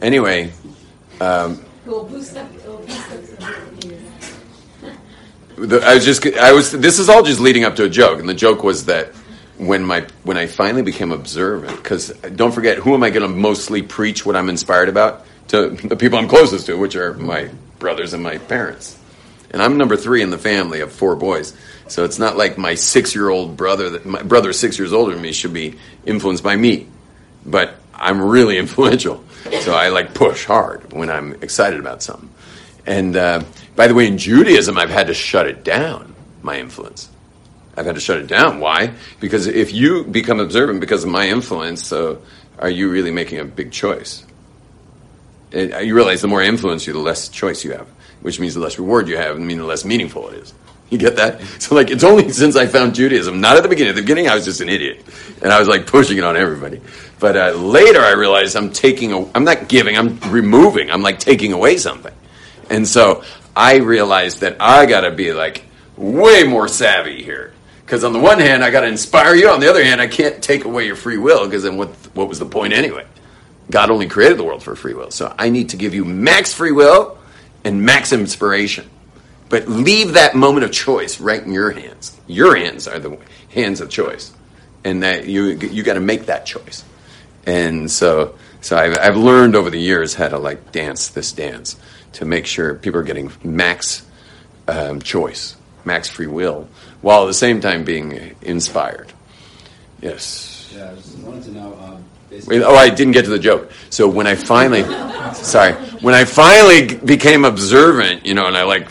Anyway, 0.00 0.52
um, 1.20 1.64
the, 5.56 5.80
I 5.84 5.94
was 5.94 6.04
just 6.04 6.26
I 6.36 6.52
was 6.52 6.72
this 6.72 6.98
is 6.98 7.08
all 7.08 7.22
just 7.22 7.40
leading 7.40 7.64
up 7.64 7.76
to 7.76 7.84
a 7.84 7.88
joke, 7.88 8.20
and 8.20 8.28
the 8.28 8.34
joke 8.34 8.64
was 8.64 8.84
that 8.86 9.12
when 9.58 9.84
my 9.84 10.06
when 10.24 10.36
I 10.36 10.46
finally 10.46 10.82
became 10.82 11.12
observant, 11.12 11.76
because 11.76 12.08
don't 12.34 12.52
forget, 12.52 12.78
who 12.78 12.94
am 12.94 13.02
I 13.02 13.10
going 13.10 13.28
to 13.28 13.34
mostly 13.34 13.82
preach 13.82 14.26
what 14.26 14.36
I'm 14.36 14.48
inspired 14.48 14.88
about 14.88 15.26
to 15.48 15.70
the 15.70 15.96
people 15.96 16.18
I'm 16.18 16.28
closest 16.28 16.66
to, 16.66 16.78
which 16.78 16.96
are 16.96 17.14
my 17.14 17.50
brothers 17.78 18.12
and 18.12 18.22
my 18.22 18.38
parents, 18.38 18.98
and 19.50 19.62
I'm 19.62 19.76
number 19.76 19.96
three 19.96 20.22
in 20.22 20.30
the 20.30 20.38
family 20.38 20.80
of 20.80 20.92
four 20.92 21.16
boys. 21.16 21.56
So 21.86 22.04
it's 22.04 22.18
not 22.18 22.36
like 22.36 22.56
my 22.56 22.74
six 22.74 23.14
year 23.14 23.28
old 23.28 23.56
brother 23.56 23.90
that 23.90 24.06
my 24.06 24.22
brother 24.22 24.52
six 24.52 24.78
years 24.78 24.92
older 24.92 25.12
than 25.12 25.22
me 25.22 25.32
should 25.32 25.52
be 25.52 25.76
influenced 26.04 26.42
by 26.42 26.56
me, 26.56 26.88
but 27.44 27.76
I'm 27.94 28.20
really 28.20 28.58
influential. 28.64 29.24
So 29.60 29.74
I 29.74 29.88
like 29.88 30.14
push 30.14 30.44
hard 30.44 30.92
when 30.92 31.10
I'm 31.10 31.34
excited 31.42 31.78
about 31.78 32.02
something. 32.02 32.30
And 32.86 33.16
uh, 33.16 33.44
by 33.76 33.88
the 33.88 33.94
way, 33.94 34.06
in 34.06 34.18
Judaism, 34.18 34.76
I've 34.78 34.90
had 34.90 35.06
to 35.08 35.14
shut 35.14 35.46
it 35.46 35.64
down, 35.64 36.14
my 36.42 36.58
influence. 36.58 37.10
I've 37.76 37.86
had 37.86 37.96
to 37.96 38.00
shut 38.00 38.18
it 38.18 38.26
down. 38.26 38.60
Why? 38.60 38.94
Because 39.20 39.46
if 39.46 39.72
you 39.72 40.04
become 40.04 40.40
observant 40.40 40.80
because 40.80 41.04
of 41.04 41.10
my 41.10 41.28
influence, 41.28 41.86
so 41.86 42.22
are 42.58 42.70
you 42.70 42.90
really 42.90 43.10
making 43.10 43.40
a 43.40 43.44
big 43.44 43.72
choice? 43.72 44.24
And 45.52 45.86
you 45.86 45.94
realize 45.94 46.22
the 46.22 46.28
more 46.28 46.42
influence 46.42 46.86
you, 46.86 46.92
the 46.92 46.98
less 46.98 47.28
choice 47.28 47.64
you 47.64 47.72
have, 47.72 47.88
which 48.22 48.40
means 48.40 48.54
the 48.54 48.60
less 48.60 48.78
reward 48.78 49.08
you 49.08 49.16
have, 49.16 49.36
and 49.36 49.46
mean 49.46 49.58
the 49.58 49.64
less 49.64 49.84
meaningful 49.84 50.28
it 50.30 50.38
is. 50.38 50.54
You 50.90 50.98
get 50.98 51.16
that? 51.16 51.40
So 51.60 51.74
like, 51.74 51.90
it's 51.90 52.04
only 52.04 52.28
since 52.32 52.56
I 52.56 52.66
found 52.66 52.94
Judaism, 52.94 53.40
not 53.40 53.56
at 53.56 53.62
the 53.62 53.70
beginning. 53.70 53.90
At 53.90 53.96
the 53.96 54.02
beginning, 54.02 54.28
I 54.28 54.34
was 54.34 54.44
just 54.44 54.60
an 54.60 54.68
idiot, 54.68 55.02
and 55.42 55.50
I 55.50 55.58
was 55.58 55.66
like 55.66 55.86
pushing 55.86 56.18
it 56.18 56.24
on 56.24 56.36
everybody. 56.36 56.80
But 57.18 57.36
uh, 57.36 57.50
later, 57.52 58.00
I 58.00 58.12
realized 58.12 58.54
I'm 58.54 58.70
taking, 58.70 59.12
a, 59.12 59.26
I'm 59.34 59.44
not 59.44 59.66
giving, 59.66 59.96
I'm 59.96 60.20
removing, 60.30 60.90
I'm 60.90 61.02
like 61.02 61.18
taking 61.18 61.54
away 61.54 61.78
something. 61.78 62.12
And 62.68 62.86
so 62.86 63.24
I 63.56 63.76
realized 63.78 64.40
that 64.40 64.58
I 64.60 64.84
got 64.84 65.00
to 65.00 65.10
be 65.10 65.32
like 65.32 65.64
way 65.96 66.44
more 66.44 66.68
savvy 66.68 67.24
here. 67.24 67.53
Because 67.84 68.02
on 68.02 68.12
the 68.12 68.18
one 68.18 68.38
hand, 68.38 68.64
I 68.64 68.70
got 68.70 68.80
to 68.80 68.86
inspire 68.86 69.34
you. 69.34 69.50
On 69.50 69.60
the 69.60 69.68
other 69.68 69.84
hand, 69.84 70.00
I 70.00 70.06
can't 70.06 70.42
take 70.42 70.64
away 70.64 70.86
your 70.86 70.96
free 70.96 71.18
will 71.18 71.44
because 71.44 71.64
then 71.64 71.76
what, 71.76 71.90
what 72.14 72.28
was 72.28 72.38
the 72.38 72.46
point 72.46 72.72
anyway? 72.72 73.04
God 73.70 73.90
only 73.90 74.06
created 74.06 74.38
the 74.38 74.44
world 74.44 74.62
for 74.62 74.74
free 74.74 74.94
will. 74.94 75.10
So 75.10 75.34
I 75.38 75.50
need 75.50 75.70
to 75.70 75.76
give 75.76 75.94
you 75.94 76.04
max 76.04 76.52
free 76.54 76.72
will 76.72 77.18
and 77.62 77.82
max 77.82 78.12
inspiration. 78.12 78.88
But 79.48 79.68
leave 79.68 80.14
that 80.14 80.34
moment 80.34 80.64
of 80.64 80.72
choice 80.72 81.20
right 81.20 81.42
in 81.42 81.52
your 81.52 81.70
hands. 81.70 82.18
Your 82.26 82.56
hands 82.56 82.88
are 82.88 82.98
the 82.98 83.18
hands 83.50 83.80
of 83.80 83.90
choice. 83.90 84.32
And 84.82 85.02
that 85.02 85.26
you, 85.26 85.44
you 85.44 85.82
got 85.82 85.94
to 85.94 86.00
make 86.00 86.26
that 86.26 86.46
choice. 86.46 86.84
And 87.46 87.90
so, 87.90 88.34
so 88.60 88.76
I've, 88.76 88.98
I've 88.98 89.16
learned 89.16 89.56
over 89.56 89.70
the 89.70 89.80
years 89.80 90.14
how 90.14 90.28
to 90.28 90.38
like 90.38 90.72
dance 90.72 91.08
this 91.08 91.32
dance 91.32 91.76
to 92.14 92.24
make 92.24 92.46
sure 92.46 92.74
people 92.74 93.00
are 93.00 93.04
getting 93.04 93.30
max 93.42 94.06
um, 94.68 95.00
choice, 95.02 95.56
max 95.84 96.08
free 96.08 96.26
will, 96.26 96.68
while 97.04 97.24
at 97.24 97.26
the 97.26 97.34
same 97.34 97.60
time 97.60 97.84
being 97.84 98.34
inspired. 98.40 99.12
Yes. 100.00 100.72
Yeah, 100.74 100.90
I 100.90 100.94
just 100.94 101.18
wanted 101.18 101.44
to 101.44 101.50
know. 101.52 101.78
Um, 101.82 102.04
oh, 102.50 102.74
I 102.74 102.88
didn't 102.88 103.12
get 103.12 103.26
to 103.26 103.30
the 103.30 103.38
joke. 103.38 103.70
So 103.90 104.08
when 104.08 104.26
I 104.26 104.36
finally, 104.36 104.84
sorry, 105.34 105.74
when 106.00 106.14
I 106.14 106.24
finally 106.24 106.94
became 106.96 107.44
observant, 107.44 108.24
you 108.24 108.32
know, 108.32 108.46
and 108.46 108.56
I 108.56 108.62
like, 108.62 108.88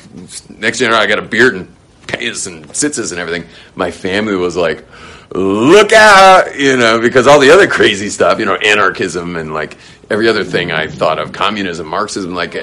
next 0.48 0.80
know, 0.80 0.96
I 0.96 1.08
got 1.08 1.18
a 1.18 1.24
beard 1.24 1.56
and 1.56 1.76
payas 2.06 2.46
and 2.46 2.68
tzitzis 2.68 3.12
and 3.12 3.20
everything. 3.20 3.50
My 3.74 3.90
family 3.90 4.36
was 4.36 4.56
like, 4.56 4.86
"Look 5.34 5.92
out!" 5.92 6.56
You 6.58 6.78
know, 6.78 7.02
because 7.02 7.26
all 7.26 7.40
the 7.40 7.50
other 7.50 7.66
crazy 7.68 8.10
stuff, 8.10 8.38
you 8.38 8.46
know, 8.46 8.58
anarchism 8.58 9.38
and 9.38 9.56
like 9.56 9.76
every 10.12 10.30
other 10.30 10.44
thing 10.44 10.72
I 10.72 10.86
thought 10.88 11.18
of, 11.18 11.32
communism, 11.32 11.88
Marxism, 11.88 12.36
like, 12.36 12.56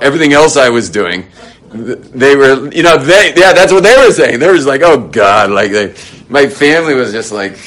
everything 0.00 0.32
else 0.32 0.56
I 0.56 0.70
was 0.70 0.88
doing, 0.88 1.26
they 1.70 2.36
were, 2.36 2.72
you 2.72 2.82
know, 2.82 2.96
they, 2.98 3.32
yeah, 3.36 3.52
that's 3.52 3.72
what 3.72 3.82
they 3.82 3.96
were 3.96 4.12
saying. 4.12 4.38
They 4.38 4.46
were 4.46 4.54
just 4.54 4.66
like, 4.66 4.82
oh 4.82 5.08
God, 5.08 5.50
like 5.50 5.72
they, 5.72 5.94
my 6.28 6.48
family 6.48 6.94
was 6.94 7.12
just 7.12 7.32
like, 7.32 7.58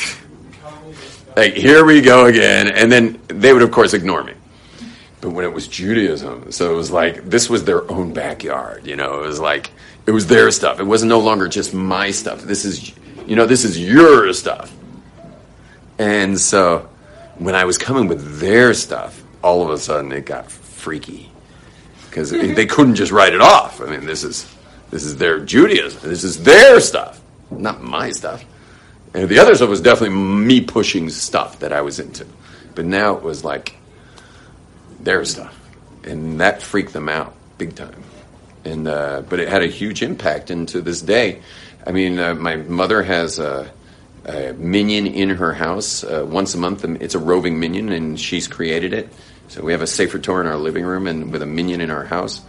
like 1.36 1.54
here 1.54 1.86
we 1.86 2.02
go 2.02 2.26
again, 2.26 2.68
and 2.68 2.92
then 2.92 3.22
they 3.28 3.54
would 3.54 3.62
of 3.62 3.72
course 3.72 3.94
ignore 3.94 4.24
me. 4.24 4.34
But 5.22 5.32
when 5.32 5.44
it 5.44 5.54
was 5.54 5.68
Judaism, 5.68 6.52
so 6.52 6.72
it 6.72 6.76
was 6.76 6.92
like 6.92 7.26
this 7.26 7.50
was 7.50 7.66
their 7.66 7.90
own 7.92 8.14
backyard. 8.14 8.88
You 8.88 8.96
know, 8.96 9.24
it 9.24 9.28
was 9.28 9.40
like 9.40 9.72
it 10.06 10.12
was 10.12 10.28
their 10.28 10.50
stuff. 10.52 10.80
It 10.80 10.86
wasn't 10.86 11.10
no 11.10 11.20
longer 11.20 11.48
just 11.48 11.74
my 11.74 12.12
stuff. 12.12 12.42
This 12.42 12.66
is, 12.66 12.94
you 13.28 13.36
know, 13.36 13.46
this 13.46 13.64
is 13.66 13.80
your 13.80 14.34
stuff. 14.34 14.74
And 15.98 16.40
so 16.40 16.90
when 17.38 17.54
I 17.54 17.66
was 17.66 17.78
coming 17.78 18.08
with 18.08 18.40
their 18.40 18.74
stuff, 18.74 19.22
all 19.44 19.62
of 19.62 19.70
a 19.70 19.78
sudden 19.78 20.12
it 20.12 20.26
got 20.26 20.50
freaky 20.50 21.30
because 22.10 22.32
they 22.32 22.66
couldn't 22.66 22.96
just 22.96 23.12
write 23.12 23.34
it 23.34 23.42
off. 23.42 23.82
I 23.82 23.86
mean, 23.86 24.06
this 24.06 24.24
is 24.24 24.52
this 24.92 25.04
is 25.04 25.18
their 25.18 25.40
Judaism. 25.40 26.10
This 26.10 26.24
is 26.24 26.44
their 26.44 26.80
stuff, 26.80 27.22
not 27.52 27.82
my 27.82 28.12
stuff. 28.12 28.44
And 29.14 29.28
the 29.28 29.40
other 29.40 29.56
stuff 29.56 29.70
was 29.70 29.82
definitely 29.82 30.16
me 30.16 30.62
pushing 30.62 31.10
stuff 31.10 31.60
that 31.60 31.74
I 31.74 31.82
was 31.82 32.00
into. 32.00 32.26
But 32.76 32.86
now 32.86 33.16
it 33.16 33.24
was 33.24 33.44
like 33.44 33.76
their 35.00 35.26
stuff, 35.26 35.58
and 36.04 36.40
that 36.40 36.62
freaked 36.62 36.94
them 36.94 37.10
out 37.10 37.34
big 37.58 37.76
time. 37.76 38.04
And 38.66 38.88
uh, 38.88 39.24
but 39.30 39.40
it 39.40 39.48
had 39.48 39.64
a 39.64 39.68
huge 39.68 40.04
impact. 40.04 40.50
And 40.50 40.68
to 40.70 40.82
this 40.82 41.02
day, 41.02 41.42
I 41.86 41.92
mean, 41.92 42.20
uh, 42.20 42.36
my 42.36 42.58
mother 42.58 43.04
has 43.04 43.40
a, 43.40 43.72
a 44.26 44.54
minyan 44.54 45.08
in 45.08 45.30
her 45.30 45.54
house 45.54 46.04
uh, 46.04 46.26
once 46.28 46.54
a 46.54 46.58
month. 46.58 46.84
It's 46.84 47.16
a 47.16 47.20
roving 47.20 47.60
minyan, 47.60 47.92
and 47.92 48.20
she's 48.20 48.48
created 48.48 48.94
it. 48.94 49.10
So 49.50 49.64
we 49.64 49.74
have 49.74 49.82
a 49.82 49.88
Sefer 49.88 50.20
Torah 50.20 50.42
in 50.42 50.48
our 50.48 50.58
living 50.58 50.86
room, 50.86 51.08
and 51.08 51.32
with 51.32 51.42
a 51.42 51.46
minyan 51.46 51.82
in 51.82 51.92
our 51.92 52.06
house. 52.06 52.42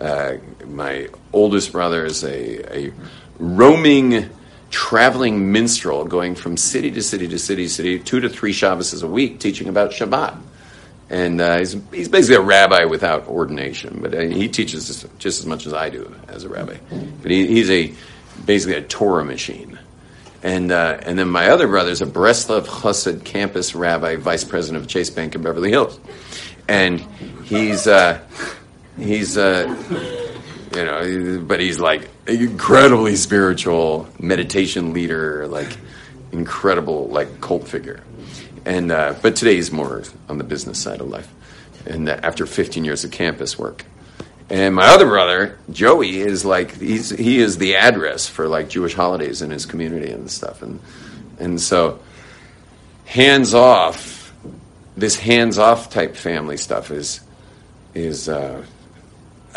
Uh, 0.00 0.34
my 0.66 1.08
oldest 1.32 1.72
brother 1.72 2.04
is 2.04 2.22
a, 2.24 2.78
a 2.88 2.92
roaming, 3.38 4.28
traveling 4.70 5.52
minstrel, 5.52 6.04
going 6.04 6.34
from 6.34 6.56
city 6.56 6.90
to 6.92 7.02
city 7.02 7.28
to 7.28 7.38
city, 7.38 7.68
city, 7.68 7.98
two 7.98 8.20
to 8.20 8.28
three 8.28 8.52
Shabbos 8.52 9.02
a 9.02 9.08
week, 9.08 9.40
teaching 9.40 9.68
about 9.68 9.90
Shabbat 9.90 10.38
and 11.10 11.40
uh, 11.40 11.58
he's, 11.58 11.76
he's 11.92 12.08
basically 12.08 12.36
a 12.36 12.40
rabbi 12.40 12.84
without 12.84 13.28
ordination, 13.28 13.98
but 14.00 14.14
uh, 14.14 14.20
he 14.20 14.48
teaches 14.48 14.86
just, 14.86 15.18
just, 15.18 15.40
as 15.40 15.46
much 15.46 15.66
as 15.66 15.74
I 15.74 15.90
do 15.90 16.14
as 16.28 16.44
a 16.44 16.48
rabbi. 16.48 16.76
But 17.22 17.30
he, 17.30 17.46
he's 17.46 17.70
a 17.70 17.94
basically 18.44 18.76
a 18.76 18.82
Torah 18.82 19.24
machine. 19.24 19.78
And 20.42 20.72
uh, 20.72 20.98
and 21.02 21.18
then 21.18 21.30
my 21.30 21.48
other 21.48 21.68
brother 21.68 21.90
is 21.90 22.02
a 22.02 22.06
Breslov 22.06 22.66
Chassid 22.66 23.24
campus 23.24 23.74
rabbi, 23.74 24.16
vice 24.16 24.44
president 24.44 24.82
of 24.82 24.90
Chase 24.90 25.08
Bank 25.08 25.34
in 25.34 25.42
Beverly 25.42 25.70
Hills, 25.70 25.98
and 26.68 27.00
he's 27.44 27.86
uh, 27.86 28.20
he's 28.98 29.36
uh, 29.36 29.66
you 30.74 30.84
know, 30.84 31.40
but 31.46 31.60
he's 31.60 31.78
like 31.78 32.08
incredibly 32.26 33.16
spiritual 33.16 34.08
meditation 34.18 34.92
leader, 34.92 35.46
like 35.46 35.76
incredible 36.32 37.08
like 37.08 37.40
cult 37.40 37.68
figure. 37.68 38.02
And 38.64 38.90
uh, 38.90 39.14
but 39.22 39.36
today 39.36 39.56
he's 39.56 39.70
more 39.70 40.02
on 40.28 40.38
the 40.38 40.44
business 40.44 40.78
side 40.78 41.00
of 41.00 41.08
life, 41.08 41.30
and 41.86 42.08
after 42.08 42.46
15 42.46 42.84
years 42.84 43.04
of 43.04 43.10
campus 43.10 43.58
work. 43.58 43.84
And 44.50 44.74
my 44.74 44.88
other 44.88 45.06
brother, 45.06 45.58
Joey, 45.70 46.20
is 46.20 46.44
like 46.44 46.78
he's 46.78 47.10
he 47.10 47.38
is 47.38 47.56
the 47.58 47.76
address 47.76 48.28
for 48.28 48.46
like 48.46 48.68
Jewish 48.68 48.94
holidays 48.94 49.40
in 49.40 49.50
his 49.50 49.64
community 49.64 50.10
and 50.10 50.30
stuff, 50.30 50.62
and 50.62 50.80
and 51.38 51.60
so 51.60 52.00
hands 53.06 53.54
off, 53.54 53.96
this 54.96 55.16
hands 55.16 55.58
off 55.58 55.90
type 55.90 56.16
family 56.16 56.56
stuff 56.56 56.90
is 56.90 57.20
is. 57.94 58.28
Uh, 58.28 58.64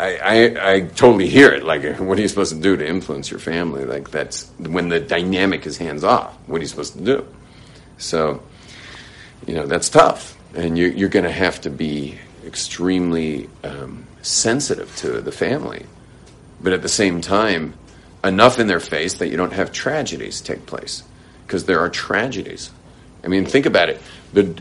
I, 0.00 0.16
I, 0.16 0.74
I 0.74 0.80
totally 0.80 1.28
hear 1.28 1.50
it. 1.50 1.64
Like, 1.64 1.82
what 1.98 2.18
are 2.18 2.22
you 2.22 2.28
supposed 2.28 2.54
to 2.54 2.60
do 2.60 2.76
to 2.76 2.86
influence 2.86 3.32
your 3.32 3.40
family? 3.40 3.84
Like, 3.84 4.12
that's 4.12 4.48
when 4.58 4.88
the 4.88 5.00
dynamic 5.00 5.66
is 5.66 5.76
hands 5.76 6.04
off. 6.04 6.34
What 6.46 6.58
are 6.58 6.60
you 6.60 6.68
supposed 6.68 6.92
to 6.92 7.04
do? 7.04 7.26
So, 7.96 8.40
you 9.48 9.54
know 9.54 9.66
that's 9.66 9.88
tough, 9.88 10.36
and 10.54 10.76
you, 10.76 10.88
you're 10.88 11.08
going 11.08 11.24
to 11.24 11.32
have 11.32 11.60
to 11.62 11.70
be 11.70 12.18
extremely 12.46 13.48
um, 13.64 14.06
sensitive 14.22 14.94
to 14.96 15.20
the 15.20 15.32
family, 15.32 15.86
but 16.60 16.72
at 16.72 16.82
the 16.82 16.88
same 16.88 17.20
time, 17.20 17.74
enough 18.22 18.58
in 18.58 18.66
their 18.66 18.80
face 18.80 19.14
that 19.14 19.28
you 19.28 19.36
don't 19.36 19.52
have 19.52 19.72
tragedies 19.72 20.40
take 20.40 20.66
place, 20.66 21.02
because 21.46 21.64
there 21.64 21.80
are 21.80 21.88
tragedies. 21.88 22.70
I 23.24 23.28
mean, 23.28 23.46
think 23.46 23.66
about 23.66 23.88
it. 23.88 24.00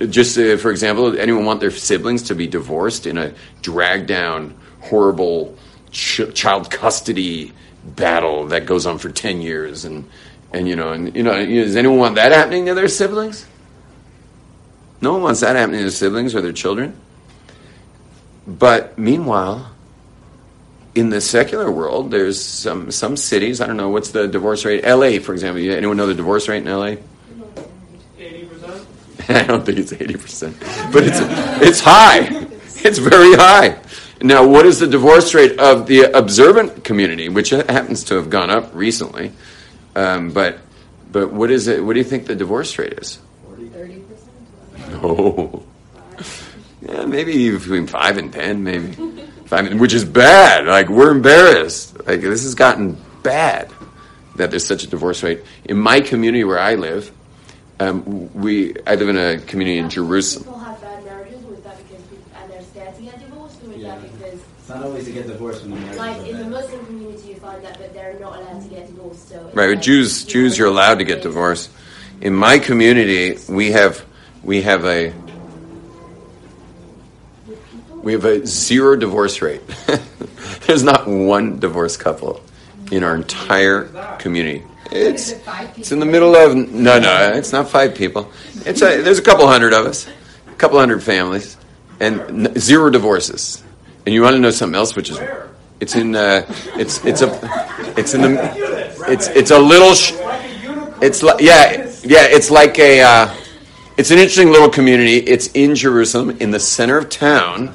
Just 0.09 0.37
uh, 0.37 0.57
for 0.57 0.71
example, 0.71 1.17
anyone 1.17 1.45
want 1.45 1.59
their 1.59 1.71
siblings 1.71 2.23
to 2.23 2.35
be 2.35 2.47
divorced 2.47 3.05
in 3.05 3.17
a 3.17 3.33
drag 3.61 4.07
down, 4.07 4.55
horrible 4.81 5.57
ch- 5.91 6.33
child 6.33 6.71
custody 6.71 7.53
battle 7.83 8.47
that 8.47 8.65
goes 8.65 8.85
on 8.85 8.97
for 8.97 9.09
ten 9.09 9.41
years, 9.41 9.85
and 9.85 10.09
and 10.53 10.67
you 10.67 10.75
know, 10.75 10.93
and 10.93 11.15
you 11.15 11.23
know, 11.23 11.45
does 11.45 11.75
anyone 11.75 11.99
want 11.99 12.15
that 12.15 12.31
happening 12.31 12.65
to 12.67 12.73
their 12.73 12.87
siblings? 12.87 13.45
No 15.01 15.13
one 15.13 15.21
wants 15.21 15.41
that 15.41 15.55
happening 15.55 15.79
to 15.79 15.83
their 15.83 15.91
siblings 15.91 16.33
or 16.33 16.41
their 16.41 16.53
children. 16.53 16.95
But 18.47 18.97
meanwhile, 18.97 19.69
in 20.95 21.09
the 21.09 21.21
secular 21.21 21.69
world, 21.69 22.09
there's 22.09 22.41
some 22.41 22.89
some 22.91 23.17
cities. 23.17 23.61
I 23.61 23.67
don't 23.67 23.77
know 23.77 23.89
what's 23.89 24.11
the 24.11 24.27
divorce 24.27 24.65
rate. 24.65 24.85
L.A., 24.85 25.19
for 25.19 25.33
example. 25.33 25.61
Anyone 25.61 25.97
know 25.97 26.07
the 26.07 26.15
divorce 26.15 26.47
rate 26.47 26.63
in 26.63 26.67
L.A.? 26.67 26.97
I 29.35 29.43
don't 29.43 29.65
think 29.65 29.79
it's 29.79 29.93
eighty 29.93 30.15
percent, 30.15 30.57
but 30.91 31.03
it's 31.03 31.19
it's 31.61 31.79
high. 31.79 32.47
It's 32.83 32.99
very 32.99 33.33
high. 33.33 33.79
Now, 34.21 34.47
what 34.47 34.65
is 34.65 34.79
the 34.79 34.87
divorce 34.87 35.33
rate 35.33 35.59
of 35.59 35.85
the 35.85 36.03
observant 36.17 36.83
community, 36.83 37.29
which 37.29 37.49
happens 37.49 38.03
to 38.05 38.15
have 38.15 38.29
gone 38.29 38.49
up 38.49 38.71
recently? 38.73 39.31
Um, 39.95 40.31
but 40.31 40.59
but 41.11 41.31
what 41.31 41.51
is 41.51 41.67
it? 41.67 41.83
What 41.83 41.93
do 41.93 41.99
you 41.99 42.05
think 42.05 42.25
the 42.25 42.35
divorce 42.35 42.77
rate 42.79 42.93
is? 42.93 43.19
30%? 43.49 44.01
No. 45.03 45.63
Yeah, 46.81 47.05
maybe 47.05 47.33
even 47.33 47.59
between 47.59 47.87
five 47.87 48.17
and 48.17 48.31
ten, 48.31 48.63
maybe. 48.63 48.93
Five, 49.45 49.79
which 49.79 49.93
is 49.93 50.05
bad. 50.05 50.65
Like 50.67 50.89
we're 50.89 51.11
embarrassed. 51.11 51.97
Like 52.07 52.21
this 52.21 52.43
has 52.43 52.55
gotten 52.55 52.97
bad 53.23 53.71
that 54.35 54.51
there's 54.51 54.65
such 54.65 54.83
a 54.83 54.87
divorce 54.87 55.23
rate. 55.23 55.43
In 55.65 55.77
my 55.77 56.01
community 56.01 56.43
where 56.43 56.59
I 56.59 56.75
live, 56.75 57.11
um, 57.79 58.33
we 58.33 58.75
I 58.87 58.95
live 58.95 59.09
in 59.09 59.17
a 59.17 59.37
community 59.39 59.77
in 59.77 59.89
Jerusalem. 59.89 60.45
People 60.45 60.59
have 60.59 60.81
bad 60.81 61.03
marriages, 61.05 61.43
or 61.45 61.53
is 61.55 61.61
that 61.61 61.77
because 61.77 62.03
people, 62.05 62.31
and 62.41 62.51
they're 62.51 62.61
scared 62.63 62.95
to 62.95 63.01
get 63.03 63.19
divorced, 63.19 63.63
or 63.63 63.71
is 63.73 63.77
Yeah. 63.77 63.89
that 63.89 64.01
because, 64.17 64.39
It's 64.59 64.69
not 64.69 64.83
always 64.83 65.05
to 65.05 65.11
get 65.11 65.27
divorced 65.27 65.61
when 65.63 65.71
the 65.71 65.77
marriage 65.77 65.97
like, 65.99 66.17
is 66.17 66.29
in 66.31 66.37
the. 66.39 66.45
Muslim 66.45 66.85
community, 66.85 67.27
you 67.29 67.35
find 67.35 67.63
that, 67.63 67.77
but 67.77 67.93
they're 67.93 68.17
not 68.19 68.37
allowed 68.39 68.61
to 68.63 68.67
get 68.69 68.87
divorced. 68.87 69.29
So 69.29 69.35
Right, 69.53 69.67
like, 69.67 69.75
with 69.75 69.81
Jews, 69.81 70.23
you 70.25 70.29
Jews 70.31 70.57
you're 70.57 70.67
allowed 70.67 70.99
to 70.99 71.05
get 71.05 71.21
divorced. 71.21 71.69
In 72.21 72.33
my 72.33 72.57
community, 72.59 73.37
we 73.47 73.71
have 73.71 74.03
we 74.43 74.61
have 74.63 74.85
a 74.85 75.13
we 78.01 78.13
have 78.13 78.25
a 78.25 78.45
zero 78.45 78.95
divorce 78.95 79.41
rate. 79.41 79.61
There's 80.65 80.83
not 80.83 81.07
one 81.07 81.59
divorced 81.59 81.99
couple 81.99 82.41
in 82.91 83.03
our 83.03 83.15
entire 83.15 83.89
community. 84.17 84.63
It's 84.91 85.33
it's 85.77 85.91
in 85.91 85.99
the 85.99 86.05
middle 86.05 86.35
of 86.35 86.55
no 86.55 86.99
no 86.99 87.33
it's 87.33 87.51
not 87.51 87.69
five 87.69 87.95
people. 87.95 88.31
It's 88.65 88.81
a, 88.81 89.01
there's 89.01 89.19
a 89.19 89.23
couple 89.23 89.47
hundred 89.47 89.73
of 89.73 89.85
us, 89.85 90.07
a 90.47 90.55
couple 90.55 90.79
hundred 90.79 91.03
families, 91.03 91.57
and 91.99 92.47
n- 92.47 92.59
zero 92.59 92.89
divorces. 92.89 93.63
And 94.05 94.13
you 94.13 94.21
want 94.21 94.35
to 94.35 94.39
know 94.39 94.51
something 94.51 94.75
else, 94.75 94.95
which 94.95 95.09
is 95.09 95.19
it's 95.79 95.95
in 95.95 96.15
uh, 96.15 96.45
it's 96.75 97.03
it's 97.05 97.21
a 97.21 97.39
it's 97.97 98.13
in 98.13 98.21
the 98.21 99.03
it's 99.09 99.27
it's 99.27 99.51
a 99.51 99.59
little. 99.59 99.93
Sh- 99.93 100.13
it's 101.01 101.21
like 101.21 101.41
yeah, 101.41 101.83
yeah. 102.03 102.27
It's 102.29 102.49
like 102.49 102.79
a. 102.79 103.01
Uh, 103.01 103.35
it's 103.97 104.11
an 104.11 104.19
interesting 104.19 104.51
little 104.51 104.69
community. 104.69 105.17
It's 105.17 105.47
in 105.47 105.73
Jerusalem, 105.73 106.37
in 106.39 106.51
the 106.51 106.59
center 106.59 106.99
of 106.99 107.09
town. 107.09 107.73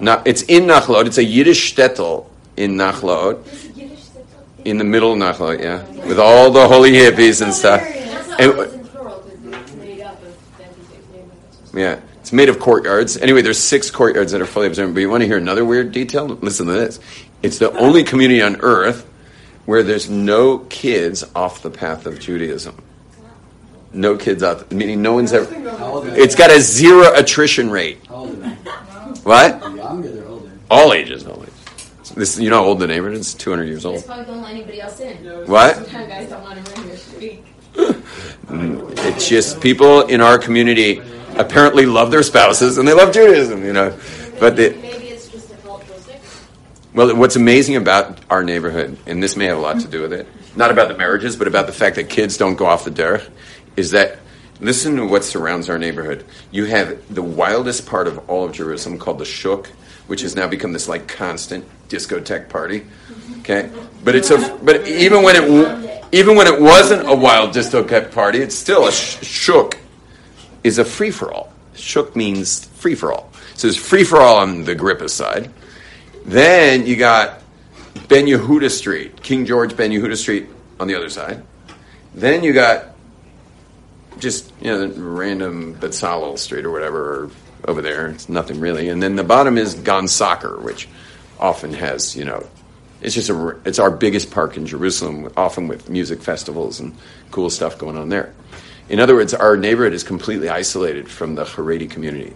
Now, 0.00 0.22
it's 0.24 0.40
in 0.44 0.62
Nachlaot. 0.62 1.06
It's 1.06 1.18
a 1.18 1.24
Yiddish 1.24 1.74
shtetl 1.74 2.24
in 2.56 2.76
Nachlaot, 2.76 3.69
in 4.64 4.78
the 4.78 4.84
middle 4.84 5.12
of 5.12 5.18
Nachlaot. 5.18 5.60
Yeah, 5.60 5.82
with 6.06 6.18
all 6.18 6.50
the 6.50 6.66
holy 6.68 6.92
hippies 6.92 7.42
and 7.42 7.52
stuff. 7.52 7.80
And- 8.38 8.52
always 8.52 8.72
in 8.72 8.84
plural, 8.86 9.20
because 9.20 9.60
it's 9.60 9.72
made 9.74 10.00
up 10.02 10.22
of 10.22 10.34
36 10.34 11.06
neighborhoods. 11.12 11.74
Yeah, 11.74 12.00
it's 12.20 12.32
made 12.32 12.48
of 12.48 12.58
courtyards. 12.58 13.16
Anyway, 13.18 13.42
there's 13.42 13.58
six 13.58 13.90
courtyards 13.90 14.32
that 14.32 14.40
are 14.40 14.46
fully 14.46 14.66
observant. 14.66 14.94
But 14.94 15.00
you 15.00 15.10
want 15.10 15.22
to 15.22 15.26
hear 15.26 15.38
another 15.38 15.64
weird 15.64 15.92
detail? 15.92 16.26
Listen 16.26 16.66
to 16.66 16.72
this. 16.72 17.00
It's 17.42 17.58
the 17.58 17.72
only 17.78 18.04
community 18.04 18.42
on 18.42 18.56
earth 18.60 19.06
where 19.66 19.82
there's 19.82 20.10
no 20.10 20.58
kids 20.58 21.24
off 21.34 21.62
the 21.62 21.70
path 21.70 22.06
of 22.06 22.18
Judaism. 22.18 22.82
No 23.92 24.16
kids 24.16 24.42
out, 24.42 24.70
meaning 24.70 25.02
no 25.02 25.14
one's 25.14 25.32
ever. 25.32 25.52
How 25.76 25.94
old 25.94 26.06
are 26.06 26.10
they? 26.10 26.20
It's 26.20 26.34
got 26.36 26.50
a 26.50 26.60
zero 26.60 27.12
attrition 27.14 27.70
rate. 27.70 27.98
How 28.08 28.14
old 28.16 28.30
are 28.30 28.36
they? 28.36 28.48
What? 29.22 29.60
They're 29.60 29.70
younger, 29.76 30.08
they're 30.10 30.26
older. 30.28 30.50
All 30.70 30.92
ages, 30.92 31.26
all 31.26 31.42
ages. 31.42 31.49
This, 32.14 32.38
you 32.38 32.50
know 32.50 32.62
how 32.62 32.64
old 32.64 32.80
the 32.80 32.86
neighborhood 32.86 33.18
is? 33.18 33.34
200 33.34 33.64
years 33.64 33.84
old. 33.84 33.96
just 33.96 34.06
probably 34.06 34.24
don't 34.24 34.42
let 34.42 34.52
anybody 34.52 34.80
else 34.80 35.00
in. 35.00 35.16
What? 35.46 35.76
Sometimes 35.76 36.08
guys 36.08 36.28
don't 36.28 36.42
want 36.42 36.64
to 36.64 36.72
run 36.72 36.88
your 36.88 36.96
street. 36.96 37.44
It's 38.52 39.28
just 39.28 39.60
people 39.60 40.02
in 40.02 40.20
our 40.20 40.38
community 40.38 41.00
apparently 41.36 41.86
love 41.86 42.10
their 42.10 42.22
spouses 42.22 42.78
and 42.78 42.86
they 42.86 42.92
love 42.92 43.12
Judaism, 43.12 43.64
you 43.64 43.72
know. 43.72 43.96
But 44.38 44.56
the, 44.56 44.70
Maybe 44.70 45.08
it's 45.08 45.28
just 45.28 45.52
a 45.52 45.56
cultural. 45.56 45.98
Well, 46.94 47.14
what's 47.16 47.36
amazing 47.36 47.76
about 47.76 48.18
our 48.28 48.42
neighborhood, 48.42 48.98
and 49.06 49.22
this 49.22 49.36
may 49.36 49.44
have 49.46 49.58
a 49.58 49.60
lot 49.60 49.80
to 49.80 49.88
do 49.88 50.02
with 50.02 50.12
it, 50.12 50.26
not 50.56 50.70
about 50.70 50.88
the 50.88 50.96
marriages, 50.96 51.36
but 51.36 51.46
about 51.46 51.66
the 51.66 51.72
fact 51.72 51.96
that 51.96 52.08
kids 52.08 52.36
don't 52.36 52.56
go 52.56 52.66
off 52.66 52.84
the 52.84 52.90
derech, 52.90 53.28
is 53.76 53.92
that 53.92 54.18
listen 54.60 54.96
to 54.96 55.06
what 55.06 55.24
surrounds 55.24 55.70
our 55.70 55.78
neighborhood. 55.78 56.24
You 56.50 56.64
have 56.64 57.14
the 57.14 57.22
wildest 57.22 57.86
part 57.86 58.08
of 58.08 58.28
all 58.28 58.44
of 58.44 58.52
Jerusalem 58.52 58.98
called 58.98 59.18
the 59.18 59.24
Shuk, 59.24 59.70
which 60.10 60.22
has 60.22 60.34
now 60.34 60.48
become 60.48 60.72
this 60.72 60.88
like 60.88 61.06
constant 61.06 61.64
discotheque 61.88 62.48
party. 62.48 62.80
Mm-hmm. 62.80 63.40
Okay, 63.42 63.70
but 64.02 64.16
it's 64.16 64.30
a 64.32 64.58
but 64.64 64.88
even 64.88 65.22
when 65.22 65.36
it 65.36 66.04
even 66.10 66.34
when 66.34 66.48
it 66.48 66.60
wasn't 66.60 67.08
a 67.08 67.14
wild 67.14 67.54
discotheque 67.54 68.10
party, 68.10 68.40
it's 68.40 68.56
still 68.56 68.88
a 68.88 68.92
sh- 68.92 69.24
Shuk 69.24 69.78
is 70.64 70.78
a 70.78 70.84
free 70.84 71.12
for 71.12 71.32
all. 71.32 71.52
Shook 71.74 72.16
means 72.16 72.64
free 72.66 72.96
for 72.96 73.12
all. 73.12 73.30
So 73.54 73.68
there's 73.68 73.76
free 73.76 74.02
for 74.02 74.20
all 74.20 74.38
on 74.38 74.64
the 74.64 74.72
Agrippa 74.72 75.08
side. 75.08 75.48
Then 76.26 76.86
you 76.86 76.96
got 76.96 77.40
Ben 78.08 78.26
Yehuda 78.26 78.68
Street, 78.68 79.22
King 79.22 79.46
George 79.46 79.76
Ben 79.76 79.92
Yehuda 79.92 80.16
Street 80.16 80.48
on 80.80 80.88
the 80.88 80.96
other 80.96 81.08
side. 81.08 81.44
Then 82.16 82.42
you 82.42 82.52
got 82.52 82.96
just 84.18 84.52
you 84.60 84.72
know 84.72 84.88
random 84.88 85.76
Betzalel 85.76 86.36
Street 86.36 86.64
or 86.64 86.72
whatever 86.72 87.30
over 87.66 87.82
there. 87.82 88.08
It's 88.08 88.28
nothing 88.28 88.60
really. 88.60 88.88
And 88.88 89.02
then 89.02 89.16
the 89.16 89.24
bottom 89.24 89.58
is 89.58 89.74
Gan 89.74 90.08
Sacher, 90.08 90.58
which 90.58 90.88
often 91.38 91.72
has 91.74 92.14
you 92.14 92.24
know 92.24 92.46
it's 93.00 93.14
just 93.14 93.30
a 93.30 93.56
it's 93.64 93.78
our 93.78 93.90
biggest 93.90 94.30
park 94.30 94.56
in 94.56 94.66
Jerusalem, 94.66 95.32
often 95.36 95.68
with 95.68 95.88
music 95.88 96.22
festivals 96.22 96.80
and 96.80 96.96
cool 97.30 97.50
stuff 97.50 97.78
going 97.78 97.96
on 97.96 98.08
there. 98.08 98.32
In 98.88 99.00
other 99.00 99.14
words, 99.14 99.32
our 99.34 99.56
neighborhood 99.56 99.92
is 99.92 100.02
completely 100.02 100.48
isolated 100.48 101.08
from 101.08 101.34
the 101.34 101.44
Haredi 101.44 101.88
community, 101.88 102.34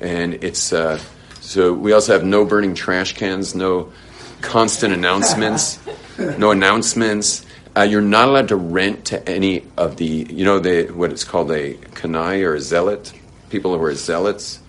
and 0.00 0.34
it's 0.42 0.72
uh, 0.72 0.98
so 1.40 1.72
we 1.72 1.92
also 1.92 2.12
have 2.12 2.24
no 2.24 2.44
burning 2.44 2.74
trash 2.74 3.14
cans, 3.14 3.54
no 3.54 3.92
constant 4.40 4.92
announcements, 4.92 5.78
no 6.18 6.50
announcements. 6.52 7.44
Uh, 7.76 7.82
you're 7.82 8.00
not 8.00 8.28
allowed 8.28 8.48
to 8.48 8.56
rent 8.56 9.04
to 9.06 9.28
any 9.28 9.64
of 9.76 9.96
the, 9.96 10.04
you 10.04 10.44
know, 10.44 10.58
the 10.58 10.86
what 10.90 11.12
it's 11.12 11.24
called 11.24 11.50
a 11.52 11.74
kanai 11.74 12.44
or 12.44 12.54
a 12.54 12.60
zealot. 12.60 13.12
People 13.50 13.76
who 13.76 13.82
are 13.84 13.94
zealots. 13.94 14.60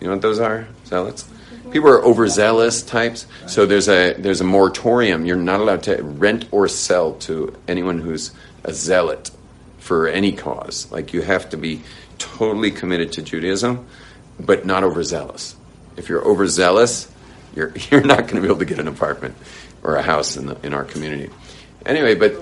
You 0.00 0.06
know 0.06 0.14
what 0.14 0.22
those 0.22 0.40
are? 0.40 0.66
Zealots. 0.86 1.28
People 1.70 1.88
are 1.88 2.02
overzealous 2.02 2.82
types. 2.82 3.26
So 3.46 3.66
there's 3.66 3.88
a 3.88 4.14
there's 4.14 4.40
a 4.40 4.44
moratorium. 4.44 5.24
You're 5.24 5.36
not 5.36 5.60
allowed 5.60 5.84
to 5.84 6.02
rent 6.02 6.46
or 6.50 6.68
sell 6.68 7.14
to 7.14 7.56
anyone 7.66 7.98
who's 7.98 8.32
a 8.64 8.72
zealot 8.72 9.30
for 9.78 10.08
any 10.08 10.32
cause. 10.32 10.90
Like 10.92 11.12
you 11.12 11.22
have 11.22 11.50
to 11.50 11.56
be 11.56 11.82
totally 12.18 12.70
committed 12.70 13.12
to 13.12 13.22
Judaism, 13.22 13.86
but 14.38 14.66
not 14.66 14.84
overzealous. 14.84 15.56
If 15.96 16.08
you're 16.08 16.24
overzealous, 16.24 17.10
you're 17.54 17.72
you're 17.90 18.04
not 18.04 18.20
going 18.20 18.36
to 18.36 18.40
be 18.40 18.46
able 18.46 18.58
to 18.58 18.64
get 18.64 18.78
an 18.78 18.88
apartment 18.88 19.34
or 19.82 19.96
a 19.96 20.02
house 20.02 20.36
in 20.36 20.46
the, 20.46 20.56
in 20.64 20.74
our 20.74 20.84
community. 20.84 21.30
Anyway, 21.84 22.14
but 22.14 22.34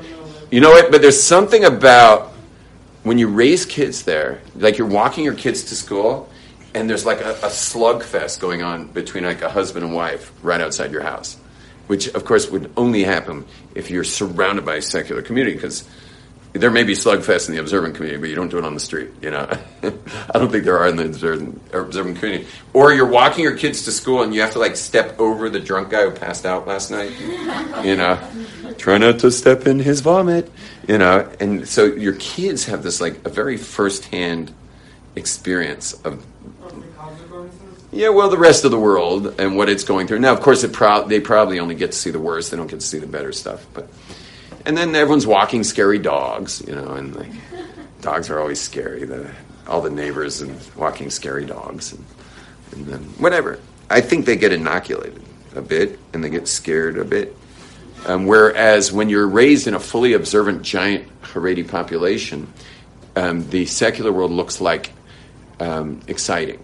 you 0.51 0.61
know 0.61 0.71
what? 0.71 0.91
But 0.91 1.03
there's 1.03 1.23
something 1.23 1.65
about 1.65 2.30
when 3.03 3.19
you 3.19 3.29
raise 3.29 3.65
kids 3.65 4.03
there, 4.05 4.41
like 4.57 4.79
you're 4.79 4.87
walking 4.87 5.25
your 5.25 5.35
kids 5.35 5.65
to 5.65 5.75
school, 5.75 6.29
and 6.75 6.89
there's 6.89 7.07
like 7.07 7.21
a, 7.21 7.33
a 7.33 7.49
slugfest 7.49 8.41
going 8.41 8.63
on 8.63 8.89
between 8.89 9.25
like 9.25 9.43
a 9.43 9.51
husband 9.51 9.85
and 9.85 9.95
wife 9.95 10.33
right 10.43 10.61
outside 10.61 10.93
your 10.93 11.03
house, 11.03 11.37
which 11.87 12.09
of 12.09 12.25
course 12.25 12.51
would 12.51 12.71
only 12.77 13.03
happen 13.03 13.45
if 13.75 13.91
you're 13.91 14.05
surrounded 14.05 14.65
by 14.65 14.77
a 14.77 14.83
secular 14.83 15.23
community 15.23 15.57
because 15.57 15.89
there 16.53 16.71
may 16.71 16.83
be 16.83 16.95
slugfest 16.95 17.49
in 17.49 17.55
the 17.55 17.61
observant 17.61 17.95
community, 17.95 18.21
but 18.21 18.29
you 18.29 18.35
don't 18.35 18.49
do 18.49 18.59
it 18.59 18.65
on 18.65 18.75
the 18.75 18.81
street. 18.81 19.11
You 19.23 19.31
know, 19.31 19.49
I 19.83 20.39
don't 20.39 20.51
think 20.51 20.65
there 20.65 20.79
are 20.79 20.89
in 20.89 20.97
the 20.97 21.05
observant, 21.05 22.19
community. 22.19 22.47
Or 22.73 22.93
you're 22.93 23.07
walking 23.07 23.45
your 23.45 23.57
kids 23.57 23.85
to 23.85 23.93
school 23.93 24.23
and 24.23 24.35
you 24.35 24.41
have 24.41 24.53
to 24.53 24.59
like 24.59 24.77
step 24.77 25.19
over 25.21 25.49
the 25.49 25.61
drunk 25.61 25.91
guy 25.91 26.05
who 26.05 26.11
passed 26.11 26.45
out 26.45 26.67
last 26.67 26.91
night. 26.91 27.13
You 27.85 27.97
know, 27.97 28.19
try 28.79 28.99
not 28.99 29.21
to 29.21 29.31
step 29.31 29.67
in 29.67 29.79
his 29.79 30.01
vomit. 30.01 30.51
You 30.89 30.99
know, 30.99 31.31
and 31.39 31.69
so 31.69 31.85
your 31.85 32.15
kids 32.15 32.65
have 32.67 32.83
this 32.83 33.01
like 33.01 33.25
a 33.25 33.31
very 33.31 33.57
firsthand 33.57 34.53
experience 35.15 35.93
of 36.05 36.25
yeah, 37.93 38.11
well, 38.11 38.31
the 38.31 38.39
rest 38.39 38.65
of 38.65 38.71
the 38.71 38.79
world 38.79 39.41
and 39.41 39.57
what 39.57 39.69
it's 39.69 39.83
going 39.83 40.07
through. 40.07 40.21
Now, 40.21 40.33
of 40.33 40.41
course, 40.41 40.65
pro- 40.73 41.09
they 41.09 41.19
probably 41.19 41.59
only 41.59 41.75
get 41.75 41.91
to 41.91 41.99
see 41.99 42.11
the 42.11 42.21
worst; 42.21 42.53
they 42.53 42.57
don't 42.57 42.69
get 42.69 42.81
to 42.81 42.87
see 42.87 42.99
the 42.99 43.07
better 43.07 43.33
stuff. 43.33 43.67
But 43.75 43.89
and 44.67 44.77
then 44.77 44.95
everyone's 44.95 45.27
walking 45.27 45.65
scary 45.65 45.99
dogs, 45.99 46.63
you 46.67 46.75
know, 46.75 46.93
and 46.93 47.15
like 47.15 47.31
dogs 48.01 48.31
are 48.31 48.39
always 48.39 48.61
scary. 48.61 49.05
The 49.05 49.31
all 49.67 49.81
the 49.81 49.91
neighbors 49.91 50.41
and 50.41 50.61
walking 50.77 51.11
scary 51.11 51.47
dogs, 51.47 51.93
and, 51.93 52.05
and 52.73 52.87
then 52.87 53.03
whatever. 53.19 53.61
I 53.89 54.01
think 54.01 54.27
they 54.27 54.37
get 54.37 54.53
inoculated 54.53 55.23
a 55.55 55.63
bit, 55.63 55.99
and 56.13 56.23
they 56.23 56.31
get 56.31 56.49
scared 56.49 56.99
a 56.99 57.05
bit. 57.05 57.37
Um, 58.07 58.27
whereas 58.27 58.93
when 58.93 59.09
you're 59.09 59.27
raised 59.27 59.67
in 59.67 59.75
a 59.75 59.81
fully 59.81 60.15
observant 60.15 60.63
giant 60.63 61.07
Haredi 61.23 61.69
population, 61.69 62.53
um, 63.17 63.49
the 63.51 63.67
secular 63.67 64.13
world 64.13 64.31
looks 64.31 64.61
like 64.61 64.93
um, 65.59 66.01
exciting. 66.07 66.63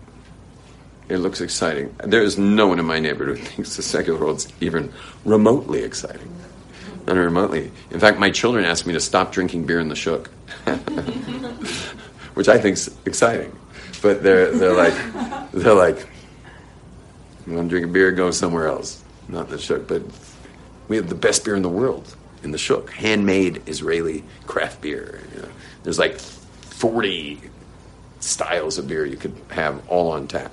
It 1.08 1.18
looks 1.18 1.40
exciting. 1.40 1.94
There 2.02 2.22
is 2.22 2.38
no 2.38 2.68
one 2.68 2.78
in 2.80 2.84
my 2.84 2.98
neighborhood 2.98 3.38
who 3.38 3.44
thinks 3.44 3.76
the 3.76 3.82
secular 3.82 4.18
world's 4.18 4.48
even 4.60 4.92
remotely 5.24 5.82
exciting. 5.82 6.32
Not 7.06 7.16
remotely. 7.16 7.70
In 7.90 8.00
fact, 8.00 8.18
my 8.18 8.30
children 8.30 8.64
asked 8.64 8.86
me 8.86 8.92
to 8.92 9.00
stop 9.00 9.30
drinking 9.30 9.64
beer 9.64 9.78
in 9.78 9.88
the 9.88 9.94
shuk, 9.94 10.28
which 12.34 12.48
I 12.48 12.58
think's 12.58 12.90
exciting. 13.04 13.56
But 14.02 14.24
they're 14.24 14.50
they're 14.50 14.74
like 14.74 15.52
they're 15.52 15.74
like, 15.74 16.04
you 17.46 17.54
want 17.54 17.68
to 17.68 17.70
drink 17.70 17.86
a 17.86 17.92
beer? 17.92 18.10
Go 18.10 18.32
somewhere 18.32 18.66
else, 18.66 19.04
not 19.28 19.48
the 19.48 19.58
shuk. 19.58 19.86
But 19.86 20.02
we 20.88 20.96
have 20.96 21.08
the 21.08 21.14
best 21.14 21.44
beer 21.44 21.54
in 21.54 21.62
the 21.62 21.68
world 21.68 22.16
in 22.42 22.50
the 22.50 22.58
shuk, 22.58 22.90
handmade 22.90 23.62
Israeli 23.66 24.24
craft 24.46 24.80
beer. 24.80 25.20
You 25.34 25.42
know, 25.42 25.48
there's 25.84 26.00
like 26.00 26.18
forty 26.18 27.40
styles 28.18 28.78
of 28.78 28.88
beer 28.88 29.06
you 29.06 29.16
could 29.16 29.34
have 29.50 29.80
all 29.88 30.10
on 30.10 30.26
tap. 30.26 30.52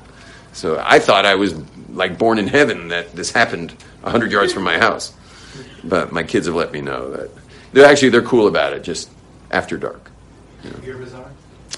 So 0.53 0.79
I 0.85 0.99
thought 0.99 1.25
I 1.25 1.33
was 1.33 1.55
like 1.89 2.19
born 2.19 2.37
in 2.37 2.47
heaven 2.47 2.89
that 2.89 3.15
this 3.15 3.31
happened 3.31 3.75
hundred 4.03 4.31
yards 4.31 4.53
from 4.53 4.63
my 4.63 4.77
house. 4.77 5.13
But 5.83 6.11
my 6.11 6.23
kids 6.23 6.47
have 6.47 6.55
let 6.55 6.71
me 6.71 6.81
know 6.81 7.11
that 7.11 7.29
they're 7.73 7.85
actually 7.85 8.09
they're 8.09 8.21
cool 8.21 8.47
about 8.47 8.73
it. 8.73 8.83
Just 8.83 9.09
after 9.51 9.77
dark. 9.77 10.11
You 10.63 10.71
know. 10.71 10.77
Beer 10.77 10.97
bazaar. 10.97 11.29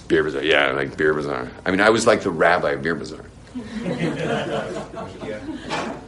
Beer 0.08 0.24
bazaar, 0.24 0.44
yeah, 0.44 0.72
like 0.72 0.98
beer 0.98 1.14
bazaar. 1.14 1.50
I 1.66 1.72
mean, 1.72 1.82
I 1.82 1.90
was 1.90 2.06
like 2.06 2.22
the 2.22 2.32
rabbi 2.32 2.72
of 2.72 2.84
beer 2.84 2.96
bazaar. 2.96 3.26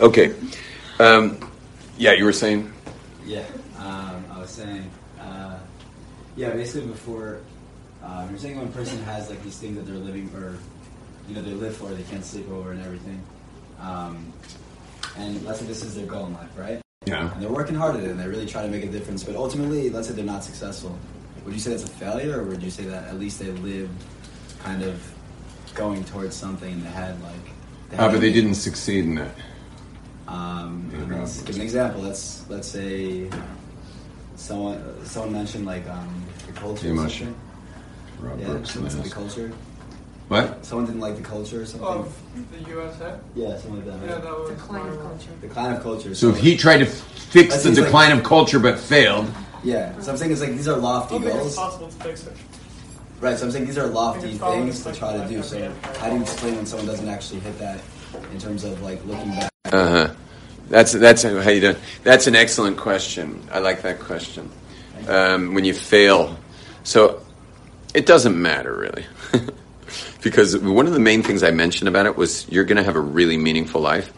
Okay, 0.00 0.34
um, 0.98 1.38
yeah, 1.96 2.14
you 2.14 2.24
were 2.24 2.32
saying. 2.32 2.72
Yeah, 3.24 3.44
um, 3.78 4.24
I 4.32 4.40
was 4.40 4.50
saying, 4.50 4.90
uh, 5.20 5.56
yeah, 6.34 6.50
basically 6.50 6.88
before, 6.88 7.38
um, 8.02 8.28
you're 8.28 8.38
saying 8.38 8.56
when 8.56 8.66
a 8.66 8.72
person 8.72 9.00
has 9.04 9.30
like 9.30 9.40
these 9.44 9.56
things 9.56 9.76
that 9.76 9.86
they're 9.86 9.94
living 9.94 10.28
or, 10.34 10.58
you 11.28 11.36
know, 11.36 11.42
they 11.42 11.52
live 11.52 11.76
for, 11.76 11.90
they 11.90 12.02
can't 12.02 12.24
sleep 12.24 12.50
over 12.50 12.72
and 12.72 12.84
everything, 12.84 13.22
um, 13.80 14.32
and 15.16 15.44
let's 15.44 15.60
say 15.60 15.66
this 15.66 15.82
is 15.84 15.94
their 15.94 16.06
goal 16.06 16.26
in 16.26 16.34
life, 16.34 16.48
right? 16.56 16.80
Yeah. 17.06 17.32
And 17.32 17.42
they're 17.42 17.50
working 17.50 17.74
hard 17.74 17.96
at 17.96 18.02
it 18.04 18.10
and 18.10 18.18
they 18.18 18.26
really 18.26 18.46
try 18.46 18.62
to 18.62 18.68
make 18.68 18.84
a 18.84 18.88
difference, 18.88 19.22
but 19.24 19.36
ultimately, 19.36 19.90
let's 19.90 20.08
say 20.08 20.14
they're 20.14 20.24
not 20.24 20.42
successful. 20.44 20.96
Would 21.44 21.52
you 21.54 21.60
say 21.60 21.70
that's 21.70 21.84
a 21.84 21.88
failure, 21.88 22.40
or 22.40 22.44
would 22.44 22.62
you 22.62 22.70
say 22.70 22.84
that 22.84 23.04
at 23.08 23.18
least 23.18 23.38
they 23.38 23.50
lived 23.50 23.92
kind 24.60 24.82
of 24.82 25.02
going 25.74 26.02
towards 26.04 26.34
something 26.34 26.72
and 26.72 26.82
they 26.82 26.88
had 26.90 27.20
like? 27.22 27.34
they 27.90 27.96
Ah, 27.98 28.02
had 28.04 28.12
but 28.12 28.20
they 28.22 28.32
didn't 28.32 28.54
succeed 28.54 29.04
in 29.04 29.16
that. 29.16 29.34
um, 30.26 30.90
Yeah. 30.92 31.18
let's 31.18 31.42
give 31.42 31.56
an 31.56 31.62
example. 31.62 32.00
Let's 32.00 32.44
let's 32.48 32.66
say 32.68 33.28
someone 34.36 34.82
someone 35.04 35.32
mentioned 35.32 35.66
like 35.66 35.86
um, 35.88 36.24
the 36.46 36.52
culture. 36.52 36.88
Emotion. 36.88 37.34
something. 37.34 38.30
Rob 38.30 38.40
Yeah, 38.40 38.46
Brooks 38.46 38.74
the 38.74 39.10
culture. 39.10 39.52
What? 40.28 40.64
Someone 40.64 40.86
didn't 40.86 41.00
like 41.00 41.16
the 41.16 41.22
culture 41.22 41.60
or 41.62 41.66
something. 41.66 41.86
Of 41.86 42.16
the 42.50 42.70
USA? 42.70 43.18
yeah, 43.34 43.58
something 43.58 43.76
like 43.76 44.00
that. 44.00 44.06
Yeah, 44.06 44.14
right? 44.14 44.22
that 44.22 44.38
was 44.38 44.50
Decline 44.50 44.88
of 44.88 44.98
culture. 45.00 45.30
Decline 45.40 45.72
of 45.76 45.82
culture. 45.82 46.14
So 46.14 46.30
if 46.30 46.38
he 46.38 46.56
tried 46.56 46.78
to 46.78 46.86
fix 46.86 47.54
the 47.56 47.60
seems 47.60 47.78
like- 47.78 47.86
decline 47.86 48.12
of 48.12 48.24
culture 48.24 48.58
but 48.58 48.78
failed, 48.78 49.30
yeah, 49.62 49.98
so 50.00 50.12
I'm 50.12 50.16
saying 50.18 50.32
it's 50.32 50.40
like 50.40 50.50
these 50.52 50.68
are 50.68 50.76
lofty 50.76 51.18
don't 51.18 51.26
it's 51.26 51.36
goals, 51.36 51.56
possible 51.56 51.88
to 51.88 51.94
fix 52.04 52.26
it. 52.26 52.36
right? 53.20 53.36
So 53.38 53.46
I'm 53.46 53.50
saying 53.52 53.66
these 53.66 53.78
are 53.78 53.86
lofty 53.86 54.20
think 54.20 54.32
it's 54.32 54.40
following 54.40 54.64
things 54.64 54.84
to 54.84 54.92
try 54.94 55.16
to 55.16 55.26
do. 55.28 55.42
So 55.42 55.72
how 55.98 56.08
do 56.10 56.16
you 56.16 56.22
explain 56.22 56.56
when 56.56 56.66
someone 56.66 56.86
doesn't 56.86 57.08
actually 57.08 57.40
hit 57.40 57.58
that 57.58 57.80
in 58.32 58.38
terms 58.38 58.64
of 58.64 58.80
like 58.82 59.04
looking 59.06 59.30
back? 59.30 59.50
Uh 59.66 59.88
huh. 59.90 60.14
That's 60.68 60.92
that's 60.92 61.22
how 61.22 61.50
you 61.50 61.60
doing. 61.60 61.76
That's 62.02 62.26
an 62.26 62.34
excellent 62.34 62.76
question. 62.78 63.46
I 63.52 63.58
like 63.58 63.82
that 63.82 64.00
question. 64.00 64.50
Um, 65.08 65.52
when 65.54 65.64
you 65.66 65.74
fail, 65.74 66.36
so 66.82 67.20
it 67.94 68.06
doesn't 68.06 68.40
matter 68.40 68.74
really, 68.74 69.04
because 70.24 70.56
one 70.56 70.86
of 70.86 70.94
the 70.94 71.00
main 71.00 71.22
things 71.22 71.42
I 71.42 71.50
mentioned 71.50 71.86
about 71.86 72.06
it 72.06 72.16
was 72.16 72.48
you're 72.48 72.64
going 72.64 72.78
to 72.78 72.82
have 72.82 72.96
a 72.96 73.00
really 73.00 73.36
meaningful 73.36 73.80
life, 73.80 74.10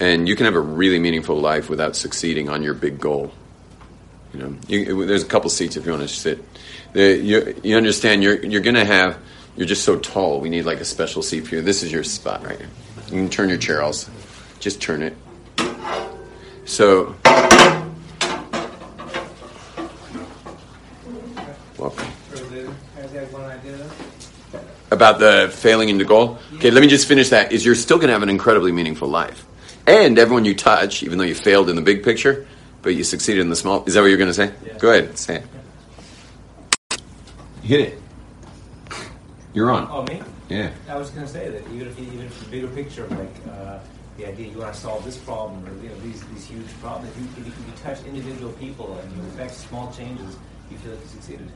and 0.00 0.28
you 0.28 0.34
can 0.34 0.46
have 0.46 0.56
a 0.56 0.60
really 0.60 0.98
meaningful 0.98 1.40
life 1.40 1.70
without 1.70 1.94
succeeding 1.94 2.50
on 2.50 2.64
your 2.64 2.74
big 2.74 3.00
goal. 3.00 3.32
You 4.34 4.40
know, 4.40 4.56
you, 4.66 5.06
there's 5.06 5.22
a 5.22 5.26
couple 5.26 5.48
seats 5.48 5.76
if 5.76 5.86
you 5.86 5.92
want 5.92 6.02
to 6.02 6.08
sit. 6.08 6.44
You, 6.92 7.58
you 7.62 7.76
understand 7.76 8.22
you're 8.22 8.44
you're 8.44 8.60
going 8.60 8.74
to 8.74 8.84
have. 8.84 9.16
You're 9.56 9.66
just 9.66 9.84
so 9.84 9.98
tall. 9.98 10.40
We 10.40 10.50
need 10.50 10.66
like 10.66 10.80
a 10.80 10.84
special 10.84 11.22
seat 11.22 11.46
for 11.46 11.56
you. 11.56 11.62
This 11.62 11.82
is 11.82 11.90
your 11.90 12.04
spot 12.04 12.44
right 12.44 12.58
here. 12.58 12.68
You 13.06 13.12
can 13.12 13.30
turn 13.30 13.48
your 13.48 13.58
chair 13.58 13.82
also. 13.82 14.10
Just 14.60 14.82
turn 14.82 15.02
it. 15.02 15.16
So, 16.64 17.14
welcome. 21.76 22.06
I 22.96 23.02
just 23.02 23.14
had 23.14 23.32
one 23.32 23.44
idea. 23.44 23.90
About 24.90 25.18
the 25.18 25.50
failing 25.52 25.90
into 25.90 26.04
goal? 26.04 26.38
Okay, 26.54 26.70
let 26.70 26.80
me 26.80 26.88
just 26.88 27.06
finish 27.06 27.28
that. 27.28 27.52
Is 27.52 27.64
you're 27.64 27.74
still 27.74 27.98
going 27.98 28.08
to 28.08 28.14
have 28.14 28.22
an 28.22 28.30
incredibly 28.30 28.72
meaningful 28.72 29.08
life. 29.08 29.44
And 29.86 30.18
everyone 30.18 30.44
you 30.44 30.54
touch, 30.54 31.02
even 31.02 31.18
though 31.18 31.24
you 31.24 31.34
failed 31.34 31.68
in 31.68 31.76
the 31.76 31.82
big 31.82 32.02
picture, 32.02 32.46
but 32.82 32.94
you 32.94 33.04
succeeded 33.04 33.40
in 33.40 33.50
the 33.50 33.56
small. 33.56 33.84
Is 33.84 33.94
that 33.94 34.00
what 34.00 34.08
you're 34.08 34.18
going 34.18 34.28
to 34.28 34.34
say? 34.34 34.52
Go 34.78 34.90
ahead, 34.90 35.16
say 35.18 35.36
it. 35.36 37.00
Hit 37.62 37.80
it. 37.80 38.02
You're 39.52 39.70
on. 39.70 39.88
Oh, 39.90 40.02
me? 40.04 40.22
Yeah. 40.48 40.70
I 40.88 40.96
was 40.96 41.10
going 41.10 41.26
to 41.26 41.32
say 41.32 41.50
that 41.50 41.66
even 41.72 41.88
if 41.88 41.98
you, 41.98 42.06
even 42.06 42.26
if 42.26 42.38
the 42.40 42.50
bigger 42.50 42.68
picture 42.68 43.06
like 43.08 43.34
uh, 43.50 43.78
the 44.16 44.26
idea 44.26 44.48
you 44.48 44.58
want 44.58 44.72
to 44.72 44.80
solve 44.80 45.04
this 45.04 45.18
problem 45.18 45.64
or 45.66 45.82
you 45.82 45.90
know 45.90 45.98
these 46.00 46.24
these 46.28 46.46
huge 46.46 46.66
problems, 46.80 47.14
if 47.14 47.18
you, 47.18 47.24
if 47.24 47.46
you, 47.46 47.52
if 47.52 47.58
you 47.66 47.82
touch 47.82 48.04
individual 48.06 48.52
people 48.52 48.98
and 48.98 49.16
you 49.16 49.22
affect 49.28 49.52
small 49.52 49.92
changes, 49.92 50.36
you 50.70 50.78
feel 50.78 50.92
like 50.92 51.02
you 51.02 51.08
succeeded. 51.08 51.48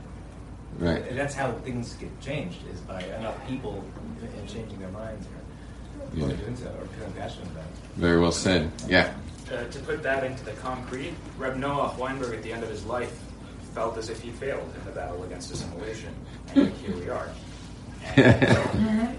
Right. 0.79 1.07
And 1.07 1.17
that's 1.17 1.33
how 1.33 1.51
things 1.51 1.93
get 1.93 2.19
changed 2.21 2.59
is 2.71 2.79
by 2.81 3.01
enough 3.03 3.35
people 3.47 3.83
and 4.21 4.49
changing 4.49 4.79
their 4.79 4.89
minds 4.89 5.25
or, 5.27 6.23
or 6.25 6.29
Yeah. 6.29 6.35
doing 6.35 6.55
so 6.55 6.67
or 6.79 6.85
feeling 6.87 7.13
passionate 7.13 7.47
about 7.51 7.63
it. 7.63 7.95
Very 7.95 8.19
well 8.19 8.31
said. 8.31 8.71
Yeah. 8.87 9.13
Uh, 9.51 9.65
to 9.65 9.79
put 9.79 10.01
that 10.03 10.23
into 10.23 10.43
the 10.45 10.53
concrete, 10.53 11.13
Reb 11.37 11.57
Noah 11.57 11.93
Weinberg 11.97 12.33
at 12.33 12.43
the 12.43 12.51
end 12.51 12.63
of 12.63 12.69
his 12.69 12.85
life 12.85 13.13
felt 13.73 13.97
as 13.97 14.09
if 14.09 14.21
he 14.21 14.29
failed 14.31 14.71
in 14.77 14.85
the 14.85 14.91
battle 14.91 15.23
against 15.23 15.51
assimilation, 15.51 16.13
and 16.55 16.71
here 16.73 16.95
we 16.95 17.09
are. 17.09 17.29
And 18.15 19.17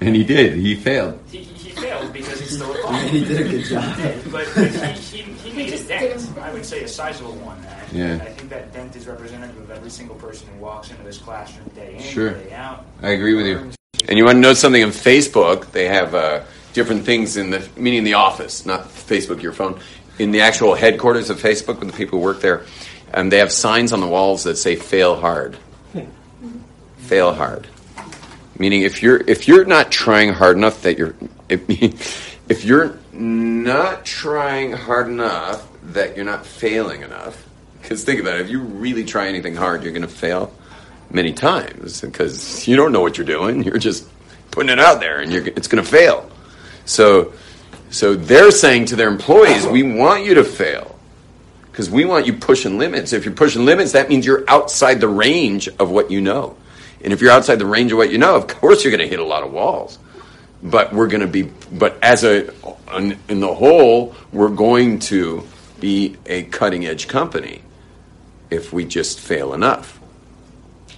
he 0.00 0.24
did. 0.24 0.54
He 0.54 0.74
failed. 0.76 1.18
He, 1.30 1.38
he 1.38 1.70
failed 1.70 2.12
because 2.12 2.40
he's 2.40 2.50
still 2.56 2.70
alive. 2.84 3.10
He 3.10 3.24
did 3.24 3.40
a 3.46 3.50
good 3.50 3.64
job. 3.64 3.96
But, 4.30 4.48
but 4.54 4.68
he, 4.98 5.22
he, 5.22 5.32
he 5.50 5.56
made 5.56 5.72
a 5.72 5.84
dent. 5.84 6.28
I 6.40 6.52
would 6.52 6.64
say 6.64 6.82
a 6.84 6.88
sizable 6.88 7.32
one. 7.36 7.58
And 7.90 7.98
Yeah. 7.98 8.14
I 8.24 8.30
think 8.30 8.50
that 8.50 8.72
dent 8.72 8.94
is 8.96 9.06
representative 9.06 9.56
of 9.58 9.70
every 9.70 9.90
single 9.90 10.16
person 10.16 10.48
who 10.48 10.60
walks 10.60 10.90
into 10.90 11.02
this 11.02 11.18
classroom 11.18 11.68
day 11.74 11.96
in, 11.96 12.02
Sure. 12.02 12.30
day 12.32 12.52
out. 12.52 12.84
I 13.02 13.10
agree 13.10 13.34
with 13.34 13.46
you. 13.46 13.70
And 14.08 14.16
you 14.18 14.24
want 14.24 14.36
to 14.36 14.40
know 14.40 14.54
something 14.54 14.82
on 14.82 14.90
Facebook? 14.90 15.72
They 15.72 15.86
have 15.86 16.14
uh, 16.14 16.42
different 16.72 17.04
things 17.04 17.36
in 17.36 17.50
the 17.50 17.66
meaning 17.76 18.04
the 18.04 18.14
office, 18.14 18.64
not 18.64 18.84
Facebook, 18.88 19.42
your 19.42 19.52
phone. 19.52 19.80
In 20.18 20.30
the 20.30 20.40
actual 20.40 20.74
headquarters 20.74 21.30
of 21.30 21.40
Facebook, 21.40 21.78
with 21.80 21.90
the 21.90 21.96
people 21.96 22.18
who 22.18 22.24
work 22.24 22.40
there, 22.40 22.64
um, 23.14 23.30
they 23.30 23.38
have 23.38 23.52
signs 23.52 23.92
on 23.92 24.00
the 24.00 24.06
walls 24.06 24.44
that 24.44 24.56
say 24.56 24.76
"Fail 24.76 25.16
hard." 25.16 25.56
Fail 26.98 27.32
hard, 27.32 27.66
meaning 28.58 28.82
if 28.82 29.02
you're 29.02 29.16
if 29.16 29.48
you're 29.48 29.64
not 29.64 29.90
trying 29.90 30.32
hard 30.32 30.56
enough 30.56 30.82
that 30.82 30.98
you're 30.98 31.14
if, 31.48 32.38
if 32.48 32.64
you're 32.64 32.98
not 33.12 34.04
trying 34.04 34.72
hard 34.72 35.08
enough 35.08 35.66
that 35.82 36.16
you're 36.16 36.24
not 36.24 36.46
failing 36.46 37.02
enough. 37.02 37.44
Because 37.80 38.04
think 38.04 38.20
about 38.20 38.36
it, 38.36 38.42
if 38.42 38.50
you 38.50 38.60
really 38.60 39.04
try 39.04 39.28
anything 39.28 39.54
hard, 39.54 39.82
you're 39.82 39.92
going 39.92 40.02
to 40.02 40.08
fail 40.08 40.52
many 41.10 41.32
times 41.32 42.00
because 42.00 42.68
you 42.68 42.76
don't 42.76 42.92
know 42.92 43.00
what 43.00 43.16
you're 43.16 43.26
doing. 43.26 43.62
You're 43.62 43.78
just 43.78 44.06
putting 44.50 44.70
it 44.70 44.78
out 44.78 45.00
there, 45.00 45.20
and 45.20 45.32
it's 45.32 45.68
going 45.68 45.82
to 45.82 45.88
fail. 45.88 46.30
So, 46.84 47.32
so 47.90 48.14
they're 48.14 48.50
saying 48.50 48.86
to 48.86 48.96
their 48.96 49.08
employees, 49.08 49.66
"We 49.66 49.82
want 49.82 50.24
you 50.24 50.34
to 50.34 50.44
fail 50.44 50.98
because 51.70 51.88
we 51.88 52.04
want 52.04 52.26
you 52.26 52.32
pushing 52.32 52.76
limits. 52.76 53.12
If 53.12 53.24
you're 53.24 53.34
pushing 53.34 53.64
limits, 53.64 53.92
that 53.92 54.08
means 54.08 54.26
you're 54.26 54.44
outside 54.48 55.00
the 55.00 55.08
range 55.08 55.68
of 55.78 55.90
what 55.90 56.10
you 56.10 56.20
know. 56.20 56.56
And 57.02 57.12
if 57.12 57.20
you're 57.20 57.30
outside 57.30 57.56
the 57.56 57.66
range 57.66 57.92
of 57.92 57.98
what 57.98 58.10
you 58.10 58.18
know, 58.18 58.34
of 58.34 58.48
course 58.48 58.84
you're 58.84 58.90
going 58.90 59.06
to 59.06 59.08
hit 59.08 59.20
a 59.20 59.24
lot 59.24 59.42
of 59.42 59.52
walls. 59.52 59.98
But 60.62 60.92
we're 60.92 61.06
going 61.06 61.20
to 61.20 61.28
be, 61.28 61.42
but 61.70 62.02
as 62.02 62.24
a, 62.24 62.52
in 63.28 63.40
the 63.40 63.54
whole, 63.54 64.14
we're 64.32 64.48
going 64.48 64.98
to 65.00 65.46
be 65.78 66.16
a 66.26 66.42
cutting 66.44 66.84
edge 66.84 67.06
company 67.06 67.62
if 68.50 68.72
we 68.72 68.84
just 68.84 69.20
fail 69.20 69.54
enough. 69.54 70.00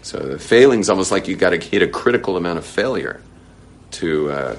So 0.02 0.18
the 0.18 0.38
failing's 0.38 0.88
almost 0.88 1.12
like 1.12 1.28
you 1.28 1.36
got 1.36 1.50
to 1.50 1.58
hit 1.58 1.82
a 1.82 1.88
critical 1.88 2.36
amount 2.36 2.58
of 2.58 2.64
failure 2.64 3.20
to 3.92 4.30
uh, 4.30 4.58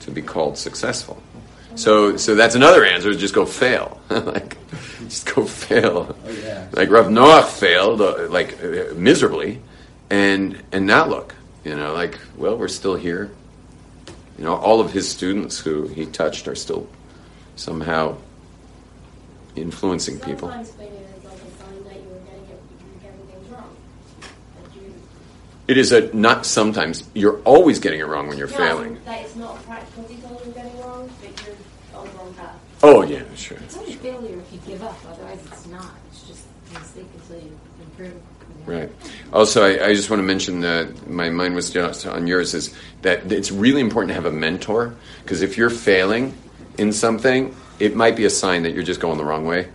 to 0.00 0.10
be 0.10 0.22
called 0.22 0.58
successful. 0.58 1.22
So 1.76 2.16
so 2.16 2.34
that's 2.34 2.54
another 2.54 2.84
answer: 2.84 3.10
is 3.10 3.16
just 3.16 3.34
go 3.34 3.46
fail, 3.46 4.00
like 4.10 4.56
just 5.04 5.34
go 5.34 5.44
fail. 5.44 6.16
Oh, 6.24 6.30
yeah. 6.30 6.68
Like 6.72 6.90
Rav 6.90 7.06
Noach 7.06 7.48
failed, 7.48 8.00
uh, 8.00 8.28
like 8.28 8.62
uh, 8.62 8.94
miserably, 8.94 9.62
and 10.10 10.62
and 10.72 10.86
now 10.86 11.06
look, 11.06 11.34
you 11.64 11.74
know, 11.76 11.92
like 11.92 12.18
well, 12.36 12.56
we're 12.56 12.68
still 12.68 12.96
here. 12.96 13.30
You 14.38 14.44
know, 14.44 14.54
all 14.54 14.80
of 14.80 14.92
his 14.92 15.08
students 15.08 15.58
who 15.58 15.88
he 15.88 16.06
touched 16.06 16.46
are 16.46 16.54
still 16.54 16.86
somehow 17.56 18.16
influencing 19.56 20.20
people. 20.20 20.48
Sometimes 20.48 20.70
failure 20.72 20.92
like 20.92 21.22
that 21.22 21.32
it, 21.32 22.60
you're 22.80 23.00
getting 23.00 23.26
things 23.26 23.48
wrong. 23.50 23.76
Like 24.62 24.76
you, 24.76 24.94
It 25.68 25.78
is 25.78 25.92
a 25.92 26.14
not 26.14 26.44
sometimes. 26.44 27.08
You're 27.14 27.40
always 27.42 27.78
getting 27.78 28.00
it 28.00 28.06
wrong 28.06 28.28
when 28.28 28.36
you're 28.36 28.48
No, 28.48 28.56
failing. 28.56 29.00
That 29.04 29.22
it's 29.22 29.36
not 29.36 29.56
a 29.56 29.60
practical 29.60 30.02
detail 30.04 30.40
you're 30.44 30.54
getting 30.54 30.78
wrong, 30.80 31.10
but 31.20 31.46
you're 31.46 31.56
on 31.98 32.06
the 32.06 32.12
wrong 32.12 32.34
path. 32.34 32.60
Oh 32.82 33.02
yeah, 33.02 33.22
sure. 33.34 33.56
It's 33.58 33.76
only 33.78 33.94
failure 33.94 34.38
if 34.38 34.52
you 34.52 34.60
give 34.66 34.82
up. 34.82 34.98
Otherwise, 35.08 35.40
it's 35.46 35.66
not. 35.66 35.94
It's 36.10 36.22
just 36.28 36.44
a 36.70 36.78
mistake 36.78 37.06
until 37.14 37.42
you 37.42 37.58
improve. 37.80 38.22
Right. 38.66 38.90
Also, 39.32 39.64
I, 39.64 39.86
I 39.86 39.94
just 39.94 40.10
want 40.10 40.18
to 40.18 40.24
mention 40.26 40.60
that 40.60 41.08
my 41.08 41.30
mind 41.30 41.54
was 41.54 41.70
just 41.70 42.04
on 42.04 42.26
yours 42.26 42.52
is 42.52 42.74
that 43.02 43.30
it's 43.30 43.52
really 43.52 43.80
important 43.80 44.08
to 44.10 44.14
have 44.14 44.26
a 44.26 44.32
mentor 44.32 44.96
because 45.22 45.42
if 45.42 45.56
you're 45.56 45.70
failing 45.70 46.36
in 46.76 46.92
something, 46.92 47.54
it 47.78 47.94
might 47.94 48.16
be 48.16 48.24
a 48.24 48.30
sign 48.30 48.64
that 48.64 48.72
you're 48.72 48.82
just 48.82 49.00
going 49.00 49.18
the 49.18 49.24
wrong 49.24 49.46
way. 49.46 49.68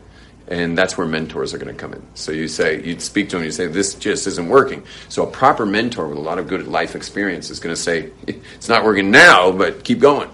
And 0.48 0.78
that's 0.78 0.98
where 0.98 1.08
mentors 1.08 1.54
are 1.54 1.58
going 1.58 1.74
to 1.74 1.80
come 1.80 1.94
in. 1.94 2.06
So 2.14 2.34
you 2.34 2.50
say, 2.50 2.84
you 2.84 3.00
speak 3.00 3.30
to 3.30 3.38
them, 3.38 3.46
you 3.46 3.52
say, 3.52 3.68
this 3.68 3.94
just 3.94 4.28
isn't 4.28 4.50
working. 4.50 4.84
So 5.08 5.24
a 5.24 5.32
proper 5.32 5.66
mentor 5.66 6.10
with 6.10 6.18
a 6.18 6.22
lot 6.22 6.40
of 6.40 6.50
good 6.50 6.68
life 6.68 6.94
experience 6.94 7.50
is 7.50 7.62
going 7.62 7.74
to 7.74 7.82
say, 7.82 8.12
it's 8.28 8.68
not 8.68 8.84
working 8.84 9.12
now, 9.12 9.54
but 9.54 9.86
keep 9.86 10.00
going. 10.00 10.30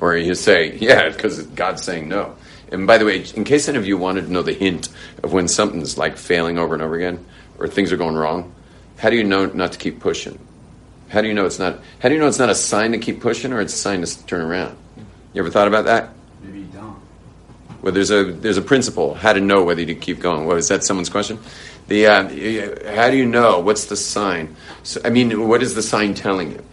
Or 0.00 0.16
you 0.16 0.34
say, 0.34 0.76
yeah, 0.78 1.10
because 1.10 1.42
God's 1.42 1.82
saying 1.82 2.08
no. 2.08 2.34
And 2.72 2.88
by 2.88 2.98
the 2.98 3.04
way, 3.04 3.24
in 3.36 3.44
case 3.44 3.68
any 3.68 3.78
of 3.78 3.86
you 3.86 3.96
wanted 3.96 4.22
to 4.22 4.32
know 4.32 4.42
the 4.42 4.54
hint 4.54 4.88
of 5.22 5.32
when 5.32 5.46
something's 5.46 5.96
like 5.96 6.16
failing 6.16 6.58
over 6.58 6.74
and 6.74 6.82
over 6.82 6.96
again, 6.96 7.24
or 7.62 7.68
things 7.68 7.92
are 7.92 7.96
going 7.96 8.16
wrong, 8.16 8.52
how 8.98 9.08
do 9.08 9.16
you 9.16 9.24
know 9.24 9.46
not 9.46 9.72
to 9.72 9.78
keep 9.78 10.00
pushing? 10.00 10.38
How 11.08 11.20
do 11.20 11.28
you 11.28 11.34
know 11.34 11.46
it's 11.46 11.58
not? 11.58 11.78
How 12.00 12.08
do 12.08 12.14
you 12.14 12.20
know 12.20 12.26
it's 12.26 12.38
not 12.38 12.50
a 12.50 12.54
sign 12.54 12.92
to 12.92 12.98
keep 12.98 13.20
pushing, 13.20 13.52
or 13.52 13.60
it's 13.60 13.74
a 13.74 13.76
sign 13.76 14.02
to 14.02 14.26
turn 14.26 14.40
around? 14.40 14.76
You 15.34 15.42
ever 15.42 15.50
thought 15.50 15.68
about 15.68 15.84
that? 15.84 16.10
Maybe 16.42 16.60
you 16.60 16.66
don't. 16.66 16.96
Well, 17.82 17.92
there's 17.92 18.10
a 18.10 18.24
there's 18.24 18.56
a 18.56 18.62
principle 18.62 19.14
how 19.14 19.32
to 19.32 19.40
know 19.40 19.62
whether 19.62 19.84
to 19.84 19.94
keep 19.94 20.20
going. 20.20 20.46
What 20.46 20.56
is 20.56 20.68
that? 20.68 20.84
Someone's 20.84 21.10
question. 21.10 21.38
The 21.88 22.06
uh, 22.06 22.94
how 22.94 23.10
do 23.10 23.16
you 23.16 23.26
know? 23.26 23.60
What's 23.60 23.86
the 23.86 23.96
sign? 23.96 24.56
So, 24.82 25.00
I 25.04 25.10
mean, 25.10 25.48
what 25.48 25.62
is 25.62 25.74
the 25.74 25.82
sign 25.82 26.14
telling 26.14 26.52
you? 26.52 26.64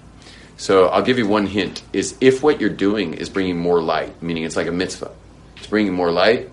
So 0.57 0.87
I'll 0.87 1.03
give 1.03 1.17
you 1.17 1.27
one 1.27 1.45
hint: 1.45 1.83
is 1.93 2.15
if 2.21 2.41
what 2.41 2.61
you're 2.61 2.69
doing 2.69 3.13
is 3.13 3.29
bringing 3.29 3.57
more 3.57 3.81
light, 3.81 4.21
meaning 4.23 4.43
it's 4.43 4.55
like 4.55 4.67
a 4.67 4.71
mitzvah, 4.71 5.11
it's 5.57 5.67
bringing 5.67 5.93
more 5.93 6.11
light. 6.11 6.49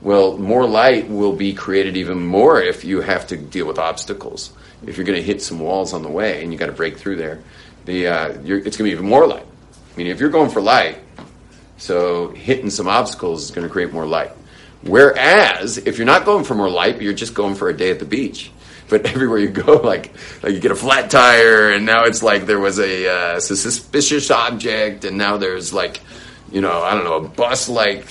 Well, 0.00 0.38
more 0.38 0.66
light 0.66 1.08
will 1.08 1.32
be 1.32 1.54
created 1.54 1.96
even 1.96 2.24
more 2.24 2.62
if 2.62 2.84
you 2.84 3.00
have 3.00 3.26
to 3.28 3.36
deal 3.36 3.66
with 3.66 3.78
obstacles. 3.78 4.52
If 4.86 4.96
you're 4.96 5.06
going 5.06 5.18
to 5.18 5.24
hit 5.24 5.42
some 5.42 5.58
walls 5.58 5.92
on 5.92 6.02
the 6.02 6.08
way 6.08 6.42
and 6.42 6.52
you 6.52 6.58
got 6.58 6.66
to 6.66 6.72
break 6.72 6.96
through 6.98 7.16
there, 7.16 7.42
the 7.84 8.06
uh, 8.06 8.28
it's 8.28 8.44
going 8.44 8.70
to 8.70 8.82
be 8.84 8.90
even 8.90 9.06
more 9.06 9.26
light. 9.26 9.46
I 9.92 9.96
mean, 9.96 10.06
if 10.06 10.20
you're 10.20 10.30
going 10.30 10.50
for 10.50 10.60
light, 10.60 10.98
so 11.78 12.28
hitting 12.28 12.70
some 12.70 12.86
obstacles 12.86 13.44
is 13.44 13.50
going 13.50 13.66
to 13.66 13.72
create 13.72 13.92
more 13.92 14.06
light. 14.06 14.30
Whereas 14.82 15.78
if 15.78 15.98
you're 15.98 16.06
not 16.06 16.24
going 16.24 16.44
for 16.44 16.54
more 16.54 16.70
light, 16.70 16.94
but 16.94 17.02
you're 17.02 17.12
just 17.12 17.34
going 17.34 17.56
for 17.56 17.68
a 17.68 17.76
day 17.76 17.90
at 17.90 17.98
the 17.98 18.04
beach, 18.04 18.52
but 18.88 19.06
everywhere 19.14 19.38
you 19.38 19.48
go, 19.48 19.74
like 19.74 20.12
like 20.42 20.54
you 20.54 20.60
get 20.60 20.70
a 20.70 20.76
flat 20.76 21.10
tire, 21.10 21.72
and 21.72 21.84
now 21.84 22.04
it's 22.04 22.22
like 22.22 22.46
there 22.46 22.60
was 22.60 22.78
a 22.78 23.08
uh, 23.08 23.40
suspicious 23.40 24.30
object, 24.30 25.04
and 25.04 25.18
now 25.18 25.36
there's 25.38 25.72
like, 25.72 26.00
you 26.52 26.60
know, 26.60 26.82
I 26.82 26.94
don't 26.94 27.04
know, 27.04 27.14
a 27.14 27.28
bus 27.28 27.68
like 27.68 28.06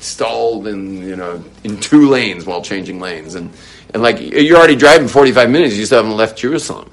stalled 0.00 0.66
in 0.66 1.02
you 1.06 1.16
know 1.16 1.42
in 1.62 1.78
two 1.78 2.08
lanes 2.08 2.46
while 2.46 2.62
changing 2.62 3.00
lanes, 3.00 3.34
and 3.34 3.52
and 3.94 4.02
like 4.02 4.20
you're 4.20 4.58
already 4.58 4.76
driving 4.76 5.08
45 5.08 5.50
minutes, 5.50 5.76
you 5.76 5.86
still 5.86 6.02
haven't 6.02 6.16
left 6.16 6.38
Jerusalem. 6.38 6.90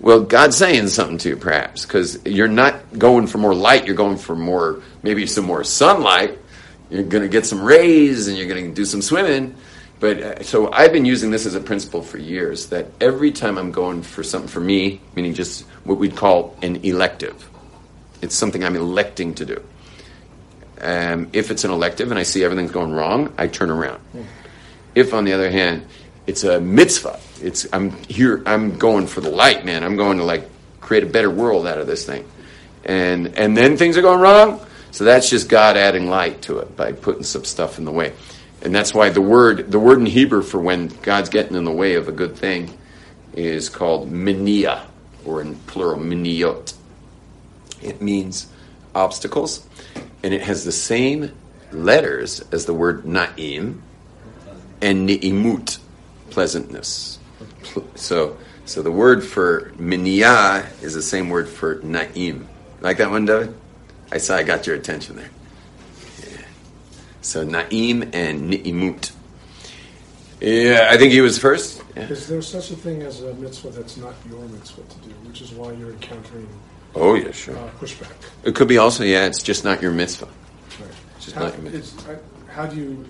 Well, 0.00 0.22
God's 0.22 0.56
saying 0.56 0.88
something 0.88 1.18
to 1.18 1.28
you, 1.30 1.36
perhaps, 1.36 1.84
because 1.84 2.24
you're 2.24 2.48
not 2.48 2.98
going 2.98 3.26
for 3.26 3.36
more 3.36 3.54
light. 3.54 3.84
You're 3.84 3.96
going 3.96 4.16
for 4.16 4.34
more, 4.34 4.82
maybe 5.02 5.26
some 5.26 5.44
more 5.44 5.62
sunlight. 5.62 6.38
You're 6.88 7.02
going 7.02 7.22
to 7.22 7.28
get 7.28 7.44
some 7.44 7.62
rays, 7.62 8.26
and 8.26 8.36
you're 8.38 8.48
going 8.48 8.64
to 8.64 8.74
do 8.74 8.86
some 8.86 9.02
swimming. 9.02 9.54
But 10.00 10.22
uh, 10.22 10.42
so 10.42 10.72
I've 10.72 10.94
been 10.94 11.04
using 11.04 11.30
this 11.30 11.44
as 11.44 11.54
a 11.54 11.60
principle 11.60 12.02
for 12.02 12.16
years. 12.16 12.68
That 12.68 12.86
every 12.98 13.30
time 13.30 13.58
I'm 13.58 13.72
going 13.72 14.02
for 14.02 14.22
something 14.22 14.48
for 14.48 14.60
me, 14.60 15.02
meaning 15.14 15.34
just 15.34 15.66
what 15.84 15.98
we'd 15.98 16.16
call 16.16 16.56
an 16.62 16.76
elective, 16.76 17.50
it's 18.22 18.34
something 18.34 18.64
I'm 18.64 18.76
electing 18.76 19.34
to 19.34 19.44
do. 19.44 19.62
Um, 20.82 21.28
if 21.32 21.50
it's 21.50 21.64
an 21.64 21.70
elective 21.70 22.10
and 22.10 22.18
I 22.18 22.22
see 22.24 22.42
everything's 22.42 22.70
going 22.72 22.92
wrong, 22.92 23.32
I 23.36 23.48
turn 23.48 23.70
around. 23.70 24.00
If, 24.94 25.12
on 25.14 25.24
the 25.24 25.32
other 25.32 25.50
hand, 25.50 25.86
it's 26.26 26.44
a 26.44 26.60
mitzvah, 26.60 27.18
it's 27.42 27.66
I'm 27.72 27.90
here, 28.04 28.42
I'm 28.46 28.78
going 28.78 29.06
for 29.06 29.20
the 29.20 29.30
light, 29.30 29.64
man. 29.64 29.84
I'm 29.84 29.96
going 29.96 30.18
to 30.18 30.24
like 30.24 30.48
create 30.80 31.02
a 31.02 31.06
better 31.06 31.30
world 31.30 31.66
out 31.66 31.78
of 31.78 31.86
this 31.86 32.04
thing. 32.06 32.24
and 32.84 33.38
and 33.38 33.56
then 33.56 33.76
things 33.76 33.96
are 33.96 34.02
going 34.02 34.20
wrong. 34.20 34.60
So 34.90 35.04
that's 35.04 35.30
just 35.30 35.48
God 35.48 35.76
adding 35.76 36.08
light 36.08 36.42
to 36.42 36.58
it 36.58 36.76
by 36.76 36.92
putting 36.92 37.22
some 37.22 37.44
stuff 37.44 37.78
in 37.78 37.84
the 37.84 37.92
way, 37.92 38.12
and 38.62 38.74
that's 38.74 38.92
why 38.92 39.10
the 39.10 39.20
word 39.20 39.70
the 39.70 39.78
word 39.78 39.98
in 39.98 40.06
Hebrew 40.06 40.42
for 40.42 40.60
when 40.60 40.88
God's 41.02 41.28
getting 41.28 41.56
in 41.56 41.64
the 41.64 41.72
way 41.72 41.94
of 41.94 42.08
a 42.08 42.12
good 42.12 42.36
thing 42.36 42.76
is 43.34 43.68
called 43.68 44.10
minia, 44.10 44.86
or 45.24 45.40
in 45.40 45.54
plural 45.66 45.98
miniot. 46.00 46.74
It 47.82 48.02
means 48.02 48.48
obstacles, 48.94 49.66
and 50.22 50.34
it 50.34 50.42
has 50.42 50.64
the 50.64 50.72
same 50.72 51.32
letters 51.72 52.44
as 52.52 52.66
the 52.66 52.74
word 52.74 53.04
naim 53.04 53.82
and 54.82 55.06
ni'imut, 55.06 55.78
pleasantness. 56.30 57.18
So, 57.94 58.36
so 58.64 58.82
the 58.82 58.92
word 58.92 59.24
for 59.24 59.72
minya 59.78 60.66
is 60.82 60.94
the 60.94 61.02
same 61.02 61.28
word 61.28 61.48
for 61.48 61.80
naim. 61.82 62.48
Like 62.80 62.98
that 62.98 63.10
one, 63.10 63.26
David? 63.26 63.54
I 64.12 64.18
saw 64.18 64.36
I 64.36 64.42
got 64.42 64.66
your 64.66 64.76
attention 64.76 65.16
there. 65.16 65.30
Yeah. 66.20 66.44
So 67.20 67.44
naim 67.44 68.10
and 68.12 68.50
ni'imut. 68.50 69.12
Yeah, 70.40 70.88
I 70.90 70.96
think 70.96 71.12
he 71.12 71.20
was 71.20 71.38
first. 71.38 71.82
Yeah. 71.94 72.08
Is 72.08 72.26
there 72.26 72.40
such 72.40 72.70
a 72.70 72.76
thing 72.76 73.02
as 73.02 73.20
a 73.22 73.34
mitzvah 73.34 73.70
that's 73.70 73.98
not 73.98 74.14
your 74.28 74.40
mitzvah 74.48 74.82
to 74.82 75.08
do, 75.08 75.10
which 75.26 75.42
is 75.42 75.52
why 75.52 75.72
you're 75.72 75.90
encountering 75.90 76.48
Oh 76.94 77.14
yeah, 77.14 77.30
sure. 77.32 77.56
uh, 77.56 77.70
pushback? 77.78 78.12
It 78.44 78.54
could 78.54 78.68
be 78.68 78.78
also, 78.78 79.04
yeah, 79.04 79.26
it's 79.26 79.42
just 79.42 79.64
not 79.64 79.80
your 79.82 79.92
mitzvah. 79.92 80.26
Right. 80.26 80.90
It's 81.16 81.26
just 81.26 81.36
How, 81.36 81.44
not 81.44 81.54
your 81.54 81.70
mitzvah. 81.70 82.12
I, 82.12 82.52
how 82.52 82.66
do 82.66 82.76
you 82.76 83.08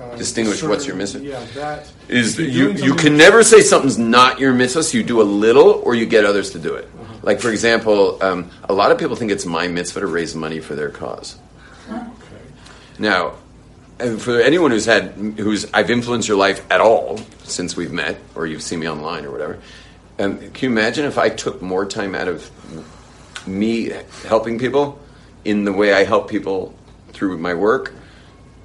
uh, 0.00 0.16
Distinguish 0.16 0.62
what's 0.62 0.86
your 0.86 0.96
mitzvah? 0.96 1.20
Yeah, 1.24 1.44
that 1.54 1.92
is 2.08 2.36
you, 2.38 2.72
you 2.72 2.94
can 2.94 3.16
never 3.16 3.44
say 3.44 3.60
something's 3.60 3.98
not 3.98 4.40
your 4.40 4.52
mitzvah, 4.52 4.82
so 4.82 4.98
you 4.98 5.04
do 5.04 5.22
a 5.22 5.24
little 5.24 5.82
or 5.84 5.94
you 5.94 6.04
get 6.04 6.24
others 6.24 6.50
to 6.50 6.58
do 6.58 6.74
it. 6.74 6.88
Like, 7.22 7.40
for 7.40 7.50
example, 7.50 8.22
um, 8.22 8.50
a 8.68 8.74
lot 8.74 8.90
of 8.90 8.98
people 8.98 9.14
think 9.14 9.30
it's 9.30 9.46
my 9.46 9.68
mitzvah 9.68 10.00
to 10.00 10.06
raise 10.06 10.34
money 10.34 10.60
for 10.60 10.74
their 10.74 10.90
cause. 10.90 11.36
Okay. 11.88 12.06
Now, 12.98 13.34
and 14.00 14.20
for 14.20 14.40
anyone 14.40 14.72
who's 14.72 14.84
had, 14.86 15.12
who's 15.12 15.72
I've 15.72 15.90
influenced 15.90 16.26
your 16.26 16.36
life 16.36 16.66
at 16.70 16.80
all 16.80 17.18
since 17.44 17.76
we've 17.76 17.92
met, 17.92 18.18
or 18.34 18.46
you've 18.46 18.62
seen 18.62 18.80
me 18.80 18.88
online 18.88 19.24
or 19.24 19.30
whatever, 19.30 19.60
um, 20.18 20.38
can 20.38 20.70
you 20.72 20.78
imagine 20.78 21.04
if 21.04 21.18
I 21.18 21.28
took 21.28 21.62
more 21.62 21.86
time 21.86 22.14
out 22.14 22.28
of 22.28 22.50
me 23.46 23.92
helping 24.26 24.58
people 24.58 25.00
in 25.44 25.64
the 25.64 25.72
way 25.72 25.92
I 25.92 26.04
help 26.04 26.28
people 26.28 26.74
through 27.08 27.38
my 27.38 27.54
work? 27.54 27.94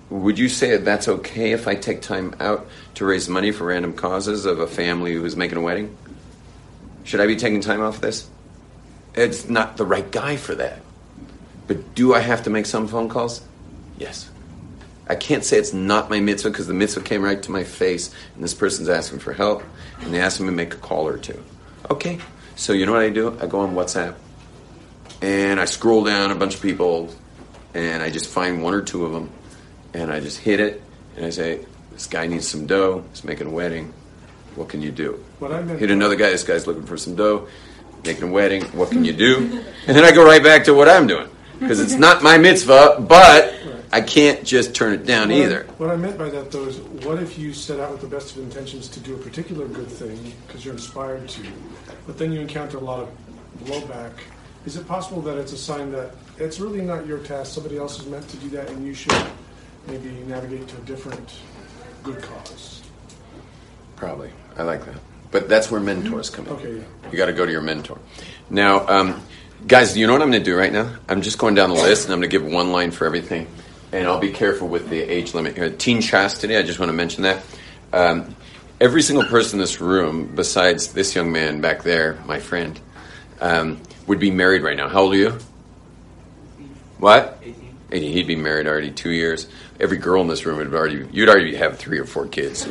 Would 0.09 0.39
you 0.39 0.49
say 0.49 0.71
that 0.71 0.85
that's 0.85 1.07
okay 1.07 1.51
if 1.51 1.67
I 1.67 1.75
take 1.75 2.01
time 2.01 2.35
out 2.39 2.67
to 2.95 3.05
raise 3.05 3.29
money 3.29 3.51
for 3.51 3.65
random 3.65 3.93
causes 3.93 4.45
of 4.45 4.59
a 4.59 4.67
family 4.67 5.13
who's 5.13 5.35
making 5.35 5.57
a 5.57 5.61
wedding? 5.61 5.95
Should 7.03 7.19
I 7.19 7.27
be 7.27 7.35
taking 7.35 7.61
time 7.61 7.81
off 7.81 8.01
this? 8.01 8.27
It's 9.13 9.49
not 9.49 9.77
the 9.77 9.85
right 9.85 10.09
guy 10.09 10.35
for 10.35 10.55
that. 10.55 10.81
But 11.67 11.93
do 11.93 12.15
I 12.15 12.19
have 12.19 12.43
to 12.43 12.49
make 12.49 12.65
some 12.65 12.87
phone 12.87 13.09
calls? 13.09 13.41
Yes. 13.97 14.29
I 15.07 15.15
can't 15.15 15.43
say 15.43 15.57
it's 15.57 15.73
not 15.73 16.09
my 16.09 16.19
mitzvah 16.19 16.49
because 16.49 16.67
the 16.67 16.73
mitzvah 16.73 17.01
came 17.01 17.23
right 17.23 17.41
to 17.43 17.51
my 17.51 17.63
face 17.63 18.13
and 18.35 18.43
this 18.43 18.53
person's 18.53 18.89
asking 18.89 19.19
for 19.19 19.33
help 19.33 19.63
and 20.01 20.13
they 20.13 20.19
asked 20.19 20.39
me 20.39 20.47
to 20.47 20.51
make 20.51 20.73
a 20.73 20.77
call 20.77 21.07
or 21.07 21.17
two. 21.17 21.43
Okay. 21.89 22.19
So 22.55 22.73
you 22.73 22.85
know 22.85 22.93
what 22.93 23.01
I 23.01 23.09
do? 23.09 23.37
I 23.39 23.47
go 23.47 23.59
on 23.59 23.73
WhatsApp 23.73 24.15
and 25.21 25.59
I 25.59 25.65
scroll 25.65 26.03
down 26.03 26.31
a 26.31 26.35
bunch 26.35 26.55
of 26.55 26.61
people 26.61 27.13
and 27.73 28.01
I 28.01 28.09
just 28.09 28.29
find 28.29 28.63
one 28.63 28.73
or 28.73 28.81
two 28.81 29.05
of 29.05 29.11
them 29.11 29.29
and 29.93 30.11
I 30.11 30.19
just 30.19 30.37
hit 30.39 30.59
it 30.59 30.81
and 31.15 31.25
I 31.25 31.29
say, 31.29 31.65
this 31.91 32.07
guy 32.07 32.27
needs 32.27 32.47
some 32.47 32.65
dough. 32.65 33.03
He's 33.11 33.23
making 33.23 33.47
a 33.47 33.49
wedding. 33.49 33.93
What 34.55 34.69
can 34.69 34.81
you 34.81 34.91
do? 34.91 35.23
What 35.39 35.51
I 35.51 35.61
meant- 35.61 35.79
Hit 35.79 35.91
another 35.91 36.15
guy. 36.15 36.29
This 36.29 36.43
guy's 36.43 36.65
looking 36.67 36.85
for 36.85 36.97
some 36.97 37.15
dough, 37.15 37.47
making 38.05 38.23
a 38.29 38.31
wedding. 38.31 38.63
What 38.71 38.89
can 38.91 39.03
you 39.03 39.13
do? 39.13 39.63
And 39.87 39.97
then 39.97 40.03
I 40.03 40.11
go 40.11 40.23
right 40.25 40.43
back 40.43 40.65
to 40.65 40.73
what 40.73 40.87
I'm 40.87 41.07
doing 41.07 41.27
because 41.59 41.79
it's 41.79 41.95
not 41.95 42.21
my 42.23 42.37
mitzvah, 42.37 43.03
but 43.07 43.53
I 43.91 44.01
can't 44.01 44.43
just 44.45 44.75
turn 44.75 44.93
it 44.93 45.05
down 45.05 45.29
What 45.29 45.37
I- 45.37 45.41
either. 45.41 45.63
what 45.77 45.89
I 45.89 45.95
meant 45.95 46.17
by 46.17 46.29
that, 46.29 46.51
though, 46.51 46.65
is 46.65 46.77
what 47.05 47.21
if 47.21 47.37
you 47.39 47.53
set 47.53 47.79
out 47.79 47.91
with 47.91 48.01
the 48.01 48.07
best 48.07 48.35
of 48.35 48.43
intentions 48.43 48.87
to 48.89 48.99
do 48.99 49.15
a 49.15 49.17
particular 49.17 49.67
good 49.67 49.87
thing 49.87 50.31
because 50.47 50.63
you're 50.63 50.75
inspired 50.75 51.27
to, 51.29 51.41
but 52.05 52.17
then 52.19 52.31
you 52.31 52.39
encounter 52.39 52.77
a 52.77 52.81
lot 52.81 52.99
of 52.99 53.09
blowback? 53.65 54.11
Is 54.65 54.75
it 54.75 54.87
possible 54.87 55.21
that 55.21 55.37
it's 55.37 55.53
a 55.53 55.57
sign 55.57 55.91
that 55.91 56.13
it's 56.37 56.59
really 56.59 56.81
not 56.81 57.07
your 57.07 57.19
task, 57.19 57.53
somebody 57.53 57.77
else 57.77 57.99
is 57.99 58.07
meant 58.07 58.27
to 58.29 58.37
do 58.37 58.49
that, 58.49 58.69
and 58.69 58.85
you 58.85 58.93
should 58.93 59.25
maybe 59.87 60.09
navigate 60.27 60.67
to 60.67 60.77
a 60.77 60.81
different 60.81 61.33
good 62.03 62.21
cause? 62.21 62.83
Probably. 63.95 64.31
I 64.57 64.63
like 64.63 64.85
that. 64.85 64.95
But 65.31 65.47
that's 65.47 65.69
where 65.69 65.79
mentors 65.79 66.29
come 66.29 66.47
in. 66.47 66.53
Okay, 66.53 66.77
yeah. 66.77 67.09
You 67.11 67.17
got 67.17 67.27
to 67.27 67.33
go 67.33 67.45
to 67.45 67.51
your 67.51 67.61
mentor. 67.61 67.99
Now, 68.49 68.87
um, 68.87 69.21
guys, 69.67 69.95
you 69.95 70.07
know 70.07 70.13
what 70.13 70.21
I'm 70.21 70.31
going 70.31 70.43
to 70.43 70.49
do 70.49 70.57
right 70.57 70.73
now? 70.73 70.95
I'm 71.07 71.21
just 71.21 71.37
going 71.37 71.55
down 71.55 71.69
the 71.69 71.75
list 71.75 72.05
and 72.05 72.13
I'm 72.13 72.19
going 72.19 72.29
to 72.29 72.39
give 72.39 72.45
one 72.45 72.71
line 72.71 72.91
for 72.91 73.05
everything. 73.05 73.47
And 73.91 74.07
I'll 74.07 74.19
be 74.19 74.31
careful 74.31 74.67
with 74.67 74.89
the 74.89 75.01
age 75.01 75.33
limit 75.33 75.55
here. 75.55 75.69
Teen 75.69 76.01
chastity, 76.01 76.55
I 76.55 76.63
just 76.63 76.79
want 76.79 76.89
to 76.89 76.93
mention 76.93 77.23
that. 77.23 77.43
Um, 77.91 78.35
every 78.79 79.01
single 79.01 79.25
person 79.25 79.59
in 79.59 79.61
this 79.61 79.81
room, 79.81 80.31
besides 80.35 80.93
this 80.93 81.15
young 81.15 81.31
man 81.31 81.61
back 81.61 81.83
there, 81.83 82.17
my 82.25 82.39
friend, 82.39 82.79
um, 83.41 83.81
would 84.09 84.19
be 84.19 84.31
married 84.31 84.63
right 84.63 84.75
now. 84.75 84.89
How 84.89 85.01
old 85.01 85.13
are 85.13 85.17
you? 85.17 85.37
What? 86.97 87.37
18. 87.91 88.11
He'd 88.11 88.27
be 88.27 88.35
married 88.35 88.65
already 88.65 88.89
two 88.89 89.11
years. 89.11 89.47
Every 89.79 89.97
girl 89.97 90.21
in 90.23 90.27
this 90.27 90.47
room 90.47 90.57
would 90.57 90.73
already, 90.73 91.07
you'd 91.11 91.29
already 91.29 91.55
have 91.55 91.77
three 91.77 91.99
or 91.99 92.05
four 92.05 92.27
kids. 92.27 92.67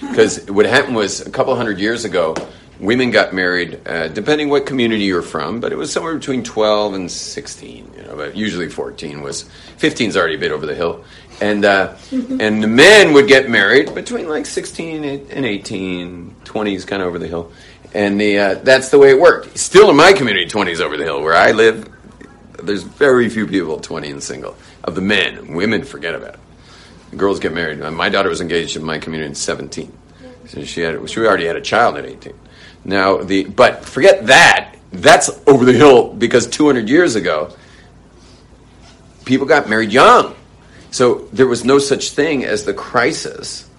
Because 0.00 0.48
what 0.48 0.64
happened 0.64 0.94
was 0.94 1.20
a 1.20 1.30
couple 1.30 1.54
hundred 1.56 1.80
years 1.80 2.04
ago, 2.04 2.36
women 2.78 3.10
got 3.10 3.34
married, 3.34 3.80
uh, 3.88 4.06
depending 4.06 4.48
what 4.48 4.66
community 4.66 5.02
you're 5.02 5.20
from, 5.20 5.58
but 5.58 5.72
it 5.72 5.76
was 5.76 5.92
somewhere 5.92 6.14
between 6.14 6.44
12 6.44 6.94
and 6.94 7.10
16, 7.10 7.92
you 7.96 8.02
know, 8.04 8.14
but 8.14 8.36
usually 8.36 8.68
14 8.68 9.22
was, 9.22 9.50
15's 9.78 10.16
already 10.16 10.36
a 10.36 10.38
bit 10.38 10.52
over 10.52 10.64
the 10.64 10.76
hill. 10.76 11.04
And, 11.40 11.64
uh, 11.64 11.96
and 12.12 12.62
the 12.62 12.68
men 12.68 13.12
would 13.14 13.26
get 13.26 13.50
married 13.50 13.94
between 13.96 14.28
like 14.28 14.46
16 14.46 15.04
and 15.04 15.44
18, 15.44 16.36
20 16.44 16.74
is 16.74 16.84
kind 16.84 17.02
of 17.02 17.08
over 17.08 17.18
the 17.18 17.26
hill. 17.26 17.52
And 17.96 18.20
the, 18.20 18.38
uh, 18.38 18.54
that's 18.56 18.90
the 18.90 18.98
way 18.98 19.08
it 19.08 19.18
worked. 19.18 19.56
Still 19.56 19.88
in 19.88 19.96
my 19.96 20.12
community, 20.12 20.46
20 20.46 20.70
is 20.70 20.82
over 20.82 20.98
the 20.98 21.04
hill. 21.04 21.22
Where 21.22 21.34
I 21.34 21.52
live, 21.52 21.88
there's 22.62 22.82
very 22.82 23.30
few 23.30 23.46
people 23.46 23.80
20 23.80 24.10
and 24.10 24.22
single 24.22 24.54
of 24.84 24.94
the 24.94 25.00
men. 25.00 25.54
Women 25.54 25.82
forget 25.82 26.14
about 26.14 26.34
it. 26.34 27.16
Girls 27.16 27.40
get 27.40 27.54
married. 27.54 27.78
My 27.78 28.10
daughter 28.10 28.28
was 28.28 28.42
engaged 28.42 28.76
in 28.76 28.84
my 28.84 28.98
community 28.98 29.30
at 29.30 29.38
17. 29.38 29.90
So 30.48 30.62
she 30.64 30.82
had 30.82 31.08
she 31.08 31.20
already 31.20 31.46
had 31.46 31.56
a 31.56 31.60
child 31.62 31.96
at 31.96 32.04
18. 32.04 32.34
Now 32.84 33.16
the 33.16 33.44
but 33.44 33.86
forget 33.86 34.26
that. 34.26 34.76
That's 34.92 35.30
over 35.46 35.64
the 35.64 35.72
hill 35.72 36.12
because 36.12 36.46
200 36.48 36.90
years 36.90 37.16
ago 37.16 37.56
people 39.24 39.46
got 39.46 39.70
married 39.70 39.90
young. 39.90 40.34
So 40.90 41.28
there 41.32 41.46
was 41.46 41.64
no 41.64 41.78
such 41.78 42.10
thing 42.10 42.44
as 42.44 42.64
the 42.64 42.74
crisis 42.74 43.70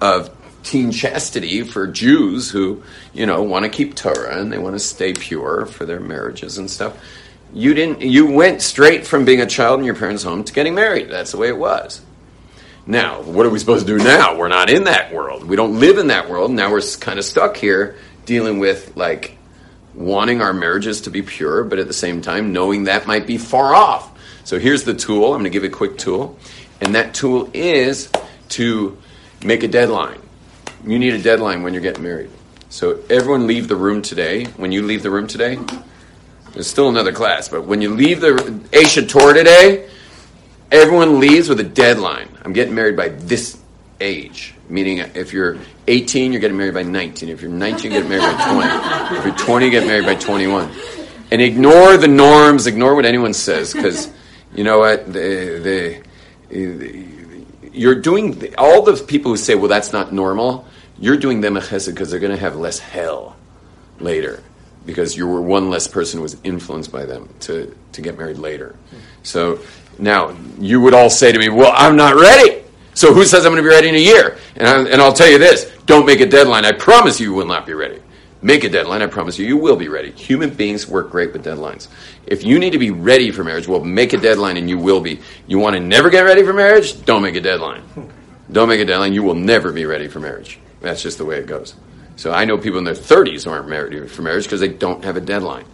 of 0.00 0.28
teen 0.64 0.90
chastity 0.90 1.62
for 1.62 1.86
Jews 1.86 2.50
who, 2.50 2.82
you 3.12 3.26
know, 3.26 3.42
want 3.42 3.64
to 3.64 3.68
keep 3.68 3.94
Torah 3.94 4.40
and 4.40 4.52
they 4.52 4.58
want 4.58 4.74
to 4.74 4.80
stay 4.80 5.12
pure 5.12 5.66
for 5.66 5.86
their 5.86 6.00
marriages 6.00 6.58
and 6.58 6.70
stuff. 6.70 6.98
You 7.52 7.74
didn't 7.74 8.00
you 8.00 8.26
went 8.26 8.62
straight 8.62 9.06
from 9.06 9.24
being 9.24 9.40
a 9.40 9.46
child 9.46 9.78
in 9.78 9.86
your 9.86 9.94
parents' 9.94 10.24
home 10.24 10.42
to 10.42 10.52
getting 10.52 10.74
married. 10.74 11.08
That's 11.08 11.30
the 11.30 11.38
way 11.38 11.48
it 11.48 11.56
was. 11.56 12.02
Now, 12.86 13.22
what 13.22 13.46
are 13.46 13.50
we 13.50 13.58
supposed 13.58 13.86
to 13.86 13.98
do 13.98 14.02
now? 14.02 14.36
We're 14.36 14.48
not 14.48 14.68
in 14.68 14.84
that 14.84 15.14
world. 15.14 15.44
We 15.44 15.56
don't 15.56 15.78
live 15.78 15.98
in 15.98 16.08
that 16.08 16.28
world. 16.28 16.50
Now 16.50 16.70
we're 16.70 16.82
kind 17.00 17.18
of 17.18 17.24
stuck 17.24 17.56
here 17.56 17.96
dealing 18.26 18.58
with 18.58 18.96
like 18.96 19.38
wanting 19.94 20.42
our 20.42 20.52
marriages 20.52 21.02
to 21.02 21.10
be 21.10 21.22
pure, 21.22 21.64
but 21.64 21.78
at 21.78 21.86
the 21.86 21.94
same 21.94 22.20
time 22.20 22.52
knowing 22.52 22.84
that 22.84 23.06
might 23.06 23.26
be 23.26 23.38
far 23.38 23.74
off. 23.74 24.10
So 24.44 24.58
here's 24.58 24.84
the 24.84 24.94
tool. 24.94 25.26
I'm 25.26 25.40
going 25.40 25.44
to 25.44 25.50
give 25.50 25.64
a 25.64 25.68
quick 25.68 25.96
tool. 25.96 26.38
And 26.80 26.94
that 26.94 27.14
tool 27.14 27.48
is 27.54 28.10
to 28.50 28.98
make 29.42 29.62
a 29.62 29.68
deadline. 29.68 30.20
You 30.86 30.98
need 30.98 31.14
a 31.14 31.22
deadline 31.22 31.62
when 31.62 31.72
you're 31.72 31.82
getting 31.82 32.02
married. 32.02 32.30
So 32.68 33.00
everyone 33.08 33.46
leave 33.46 33.68
the 33.68 33.76
room 33.76 34.02
today. 34.02 34.44
When 34.56 34.70
you 34.70 34.82
leave 34.82 35.02
the 35.02 35.10
room 35.10 35.26
today, 35.26 35.58
there's 36.52 36.66
still 36.66 36.90
another 36.90 37.12
class, 37.12 37.48
but 37.48 37.64
when 37.64 37.80
you 37.80 37.94
leave 37.94 38.20
the 38.20 38.32
Aish 38.72 39.08
Torah 39.08 39.32
today, 39.32 39.88
everyone 40.70 41.20
leaves 41.20 41.48
with 41.48 41.58
a 41.60 41.64
deadline. 41.64 42.28
I'm 42.44 42.52
getting 42.52 42.74
married 42.74 42.96
by 42.96 43.08
this 43.08 43.58
age. 44.00 44.54
Meaning, 44.68 44.98
if 45.14 45.32
you're 45.32 45.58
18, 45.88 46.32
you're 46.32 46.40
getting 46.40 46.56
married 46.56 46.74
by 46.74 46.82
19. 46.82 47.30
If 47.30 47.40
you're 47.40 47.50
19, 47.50 47.90
you're 47.90 48.02
getting 48.02 48.18
married 48.18 48.36
by 48.36 48.52
20. 49.08 49.18
If 49.18 49.24
you're 49.24 49.46
20, 49.46 49.64
you 49.64 49.70
get 49.70 49.86
married 49.86 50.04
by 50.04 50.16
21. 50.16 50.70
And 51.30 51.40
ignore 51.40 51.96
the 51.96 52.08
norms, 52.08 52.66
ignore 52.66 52.94
what 52.94 53.06
anyone 53.06 53.32
says, 53.32 53.72
because 53.72 54.12
you 54.54 54.64
know 54.64 54.80
what? 54.80 55.10
The, 55.10 56.02
the, 56.50 57.04
you're 57.72 58.00
doing 58.00 58.54
all 58.56 58.82
the 58.82 59.02
people 59.02 59.32
who 59.32 59.36
say, 59.36 59.54
"Well, 59.54 59.68
that's 59.68 59.92
not 59.92 60.12
normal." 60.12 60.66
You're 60.98 61.16
doing 61.16 61.40
them 61.40 61.56
a 61.56 61.60
chesed 61.60 61.86
because 61.90 62.10
they're 62.10 62.20
going 62.20 62.32
to 62.32 62.38
have 62.38 62.56
less 62.56 62.78
hell 62.78 63.36
later 64.00 64.42
because 64.86 65.16
you 65.16 65.26
were 65.26 65.40
one 65.40 65.70
less 65.70 65.88
person 65.88 66.18
who 66.18 66.22
was 66.22 66.36
influenced 66.44 66.92
by 66.92 67.04
them 67.06 67.28
to, 67.40 67.74
to 67.92 68.02
get 68.02 68.18
married 68.18 68.38
later. 68.38 68.76
So 69.22 69.60
now 69.98 70.36
you 70.58 70.80
would 70.80 70.94
all 70.94 71.10
say 71.10 71.32
to 71.32 71.38
me, 71.38 71.48
Well, 71.48 71.72
I'm 71.74 71.96
not 71.96 72.14
ready. 72.16 72.62
So 72.94 73.12
who 73.12 73.24
says 73.24 73.44
I'm 73.44 73.52
going 73.52 73.62
to 73.62 73.68
be 73.68 73.74
ready 73.74 73.88
in 73.88 73.94
a 73.96 73.98
year? 73.98 74.38
And, 74.56 74.68
I, 74.68 74.78
and 74.88 75.02
I'll 75.02 75.12
tell 75.12 75.28
you 75.28 75.38
this 75.38 75.70
don't 75.86 76.06
make 76.06 76.20
a 76.20 76.26
deadline. 76.26 76.64
I 76.64 76.72
promise 76.72 77.18
you, 77.18 77.28
you 77.30 77.34
will 77.34 77.46
not 77.46 77.66
be 77.66 77.74
ready. 77.74 78.00
make 78.40 78.62
a 78.62 78.68
deadline. 78.68 79.02
I 79.02 79.06
promise 79.06 79.38
you, 79.38 79.46
you 79.46 79.56
will 79.56 79.76
be 79.76 79.88
ready. 79.88 80.12
Human 80.12 80.50
beings 80.50 80.86
work 80.86 81.10
great 81.10 81.32
with 81.32 81.44
deadlines. 81.44 81.88
If 82.26 82.44
you 82.44 82.58
need 82.58 82.70
to 82.70 82.78
be 82.78 82.90
ready 82.90 83.30
for 83.32 83.42
marriage, 83.42 83.66
well, 83.66 83.82
make 83.82 84.12
a 84.12 84.18
deadline 84.18 84.56
and 84.58 84.68
you 84.68 84.78
will 84.78 85.00
be. 85.00 85.20
You 85.46 85.58
want 85.58 85.74
to 85.74 85.80
never 85.80 86.08
get 86.08 86.20
ready 86.20 86.44
for 86.44 86.52
marriage? 86.52 87.04
Don't 87.04 87.22
make 87.22 87.34
a 87.34 87.40
deadline. 87.40 87.82
Don't 88.52 88.68
make 88.68 88.80
a 88.80 88.84
deadline. 88.84 89.12
You 89.12 89.22
will 89.22 89.34
never 89.34 89.72
be 89.72 89.86
ready 89.86 90.08
for 90.08 90.20
marriage. 90.20 90.58
That's 90.84 91.02
just 91.02 91.18
the 91.18 91.24
way 91.24 91.38
it 91.38 91.46
goes. 91.46 91.74
So 92.16 92.32
I 92.32 92.44
know 92.44 92.58
people 92.58 92.78
in 92.78 92.84
their 92.84 92.94
30s 92.94 93.50
aren't 93.50 93.68
married 93.68 94.10
for 94.10 94.22
marriage 94.22 94.44
because 94.44 94.60
they 94.60 94.68
don't 94.68 95.04
have 95.04 95.16
a 95.16 95.20
deadline. 95.20 95.64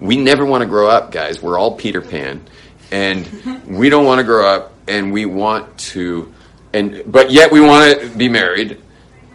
We 0.00 0.16
never 0.16 0.44
want 0.44 0.62
to 0.62 0.66
grow 0.68 0.88
up, 0.88 1.10
guys. 1.10 1.42
We're 1.42 1.58
all 1.58 1.74
Peter 1.74 2.00
Pan, 2.00 2.40
and 2.92 3.26
we 3.66 3.88
don't 3.88 4.04
want 4.04 4.20
to 4.20 4.24
grow 4.24 4.46
up, 4.46 4.72
and 4.86 5.12
we 5.12 5.26
want 5.26 5.76
to, 5.78 6.32
and 6.72 7.02
but 7.06 7.32
yet 7.32 7.50
we 7.50 7.60
want 7.60 8.00
to 8.00 8.08
be 8.16 8.28
married, 8.28 8.80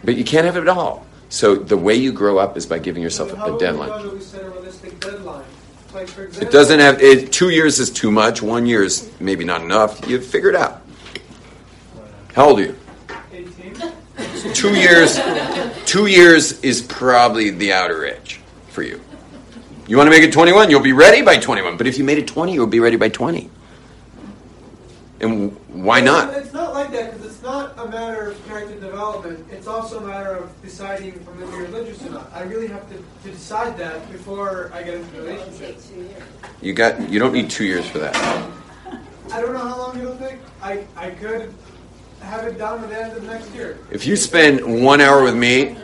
but 0.02 0.16
you 0.16 0.24
can't 0.24 0.46
have 0.46 0.56
it 0.56 0.62
at 0.62 0.68
all. 0.68 1.06
So 1.28 1.54
the 1.54 1.76
way 1.76 1.96
you 1.96 2.12
grow 2.12 2.38
up 2.38 2.56
is 2.56 2.64
by 2.64 2.78
giving 2.78 3.02
yourself 3.02 3.34
How 3.34 3.44
a 3.44 3.48
about 3.48 3.60
deadline. 3.60 3.90
How 3.90 3.98
do 4.02 4.10
we 4.12 4.20
set 4.20 4.42
a 4.42 4.48
realistic 4.48 4.98
deadline? 5.00 5.44
Like 5.92 6.04
example, 6.04 6.42
It 6.42 6.50
doesn't 6.50 6.80
have 6.80 7.02
it, 7.02 7.32
two 7.32 7.50
years 7.50 7.78
is 7.78 7.90
too 7.90 8.10
much. 8.10 8.40
One 8.40 8.66
year 8.66 8.82
is 8.82 9.10
maybe 9.20 9.44
not 9.44 9.60
enough. 9.60 10.08
You 10.08 10.20
figure 10.20 10.48
it 10.48 10.56
out. 10.56 10.82
How 12.34 12.48
old 12.48 12.60
are 12.60 12.64
you? 12.64 12.76
18. 14.44 14.52
Two 14.54 14.74
years. 14.74 15.18
Two 15.86 16.06
years 16.06 16.60
is 16.60 16.82
probably 16.82 17.50
the 17.50 17.72
outer 17.72 18.04
edge 18.06 18.40
for 18.68 18.82
you. 18.82 19.00
You 19.86 19.96
want 19.96 20.06
to 20.06 20.10
make 20.10 20.22
it 20.22 20.32
21, 20.32 20.70
you'll 20.70 20.80
be 20.80 20.92
ready 20.92 21.22
by 21.22 21.36
21. 21.36 21.76
But 21.76 21.86
if 21.86 21.98
you 21.98 22.04
made 22.04 22.18
it 22.18 22.26
20, 22.26 22.52
you'll 22.52 22.66
be 22.66 22.80
ready 22.80 22.96
by 22.96 23.08
20. 23.08 23.50
And 25.20 25.52
why 25.68 26.00
not? 26.00 26.34
It's 26.34 26.52
not 26.52 26.74
like 26.74 26.90
that 26.92 27.12
because 27.12 27.26
it's 27.26 27.42
not 27.42 27.78
a 27.78 27.88
matter 27.88 28.30
of 28.30 28.46
character 28.46 28.78
development. 28.80 29.46
It's 29.50 29.66
also 29.66 29.98
a 29.98 30.06
matter 30.06 30.36
of 30.36 30.62
deciding 30.62 31.14
if 31.14 31.28
I'm 31.28 31.38
going 31.38 31.50
to 31.50 31.56
be 31.56 31.62
religious 31.64 32.04
or 32.04 32.10
not. 32.10 32.30
I 32.34 32.42
really 32.42 32.66
have 32.68 32.88
to, 32.90 32.96
to 32.96 33.30
decide 33.30 33.76
that 33.78 34.10
before 34.10 34.70
I 34.74 34.82
get 34.82 34.94
into 34.94 35.20
a 35.20 35.22
relationship. 35.22 35.80
You 36.60 36.72
got. 36.72 37.08
You 37.08 37.18
don't 37.18 37.32
need 37.32 37.48
two 37.48 37.64
years 37.64 37.86
for 37.88 37.98
that. 38.00 38.16
I 39.32 39.40
don't 39.40 39.52
know 39.52 39.60
how 39.60 39.78
long 39.78 39.98
it'll 39.98 40.18
take. 40.18 40.38
I, 40.62 40.84
I 40.96 41.10
could 41.10 41.52
have 42.24 42.46
it 42.46 42.58
done 42.58 42.80
by 42.80 42.86
the 42.88 43.02
end 43.02 43.16
of 43.16 43.24
next 43.24 43.54
year. 43.54 43.78
If 43.90 44.06
you 44.06 44.16
spend 44.16 44.82
one 44.82 45.00
hour 45.00 45.22
with 45.22 45.36
me, 45.36 45.76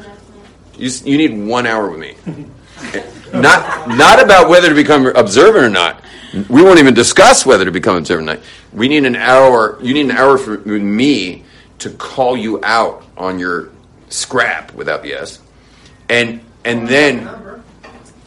you, 0.77 0.91
you 1.05 1.19
need 1.19 1.47
one 1.47 1.67
hour 1.67 1.91
with 1.91 2.01
me. 2.01 2.17
Not 3.33 3.89
not 3.89 4.21
about 4.21 4.49
whether 4.49 4.69
to 4.69 4.75
become 4.75 5.07
observant 5.07 5.65
or 5.65 5.71
not. 5.71 6.03
We 6.49 6.63
won't 6.63 6.81
even 6.81 6.95
discuss 6.95 7.47
whether 7.47 7.65
to 7.65 7.71
become 7.71 7.97
observant 7.97 8.29
or 8.29 8.35
not. 8.35 8.45
We 8.73 8.89
need 8.89 9.05
an 9.05 9.15
hour. 9.15 9.79
You 9.81 9.95
need 9.95 10.07
an 10.07 10.11
hour 10.13 10.37
for, 10.37 10.59
with 10.59 10.83
me 10.83 11.45
to 11.79 11.91
call 11.91 12.37
you 12.37 12.61
out 12.65 13.05
on 13.17 13.39
your 13.39 13.71
scrap 14.09 14.75
without 14.75 15.03
the 15.03 15.15
S, 15.15 15.41
and 16.09 16.41
and 16.65 16.89
then 16.89 17.63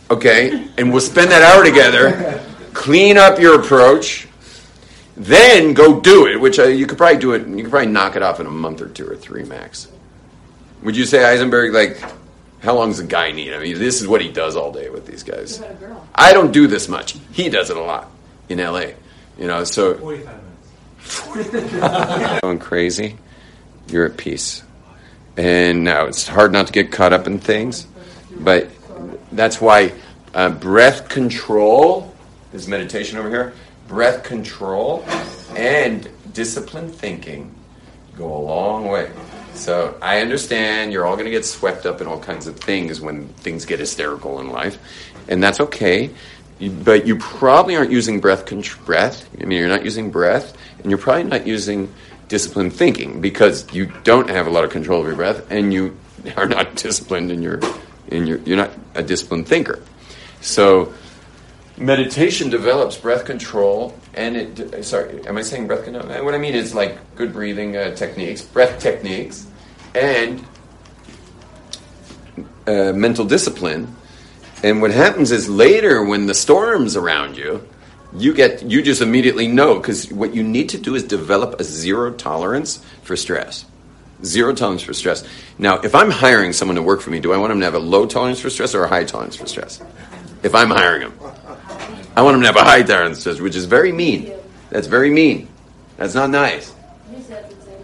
okay, 0.10 0.70
and 0.78 0.92
we'll 0.92 1.02
spend 1.02 1.32
that 1.32 1.42
hour 1.42 1.64
together. 1.64 2.42
Clean 2.74 3.18
up 3.18 3.40
your 3.40 3.60
approach. 3.60 4.28
Then 5.16 5.74
go 5.74 6.00
do 6.00 6.28
it, 6.28 6.40
which 6.40 6.58
uh, 6.60 6.64
you 6.64 6.88
could 6.88 6.98
probably 6.98 7.20
do 7.20 7.34
it. 7.34 7.48
You 7.48 7.64
could 7.64 7.70
probably 7.70 7.92
knock 7.92 8.16
it 8.16 8.24
off 8.24 8.40
in 8.40 8.48
a 8.48 8.52
month 8.52 8.82
or 8.82 8.90
two 8.90 9.08
or 9.08 9.16
three 9.16 9.44
max. 9.44 9.88
Would 10.82 10.98
you 10.98 11.06
say 11.06 11.24
Eisenberg? 11.24 11.74
Like, 11.74 12.04
how 12.62 12.76
long 12.76 12.90
does 12.90 13.00
a 13.00 13.06
guy 13.06 13.32
need? 13.32 13.54
I 13.54 13.60
mean, 13.60 13.78
this 13.78 14.02
is 14.02 14.08
what 14.08 14.22
he 14.22 14.32
does 14.32 14.56
all 14.56 14.72
day 14.72 14.90
with 14.90 15.06
these 15.06 15.24
guys. 15.24 15.62
I 16.16 16.34
don't 16.34 16.52
do 16.52 16.68
this 16.68 16.88
much. 16.88 17.16
He 17.32 17.50
does 17.50 17.70
it 17.70 17.78
a 17.78 17.82
lot 17.82 18.10
in 18.50 18.60
L.A. 18.60 18.96
You 19.38 19.48
know, 19.48 19.64
so 19.64 19.96
45 19.96 20.44
minutes. 20.98 22.40
going 22.42 22.60
crazy, 22.60 23.18
you're 23.88 24.06
at 24.06 24.18
peace. 24.18 24.64
And 25.38 25.84
now 25.84 26.06
it's 26.06 26.28
hard 26.28 26.52
not 26.52 26.68
to 26.68 26.74
get 26.74 26.92
caught 26.92 27.14
up 27.14 27.28
in 27.28 27.40
things, 27.40 27.88
but 28.40 28.70
that's 29.32 29.60
why 29.60 29.94
uh, 30.34 30.50
breath 30.50 31.10
control 31.10 32.14
is 32.54 32.68
meditation 32.68 33.18
over 33.18 33.30
here. 33.30 33.54
Breath 33.88 34.24
control 34.24 35.06
and 35.56 36.10
disciplined 36.34 36.94
thinking 36.96 37.54
go 38.18 38.26
a 38.26 38.44
long 38.44 38.88
way. 38.88 39.12
So 39.54 39.98
I 40.02 40.22
understand 40.22 40.92
you're 40.92 41.06
all 41.06 41.16
going 41.16 41.26
to 41.26 41.32
get 41.32 41.46
swept 41.46 41.86
up 41.86 42.02
in 42.02 42.08
all 42.08 42.20
kinds 42.20 42.48
of 42.48 42.60
things 42.60 43.00
when 43.00 43.28
things 43.28 43.66
get 43.66 43.80
hysterical 43.80 44.40
in 44.40 44.50
life, 44.50 44.78
and 45.28 45.44
that's 45.44 45.60
okay. 45.60 46.10
But 46.60 47.06
you 47.06 47.18
probably 47.18 47.76
aren't 47.76 47.92
using 47.92 48.20
breath. 48.20 48.46
Contr- 48.46 48.84
breath. 48.86 49.30
I 49.40 49.46
mean, 49.46 49.60
you're 49.60 49.68
not 49.68 49.84
using 49.84 50.12
breath, 50.12 50.58
and 50.80 50.90
you're 50.90 50.98
probably 50.98 51.26
not 51.26 51.46
using 51.46 51.94
disciplined 52.28 52.74
thinking 52.74 53.22
because 53.22 53.72
you 53.74 53.92
don't 54.04 54.30
have 54.30 54.48
a 54.48 54.50
lot 54.50 54.64
of 54.64 54.72
control 54.72 55.02
of 55.02 55.08
your 55.08 55.16
breath, 55.16 55.52
and 55.52 55.74
you 55.74 55.98
are 56.36 56.48
not 56.48 56.76
disciplined 56.76 57.32
in 57.32 57.42
your 57.42 57.60
in 58.08 58.26
your. 58.26 58.40
You're 58.40 58.58
not 58.58 58.72
a 58.96 59.04
disciplined 59.04 59.48
thinker. 59.48 59.84
So 60.42 60.94
meditation 61.78 62.50
develops 62.50 62.98
breath 62.98 63.26
control 63.26 63.98
and 64.14 64.38
it 64.38 64.86
sorry 64.86 65.26
am 65.28 65.38
i 65.38 65.42
saying 65.42 65.66
breath 65.66 65.84
control? 65.84 66.24
What 66.24 66.36
i 66.36 66.38
mean 66.38 66.54
is 66.54 66.76
like 66.76 67.16
good 67.16 67.34
breathing 67.34 67.76
uh, 67.76 67.96
techniques 67.96 68.42
breath 68.42 68.80
techniques 68.80 69.48
and 69.96 70.46
uh, 72.66 72.94
mental 72.94 73.26
discipline. 73.26 73.96
And 74.64 74.82
what 74.82 74.92
happens 74.92 75.32
is 75.32 75.50
later 75.50 76.04
when 76.04 76.26
the 76.28 76.34
storm's 76.34 76.96
around 76.96 77.38
you 77.38 77.68
you 78.16 78.34
get 78.34 78.64
you 78.64 78.82
just 78.82 79.02
immediately 79.02 79.48
know 79.48 79.76
because 79.76 80.12
what 80.12 80.34
you 80.34 80.44
need 80.44 80.70
to 80.70 80.78
do 80.78 80.96
is 80.96 81.04
develop 81.04 81.60
a 81.60 81.64
zero 81.64 82.12
tolerance 82.14 82.84
for 83.02 83.16
stress. 83.16 83.66
Zero 84.24 84.54
tolerance 84.54 84.84
for 84.84 84.94
stress. 84.94 85.28
Now 85.58 85.80
if 85.80 85.96
i'm 85.96 86.12
hiring 86.12 86.54
someone 86.54 86.76
to 86.76 86.82
work 86.82 87.02
for 87.02 87.10
me 87.10 87.20
do 87.20 87.34
i 87.34 87.38
want 87.38 87.52
them 87.52 87.60
to 87.60 87.66
have 87.66 87.76
a 87.76 87.80
low 87.80 88.06
tolerance 88.06 88.40
for 88.40 88.50
stress 88.50 88.74
or 88.74 88.84
a 88.84 88.88
high 88.88 89.04
tolerance 89.04 89.36
for 89.36 89.48
stress? 89.48 89.82
If 90.44 90.56
i'm 90.56 90.70
hiring 90.70 91.02
them 91.02 91.23
I 92.16 92.22
want 92.22 92.36
him 92.36 92.42
to 92.42 92.48
have 92.48 92.56
a 92.56 92.64
high 92.64 92.84
tolerance 92.84 93.20
stress, 93.20 93.40
which 93.40 93.56
is 93.56 93.66
very 93.66 93.92
mean. 93.92 94.32
That's 94.70 94.88
very 94.88 95.10
mean. 95.10 95.48
That's 95.98 96.14
not 96.14 96.30
nice. 96.30 96.74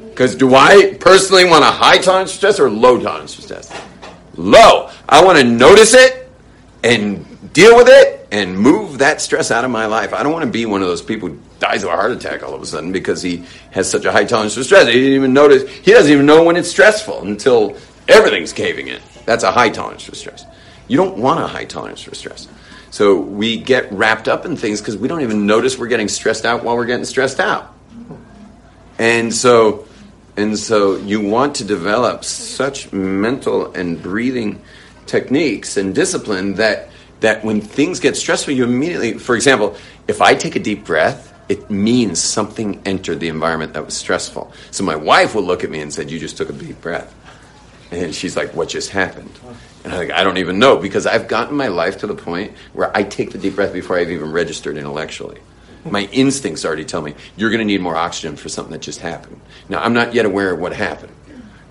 Because 0.10 0.36
do 0.36 0.54
I 0.54 0.98
personally 1.00 1.46
want 1.46 1.64
a 1.64 1.68
high 1.68 1.98
tolerance 1.98 2.34
stress 2.34 2.60
or 2.60 2.70
low 2.70 3.00
tolerance 3.00 3.38
stress? 3.38 3.72
Low. 4.36 4.90
I 5.08 5.24
want 5.24 5.38
to 5.40 5.44
notice 5.44 5.94
it 5.94 6.30
and 6.84 7.54
deal 7.54 7.76
with 7.76 7.88
it 7.90 8.28
and 8.32 8.58
move 8.58 9.00
that 9.00 9.22
stress 9.22 9.50
out 9.52 9.66
of 9.66 9.72
my 9.72 9.86
life. 9.86 10.14
I 10.14 10.24
don't 10.24 10.34
want 10.34 10.46
to 10.46 10.52
be 10.52 10.66
one 10.66 10.82
of 10.82 10.88
those 10.88 11.02
people 11.02 11.30
who 11.30 11.40
dies 11.60 11.84
of 11.84 11.90
a 11.90 11.94
heart 11.94 12.12
attack 12.12 12.44
all 12.44 12.54
of 12.54 12.62
a 12.62 12.66
sudden 12.66 12.92
because 12.92 13.22
he 13.22 13.44
has 13.72 13.90
such 13.90 14.06
a 14.06 14.12
high 14.12 14.26
tolerance 14.26 14.56
for 14.56 14.64
stress. 14.64 14.88
He 14.88 14.94
didn't 14.94 15.14
even 15.14 15.34
notice. 15.34 15.70
He 15.70 15.92
doesn't 15.92 16.12
even 16.12 16.26
know 16.26 16.44
when 16.44 16.56
it's 16.56 16.70
stressful 16.70 17.22
until 17.22 17.78
everything's 18.08 18.54
caving 18.54 18.88
in. 18.88 19.02
That's 19.26 19.44
a 19.44 19.52
high 19.52 19.70
tolerance 19.70 20.04
for 20.04 20.16
stress. 20.16 20.46
You 20.88 20.98
don't 20.98 21.18
want 21.18 21.40
a 21.40 21.48
high 21.48 21.66
tolerance 21.66 22.02
for 22.02 22.16
stress. 22.16 22.48
So 22.92 23.20
we 23.20 23.58
get 23.58 23.92
wrapped 23.92 24.28
up 24.28 24.46
in 24.46 24.56
things 24.56 24.82
because 24.82 24.98
we 24.98 25.08
don't 25.08 25.22
even 25.22 25.46
notice 25.46 25.78
we're 25.78 25.88
getting 25.88 26.08
stressed 26.08 26.46
out 26.46 26.64
while 26.64 26.76
we're 26.76 26.86
getting 26.86 27.06
stressed 27.06 27.40
out. 27.40 27.74
And 28.98 29.34
so, 29.34 29.88
and 30.36 30.58
so 30.58 30.98
you 30.98 31.22
want 31.22 31.56
to 31.56 31.64
develop 31.64 32.24
such 32.26 32.92
mental 32.92 33.74
and 33.74 34.02
breathing 34.02 34.62
techniques 35.06 35.78
and 35.78 35.94
discipline 35.96 36.56
that 36.56 36.90
that 37.20 37.44
when 37.44 37.60
things 37.60 38.00
get 38.00 38.16
stressful, 38.16 38.54
you 38.54 38.64
immediately, 38.64 39.14
for 39.14 39.36
example, 39.36 39.76
if 40.08 40.22
I 40.22 40.36
take 40.36 40.56
a 40.56 40.60
deep 40.60 40.86
breath, 40.86 41.34
it 41.50 41.70
means 41.70 42.22
something 42.22 42.82
entered 42.86 43.20
the 43.20 43.28
environment 43.28 43.74
that 43.74 43.84
was 43.84 43.94
stressful. 43.94 44.54
So 44.72 44.86
my 44.86 44.96
wife 44.96 45.36
will 45.36 45.44
look 45.44 45.64
at 45.64 45.70
me 45.70 45.82
and 45.82 45.92
said, 45.94 46.10
"You 46.10 46.20
just 46.20 46.38
took 46.38 46.50
a 46.50 46.54
deep 46.54 46.80
breath," 46.80 47.14
and 47.92 48.16
she's 48.16 48.38
like, 48.38 48.54
"What 48.54 48.70
just 48.70 48.92
happened?" 48.92 49.32
And 49.84 49.94
I'm 49.94 50.00
like, 50.00 50.12
I 50.12 50.24
don't 50.24 50.38
even 50.38 50.60
know 50.60 50.78
because 50.78 51.06
I've 51.06 51.28
gotten 51.28 51.56
my 51.56 51.68
life 51.68 52.00
to 52.00 52.08
the 52.08 52.16
point 52.16 52.56
where 52.74 52.96
I 52.96 53.04
take 53.04 53.32
the 53.32 53.38
deep 53.38 53.56
breath 53.56 53.74
before 53.74 53.98
I've 53.98 54.12
even 54.12 54.32
registered 54.32 54.78
intellectually. 54.78 55.40
My 55.86 56.02
instincts 56.12 56.66
already 56.66 56.84
tell 56.84 57.02
me 57.02 57.16
you're 57.38 57.50
going 57.50 57.60
to 57.60 57.66
need 57.66 57.82
more 57.82 57.96
oxygen 57.96 58.36
for 58.36 58.50
something 58.50 58.74
that 58.74 58.82
just 58.82 59.00
happened. 59.00 59.40
Now, 59.70 59.82
I'm 59.82 59.94
not 59.94 60.14
yet 60.14 60.26
aware 60.26 60.52
of 60.52 60.60
what 60.60 60.74
happened, 60.74 61.14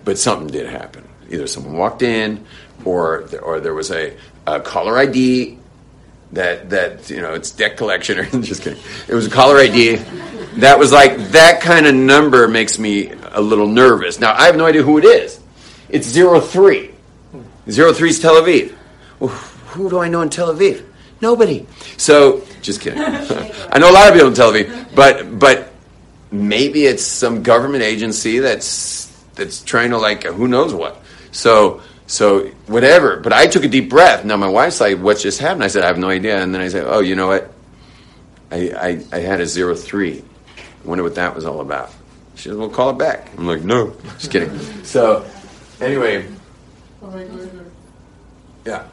but 0.05 0.19
something 0.19 0.47
did 0.49 0.67
happen. 0.67 1.07
Either 1.29 1.47
someone 1.47 1.77
walked 1.77 2.01
in, 2.01 2.47
or 2.85 3.29
or 3.43 3.61
there 3.61 3.75
was 3.75 3.91
a, 3.91 4.17
a 4.47 4.61
caller 4.61 4.99
ID 4.99 5.59
that 6.33 6.71
that 6.71 7.11
you 7.11 7.21
know 7.21 7.35
it's 7.35 7.51
debt 7.51 7.77
collection 7.77 8.19
or 8.19 8.25
just 8.41 8.63
kidding. 8.63 8.83
It 9.09 9.15
was 9.15 9.27
a 9.27 9.31
caller 9.31 9.57
ID 9.57 9.97
that 10.57 10.79
was 10.79 10.93
like 10.93 11.17
that 11.31 11.61
kind 11.61 11.87
of 11.87 11.95
number 11.95 12.49
makes 12.49 12.79
me 12.79 13.13
a 13.31 13.41
little 13.41 13.67
nervous. 13.67 14.21
Now 14.21 14.35
I 14.35 14.47
have 14.47 14.57
no 14.57 14.67
idea 14.67 14.83
who 14.83 14.99
it 14.99 15.05
is. 15.05 15.41
It's 15.89 16.07
zero 16.07 16.41
three. 16.41 16.93
Zero 17.71 17.93
three 17.93 18.11
is 18.11 18.19
Tel 18.19 18.41
Aviv. 18.41 18.75
Well, 19.21 19.31
who 19.31 19.91
do 19.91 19.99
I 19.99 20.09
know 20.09 20.23
in 20.23 20.31
Tel 20.31 20.55
Aviv? 20.55 20.85
Nobody. 21.21 21.67
So, 21.97 22.45
just 22.63 22.81
kidding. 22.81 23.01
I 23.03 23.79
know 23.79 23.91
a 23.91 23.93
lot 23.93 24.09
of 24.09 24.15
people 24.15 24.29
in 24.29 24.35
Tel 24.35 24.53
Aviv, 24.53 24.95
but 24.95 25.39
but 25.39 25.73
maybe 26.31 26.85
it's 26.85 27.05
some 27.05 27.43
government 27.43 27.83
agency 27.83 28.39
that's 28.39 29.07
that's 29.35 29.63
trying 29.63 29.91
to 29.91 29.99
like 29.99 30.25
who 30.25 30.49
knows 30.49 30.73
what. 30.73 31.03
So 31.31 31.83
so 32.07 32.47
whatever. 32.67 33.21
But 33.21 33.33
I 33.33 33.47
took 33.47 33.65
a 33.65 33.69
deep 33.69 33.91
breath. 33.91 34.25
Now 34.25 34.37
my 34.37 34.49
wife's 34.49 34.81
like, 34.81 34.99
"What 34.99 35.19
just 35.19 35.39
happened?" 35.41 35.65
I 35.65 35.69
said, 35.69 35.85
"I 35.85 35.89
have 35.89 35.99
no 35.99 36.09
idea." 36.09 36.43
And 36.43 36.55
then 36.55 36.63
I 36.63 36.69
said, 36.69 36.85
"Oh, 36.87 37.01
you 37.01 37.17
know 37.17 37.29
what? 37.29 37.53
I 38.51 38.71
I, 38.71 39.05
I 39.13 39.19
had 39.21 39.41
a 39.41 39.47
zero 39.47 39.75
three. 39.75 40.25
I 40.57 40.89
wonder 40.89 41.05
what 41.05 41.17
that 41.17 41.35
was 41.35 41.45
all 41.45 41.61
about." 41.61 41.91
She 42.35 42.49
said, 42.49 42.57
"Well, 42.57 42.71
call 42.71 42.91
it 42.91 42.99
back." 42.99 43.29
I'm 43.37 43.47
like, 43.47 43.63
"No, 43.63 43.95
just 44.19 44.31
kidding." 44.31 44.59
So 44.85 45.27
anyway. 45.81 46.27
Oh 47.01 47.11
Yeah. 48.69 48.85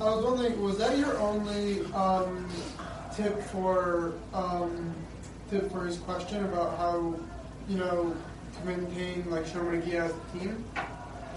I 0.00 0.04
was 0.06 0.24
wondering, 0.24 0.60
was 0.60 0.76
that 0.78 0.98
your 0.98 1.16
only 1.18 1.84
um, 1.92 2.50
tip 3.14 3.40
for 3.44 4.14
um, 4.32 4.92
tip 5.48 5.70
for 5.70 5.86
his 5.86 5.98
question 5.98 6.44
about 6.46 6.76
how 6.76 7.14
you 7.68 7.78
know 7.78 8.16
to 8.56 8.66
maintain 8.66 9.30
like 9.30 9.46
Sherman 9.46 9.82
McGee 9.82 9.94
as 9.94 10.10
a 10.10 10.38
team? 10.38 10.64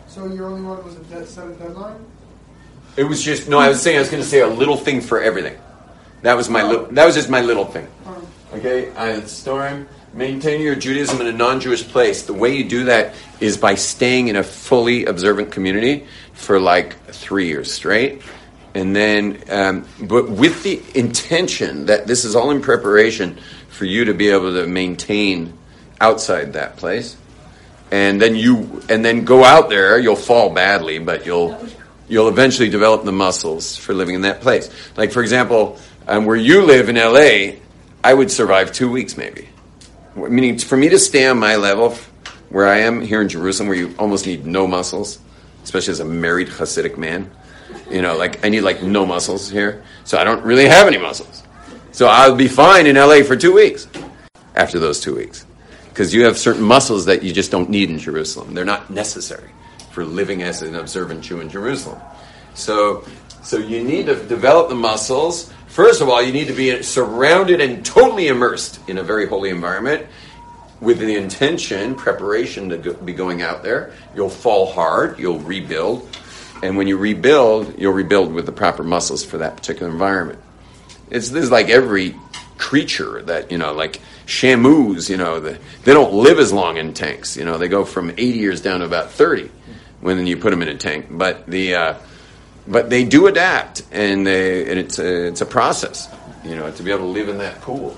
So 0.07 0.25
your 0.25 0.47
only 0.47 0.63
one 0.63 0.84
was 0.84 0.95
a 0.95 1.03
dead, 1.03 1.28
set 1.28 1.49
a 1.49 1.53
deadline. 1.53 2.03
It 2.95 3.03
was 3.03 3.21
just 3.21 3.47
no. 3.47 3.59
I 3.59 3.67
was 3.67 3.80
saying 3.80 3.97
I 3.97 3.99
was 3.99 4.09
going 4.09 4.23
to 4.23 4.30
say 4.30 4.39
a 4.39 4.47
little 4.47 4.78
thing 4.78 4.99
for 4.99 5.21
everything. 5.21 5.59
That 6.23 6.36
was 6.36 6.49
my 6.49 6.63
li- 6.63 6.88
that 6.89 7.05
was 7.05 7.13
just 7.13 7.30
my 7.30 7.41
little 7.41 7.65
thing. 7.65 7.88
Okay, 8.55 8.91
I 8.95 9.21
storm 9.25 9.88
maintaining 10.14 10.62
your 10.62 10.76
Judaism 10.76 11.22
in 11.22 11.28
a 11.28 11.32
non-Jewish 11.32 11.88
place. 11.88 12.24
The 12.24 12.34
way 12.34 12.55
you 12.55 12.64
do 12.64 12.86
that 12.86 13.14
is 13.39 13.58
by 13.58 13.76
staying 13.76 14.30
in 14.30 14.36
a 14.36 14.43
fully 14.43 15.05
observant 15.05 15.51
community 15.51 16.08
for 16.34 16.60
like 16.60 16.97
three 17.08 17.47
years 17.47 17.72
straight, 17.72 18.22
and 18.74 18.95
then 18.95 19.43
um, 19.49 19.88
but 20.01 20.30
with 20.30 20.64
the 20.64 20.82
intention 20.95 21.88
that 21.88 22.08
this 22.08 22.26
is 22.26 22.36
all 22.36 22.51
in 22.51 22.62
preparation 22.62 23.38
for 23.70 23.86
you 23.86 24.05
to 24.05 24.14
be 24.14 24.30
able 24.30 24.53
to 24.53 24.68
maintain 24.68 25.58
outside 26.01 26.53
that 26.53 26.78
place. 26.78 27.16
And 27.91 28.22
then 28.22 28.36
you 28.36 28.82
and 28.89 29.03
then 29.05 29.24
go 29.24 29.45
out 29.45 29.70
there 29.70 29.97
you'll 29.97 30.18
fall 30.18 30.49
badly 30.49 30.99
but 30.99 31.26
you'll 31.26 31.58
you'll 32.10 32.28
eventually 32.28 32.70
develop 32.70 33.05
the 33.05 33.14
muscles 33.14 33.78
for 33.78 33.93
living 33.93 34.16
in 34.16 34.22
that 34.22 34.41
place. 34.41 34.70
Like 34.97 35.12
for 35.12 35.22
example 35.22 35.80
um, 36.08 36.26
where 36.26 36.36
you 36.36 36.64
live 36.64 36.89
in 36.89 36.95
la 36.95 37.58
i 38.03 38.14
would 38.14 38.32
survive 38.32 38.72
two 38.72 38.89
weeks 38.89 39.18
maybe 39.18 39.47
meaning 40.18 40.57
for 40.57 40.78
me 40.78 40.89
to 40.89 40.99
stay 40.99 41.26
on 41.28 41.38
my 41.38 41.55
level 41.55 41.91
where 42.49 42.68
i 42.68 42.78
am 42.78 43.01
here 43.01 43.22
in 43.22 43.30
jerusalem 43.30 43.68
where 43.70 43.78
you 43.78 43.93
almost 43.99 44.26
need 44.26 44.45
no 44.45 44.68
muscles 44.68 45.20
especially 45.63 45.91
as 45.91 45.99
a 45.99 46.05
married 46.05 46.47
hasidic 46.47 46.97
man 46.97 47.30
you 47.89 48.01
know 48.01 48.18
like 48.18 48.43
i 48.45 48.49
need 48.49 48.61
like 48.61 48.82
no 48.82 49.05
muscles 49.05 49.49
here 49.49 49.84
so 50.03 50.18
i 50.18 50.24
don't 50.24 50.43
really 50.43 50.65
have 50.65 50.88
any 50.88 50.97
muscles 50.97 51.43
so 51.91 52.07
i'll 52.07 52.36
be 52.36 52.47
fine 52.47 52.88
in 52.88 52.95
la 52.95 53.22
for 53.24 53.36
two 53.36 53.53
weeks 53.53 53.88
after 54.55 54.80
those 54.80 54.99
two 54.99 55.15
weeks 55.15 55.45
because 55.97 56.13
you 56.13 56.26
have 56.26 56.38
certain 56.38 56.61
muscles 56.61 57.05
that 57.05 57.24
you 57.24 57.34
just 57.34 57.49
don't 57.49 57.72
need 57.72 57.89
in 57.89 57.97
Jerusalem. 57.97 58.53
They're 58.53 58.63
not 58.63 58.91
necessary 58.91 59.49
for 59.89 60.05
living 60.05 60.43
as 60.43 60.61
an 60.61 60.76
observant 60.76 61.24
Jew 61.24 61.39
in 61.39 61.49
Jerusalem. 61.49 61.99
So, 62.53 63.03
so 63.41 63.57
you 63.57 63.84
need 63.84 64.05
to 64.05 64.15
develop 64.28 64.70
the 64.70 64.76
muscles. 64.76 65.51
First 65.68 66.01
of 66.01 66.09
all, 66.09 66.22
you 66.22 66.32
need 66.32 66.47
to 66.47 66.53
be 66.53 66.82
surrounded 66.82 67.61
and 67.61 67.86
totally 67.86 68.28
immersed 68.28 68.80
in 68.89 68.97
a 68.97 69.03
very 69.03 69.28
holy 69.28 69.49
environment 69.49 70.07
with 70.80 70.99
the 70.99 71.15
intention, 71.15 71.95
preparation 71.95 72.70
to 72.70 72.78
go, 72.78 72.93
be 72.93 73.13
going 73.13 73.41
out 73.41 73.63
there. 73.63 73.93
You'll 74.15 74.30
fall 74.30 74.72
hard, 74.72 75.20
you'll 75.20 75.39
rebuild, 75.39 76.07
and 76.63 76.78
when 76.78 76.88
you 76.88 76.97
rebuild, 76.97 77.78
you'll 77.78 77.93
rebuild 77.93 78.34
with 78.34 78.45
the 78.45 78.51
proper 78.51 78.84
muscles 78.84 79.24
for 79.24 79.38
that 79.39 79.57
particular 79.57 79.91
environment. 79.91 80.39
It's 81.09 81.30
this 81.30 81.43
is 81.43 81.51
like 81.51 81.70
every 81.70 82.15
creature 82.57 83.22
that 83.24 83.51
you 83.51 83.57
know, 83.57 83.74
like 83.74 84.01
Shamus, 84.26 85.09
you 85.09 85.18
know, 85.18 85.39
the, 85.39 85.59
they 85.84 85.93
don't 85.93 86.13
live 86.13 86.39
as 86.39 86.51
long 86.51 86.78
in 86.78 86.93
tanks. 86.93 87.38
You 87.38 87.45
know, 87.45 87.57
they 87.57 87.68
go 87.68 87.86
from 87.86 88.11
80 88.11 88.24
years 88.24 88.61
down 88.61 88.80
to 88.80 88.86
about 88.86 89.11
30 89.11 89.51
when 90.01 90.26
you 90.28 90.38
put 90.38 90.51
them 90.51 90.61
in 90.61 90.68
a 90.68 90.76
tank. 90.76 91.07
But 91.09 91.45
the 91.47 91.76
uh, 91.76 91.93
but 92.68 92.89
they 92.89 93.03
do 93.03 93.28
adapt, 93.28 93.84
and 93.91 94.26
they 94.26 94.70
and 94.70 94.80
it's 94.80 94.99
a, 94.99 95.28
it's 95.28 95.41
a 95.41 95.45
process, 95.45 96.09
you 96.43 96.55
know, 96.55 96.70
to 96.72 96.84
be 96.84 96.91
able 96.91 97.01
to 97.01 97.05
live 97.05 97.30
in 97.30 97.38
that 97.39 97.61
pool. 97.61 97.97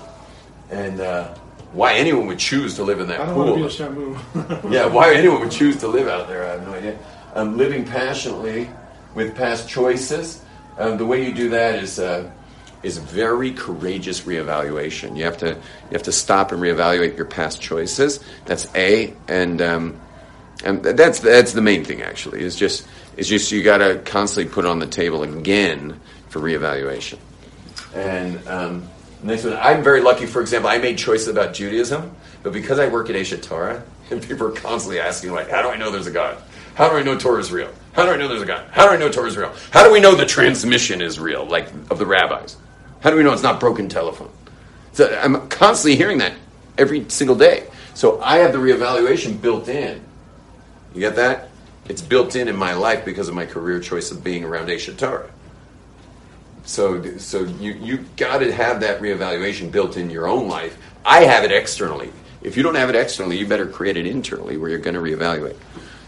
And 0.70 1.00
uh, 1.00 1.34
why 1.72 1.94
anyone 1.94 2.26
would 2.26 2.38
choose 2.38 2.74
to 2.76 2.84
live 2.84 3.00
in 3.00 3.08
that 3.08 3.20
I 3.20 3.26
don't 3.26 3.34
pool? 3.34 3.60
want 3.60 3.72
to 3.72 3.90
be 3.90 4.68
a 4.68 4.70
yeah, 4.70 4.86
why 4.86 5.14
anyone 5.14 5.40
would 5.40 5.50
choose 5.50 5.76
to 5.78 5.88
live 5.88 6.08
out 6.08 6.28
there, 6.28 6.44
I 6.44 6.52
have 6.52 6.66
no 6.66 6.74
idea. 6.74 6.98
Um, 7.34 7.56
living 7.56 7.84
passionately 7.84 8.70
with 9.14 9.36
past 9.36 9.68
choices. 9.68 10.42
Um, 10.78 10.96
the 10.96 11.06
way 11.06 11.24
you 11.24 11.34
do 11.34 11.50
that 11.50 11.76
is 11.76 11.98
uh, 11.98 12.30
is 12.82 12.98
very 12.98 13.52
courageous 13.52 14.22
reevaluation. 14.22 15.16
You 15.16 15.24
have 15.24 15.38
to 15.38 15.48
you 15.48 15.92
have 15.92 16.02
to 16.04 16.12
stop 16.12 16.52
and 16.52 16.60
reevaluate 16.60 17.16
your 17.16 17.26
past 17.26 17.60
choices. 17.60 18.20
That's 18.46 18.72
a 18.74 19.14
and 19.28 19.60
um, 19.60 20.00
and 20.64 20.82
that's 20.82 21.20
that's 21.20 21.52
the 21.52 21.62
main 21.62 21.84
thing 21.84 22.02
actually. 22.02 22.42
Is 22.42 22.56
just 22.56 22.86
is 23.20 23.28
just 23.28 23.52
you 23.52 23.62
got 23.62 23.78
to 23.78 24.00
constantly 24.06 24.50
put 24.50 24.64
it 24.64 24.68
on 24.68 24.78
the 24.78 24.86
table 24.86 25.22
again 25.24 26.00
for 26.30 26.40
reevaluation. 26.40 27.18
And 27.94 28.48
um, 28.48 28.88
next 29.22 29.44
one, 29.44 29.58
I'm 29.58 29.84
very 29.84 30.00
lucky. 30.00 30.24
For 30.24 30.40
example, 30.40 30.70
I 30.70 30.78
made 30.78 30.96
choices 30.96 31.28
about 31.28 31.52
Judaism, 31.52 32.16
but 32.42 32.54
because 32.54 32.78
I 32.78 32.88
work 32.88 33.10
at 33.10 33.16
Aish 33.16 33.40
Torah, 33.42 33.82
and 34.10 34.26
people 34.26 34.46
are 34.46 34.52
constantly 34.52 35.00
asking 35.00 35.32
like, 35.32 35.50
how 35.50 35.60
do 35.60 35.68
I 35.68 35.76
know 35.76 35.90
there's 35.90 36.06
a 36.06 36.10
God? 36.10 36.42
How 36.74 36.88
do 36.88 36.96
I 36.96 37.02
know 37.02 37.18
Torah 37.18 37.40
is 37.40 37.52
real? 37.52 37.70
How 37.92 38.06
do 38.06 38.10
I 38.10 38.16
know 38.16 38.26
there's 38.26 38.40
a 38.40 38.46
God? 38.46 38.66
How 38.72 38.88
do 38.88 38.94
I 38.94 38.96
know 38.96 39.10
Torah 39.10 39.28
is 39.28 39.36
real? 39.36 39.54
How 39.70 39.84
do 39.84 39.92
we 39.92 40.00
know 40.00 40.14
the 40.14 40.24
transmission 40.24 41.02
is 41.02 41.20
real, 41.20 41.44
like 41.44 41.68
of 41.90 41.98
the 41.98 42.06
rabbis? 42.06 42.56
How 43.00 43.10
do 43.10 43.16
we 43.16 43.22
know 43.22 43.34
it's 43.34 43.42
not 43.42 43.60
broken 43.60 43.90
telephone? 43.90 44.30
So 44.92 45.14
I'm 45.22 45.46
constantly 45.48 45.96
hearing 45.96 46.18
that 46.18 46.32
every 46.78 47.08
single 47.10 47.36
day. 47.36 47.66
So 47.92 48.18
I 48.22 48.38
have 48.38 48.52
the 48.52 48.58
reevaluation 48.58 49.38
built 49.42 49.68
in. 49.68 50.00
You 50.94 51.00
get 51.00 51.16
that? 51.16 51.49
It's 51.90 52.02
built 52.02 52.36
in 52.36 52.46
in 52.46 52.54
my 52.54 52.74
life 52.74 53.04
because 53.04 53.28
of 53.28 53.34
my 53.34 53.46
career 53.46 53.80
choice 53.80 54.12
of 54.12 54.22
being 54.22 54.44
around 54.44 54.68
Aish 54.68 54.96
Torah. 54.96 55.28
So, 56.64 57.18
so 57.18 57.42
you 57.42 57.72
you 57.72 58.04
got 58.16 58.38
to 58.38 58.52
have 58.52 58.82
that 58.82 59.00
reevaluation 59.00 59.72
built 59.72 59.96
in 59.96 60.08
your 60.08 60.28
own 60.28 60.46
life. 60.46 60.78
I 61.04 61.24
have 61.24 61.42
it 61.42 61.50
externally. 61.50 62.12
If 62.42 62.56
you 62.56 62.62
don't 62.62 62.76
have 62.76 62.90
it 62.90 62.94
externally, 62.94 63.38
you 63.38 63.46
better 63.48 63.66
create 63.66 63.96
it 63.96 64.06
internally 64.06 64.56
where 64.56 64.70
you're 64.70 64.78
going 64.78 64.94
to 64.94 65.00
reevaluate. 65.00 65.56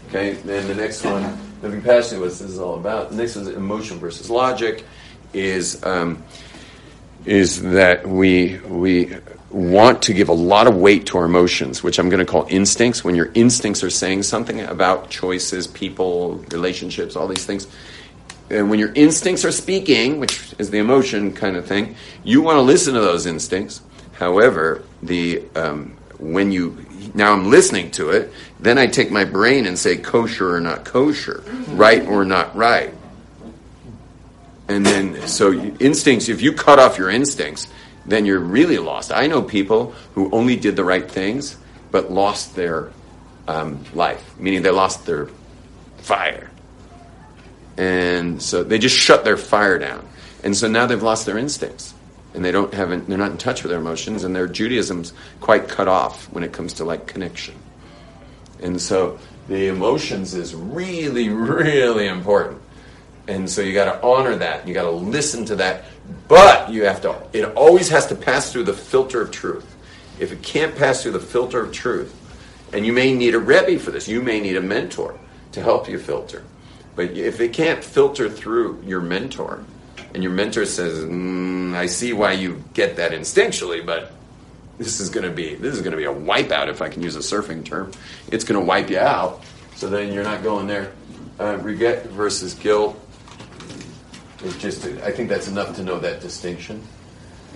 Okay. 0.07 0.35
Then 0.35 0.69
the 0.69 0.75
next 0.75 1.03
one, 1.03 1.37
living 1.61 1.81
passionately, 1.81 2.19
what 2.19 2.29
this 2.29 2.39
is 2.39 2.59
all 2.59 2.75
about. 2.75 3.09
The 3.09 3.17
next 3.17 3.35
is 3.35 3.49
emotion 3.49 3.99
versus 3.99 4.29
logic. 4.29 4.85
Is 5.33 5.83
um, 5.83 6.23
is 7.25 7.61
that 7.61 8.07
we 8.07 8.57
we 8.59 9.17
want 9.53 10.01
to 10.03 10.13
give 10.13 10.29
a 10.29 10.33
lot 10.33 10.67
of 10.67 10.75
weight 10.75 11.05
to 11.07 11.17
our 11.19 11.25
emotions, 11.25 11.83
which 11.83 11.99
I'm 11.99 12.09
going 12.09 12.19
to 12.19 12.29
call 12.29 12.47
instincts. 12.49 13.03
When 13.03 13.15
your 13.15 13.31
instincts 13.35 13.83
are 13.83 13.89
saying 13.89 14.23
something 14.23 14.61
about 14.61 15.09
choices, 15.09 15.67
people, 15.67 16.43
relationships, 16.51 17.15
all 17.15 17.27
these 17.27 17.45
things, 17.45 17.67
and 18.49 18.69
when 18.69 18.79
your 18.79 18.91
instincts 18.93 19.45
are 19.45 19.51
speaking, 19.51 20.19
which 20.19 20.53
is 20.59 20.69
the 20.69 20.79
emotion 20.79 21.33
kind 21.33 21.55
of 21.55 21.65
thing, 21.65 21.95
you 22.23 22.41
want 22.41 22.57
to 22.57 22.61
listen 22.61 22.93
to 22.93 22.99
those 22.99 23.25
instincts. 23.25 23.81
However, 24.13 24.83
the 25.01 25.43
um, 25.55 25.97
when 26.19 26.51
you 26.51 26.85
now 27.13 27.33
I'm 27.33 27.49
listening 27.49 27.91
to 27.91 28.09
it, 28.09 28.31
then 28.59 28.77
I 28.77 28.87
take 28.87 29.11
my 29.11 29.25
brain 29.25 29.65
and 29.65 29.77
say 29.77 29.97
kosher 29.97 30.55
or 30.55 30.59
not 30.59 30.85
kosher, 30.85 31.43
right 31.69 32.05
or 32.05 32.25
not 32.25 32.55
right. 32.55 32.93
And 34.67 34.85
then, 34.85 35.27
so 35.27 35.51
instincts, 35.51 36.29
if 36.29 36.41
you 36.41 36.53
cut 36.53 36.79
off 36.79 36.97
your 36.97 37.09
instincts, 37.09 37.67
then 38.05 38.25
you're 38.25 38.39
really 38.39 38.77
lost. 38.77 39.11
I 39.11 39.27
know 39.27 39.41
people 39.41 39.93
who 40.15 40.29
only 40.31 40.55
did 40.55 40.75
the 40.75 40.83
right 40.83 41.09
things, 41.09 41.57
but 41.91 42.11
lost 42.11 42.55
their 42.55 42.91
um, 43.47 43.83
life, 43.93 44.37
meaning 44.37 44.61
they 44.61 44.71
lost 44.71 45.05
their 45.05 45.29
fire. 45.97 46.49
And 47.77 48.41
so 48.41 48.63
they 48.63 48.77
just 48.77 48.95
shut 48.95 49.23
their 49.23 49.37
fire 49.37 49.79
down. 49.79 50.07
And 50.43 50.55
so 50.55 50.67
now 50.67 50.85
they've 50.85 51.01
lost 51.01 51.25
their 51.25 51.37
instincts. 51.37 51.93
And 52.33 52.43
they 52.43 52.51
don't 52.51 52.73
have, 52.73 52.89
they're 53.07 53.17
not 53.17 53.31
in 53.31 53.37
touch 53.37 53.61
with 53.61 53.69
their 53.69 53.79
emotions, 53.79 54.23
and 54.23 54.35
their 54.35 54.47
Judaism's 54.47 55.13
quite 55.39 55.67
cut 55.67 55.87
off 55.87 56.31
when 56.31 56.43
it 56.43 56.51
comes 56.51 56.73
to 56.73 56.83
like 56.83 57.05
connection. 57.05 57.53
And 58.59 58.81
so 58.81 59.19
the 59.47 59.67
emotions 59.67 60.33
is 60.33 60.55
really, 60.55 61.29
really 61.29 62.07
important. 62.07 62.62
And 63.27 63.49
so 63.49 63.61
you 63.61 63.73
got 63.73 63.85
to 63.85 64.05
honor 64.05 64.35
that. 64.35 64.67
You 64.67 64.73
got 64.73 64.83
to 64.83 64.91
listen 64.91 65.45
to 65.45 65.55
that. 65.57 65.85
But 66.27 66.69
you 66.69 66.83
have 66.85 67.01
to, 67.01 67.21
it 67.31 67.45
always 67.55 67.89
has 67.89 68.07
to 68.07 68.15
pass 68.15 68.51
through 68.51 68.63
the 68.63 68.73
filter 68.73 69.21
of 69.21 69.31
truth. 69.31 69.75
If 70.19 70.31
it 70.31 70.43
can't 70.43 70.75
pass 70.75 71.03
through 71.03 71.13
the 71.13 71.19
filter 71.19 71.61
of 71.61 71.71
truth, 71.71 72.13
and 72.73 72.85
you 72.85 72.91
may 72.91 73.13
need 73.13 73.35
a 73.35 73.39
Rebbe 73.39 73.79
for 73.79 73.91
this, 73.91 74.07
you 74.07 74.21
may 74.21 74.39
need 74.39 74.57
a 74.57 74.61
mentor 74.61 75.17
to 75.53 75.61
help 75.61 75.87
you 75.87 75.97
filter. 75.99 76.43
But 76.95 77.11
if 77.11 77.39
it 77.39 77.53
can't 77.53 77.83
filter 77.83 78.29
through 78.29 78.83
your 78.85 79.01
mentor, 79.01 79.63
and 80.13 80.21
your 80.21 80.31
mentor 80.31 80.65
says, 80.65 80.99
mm, 80.99 81.73
"I 81.73 81.87
see 81.87 82.13
why 82.13 82.33
you 82.33 82.63
get 82.73 82.97
that 82.97 83.11
instinctually, 83.11 83.83
but 83.83 84.11
this 84.77 84.99
is 84.99 85.09
going 85.09 85.25
to 85.25 85.31
be 85.31 85.55
this 85.55 85.73
is 85.73 85.81
going 85.81 85.91
to 85.91 85.97
be 85.97 86.05
a 86.05 86.13
wipeout 86.13 86.67
if 86.67 86.81
I 86.81 86.89
can 86.89 87.01
use 87.01 87.15
a 87.15 87.19
surfing 87.19 87.65
term. 87.65 87.91
It's 88.31 88.43
going 88.43 88.59
to 88.59 88.65
wipe 88.65 88.89
you 88.89 88.99
out. 88.99 89.43
So 89.75 89.89
then 89.89 90.13
you're 90.13 90.23
not 90.23 90.43
going 90.43 90.67
there. 90.67 90.91
Uh, 91.39 91.57
regret 91.61 92.05
versus 92.07 92.53
guilt 92.53 92.99
is 94.43 94.57
just 94.57 94.85
I 94.85 95.11
think 95.11 95.29
that's 95.29 95.47
enough 95.47 95.75
to 95.77 95.83
know 95.83 95.99
that 95.99 96.21
distinction. 96.21 96.81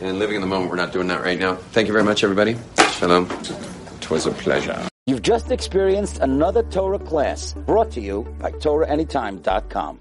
And 0.02 0.20
living 0.20 0.36
in 0.36 0.42
the 0.42 0.48
moment, 0.48 0.70
we're 0.70 0.78
not 0.78 0.92
doing 0.92 1.08
that 1.08 1.24
right 1.24 1.40
now. 1.40 1.56
Thank 1.56 1.88
you 1.88 1.94
very 1.94 2.06
much, 2.06 2.24
everybody. 2.24 2.56
Shalom. 2.92 3.30
It 3.32 4.10
was 4.10 4.26
a 4.26 4.32
pleasure. 4.32 4.88
You've 5.08 5.22
just 5.22 5.52
experienced 5.52 6.20
another 6.20 6.64
Torah 6.64 7.00
class 7.00 7.54
brought 7.66 7.92
to 7.92 8.02
you 8.02 8.24
by 8.40 8.52
TorahAnytime.com. 8.52 9.96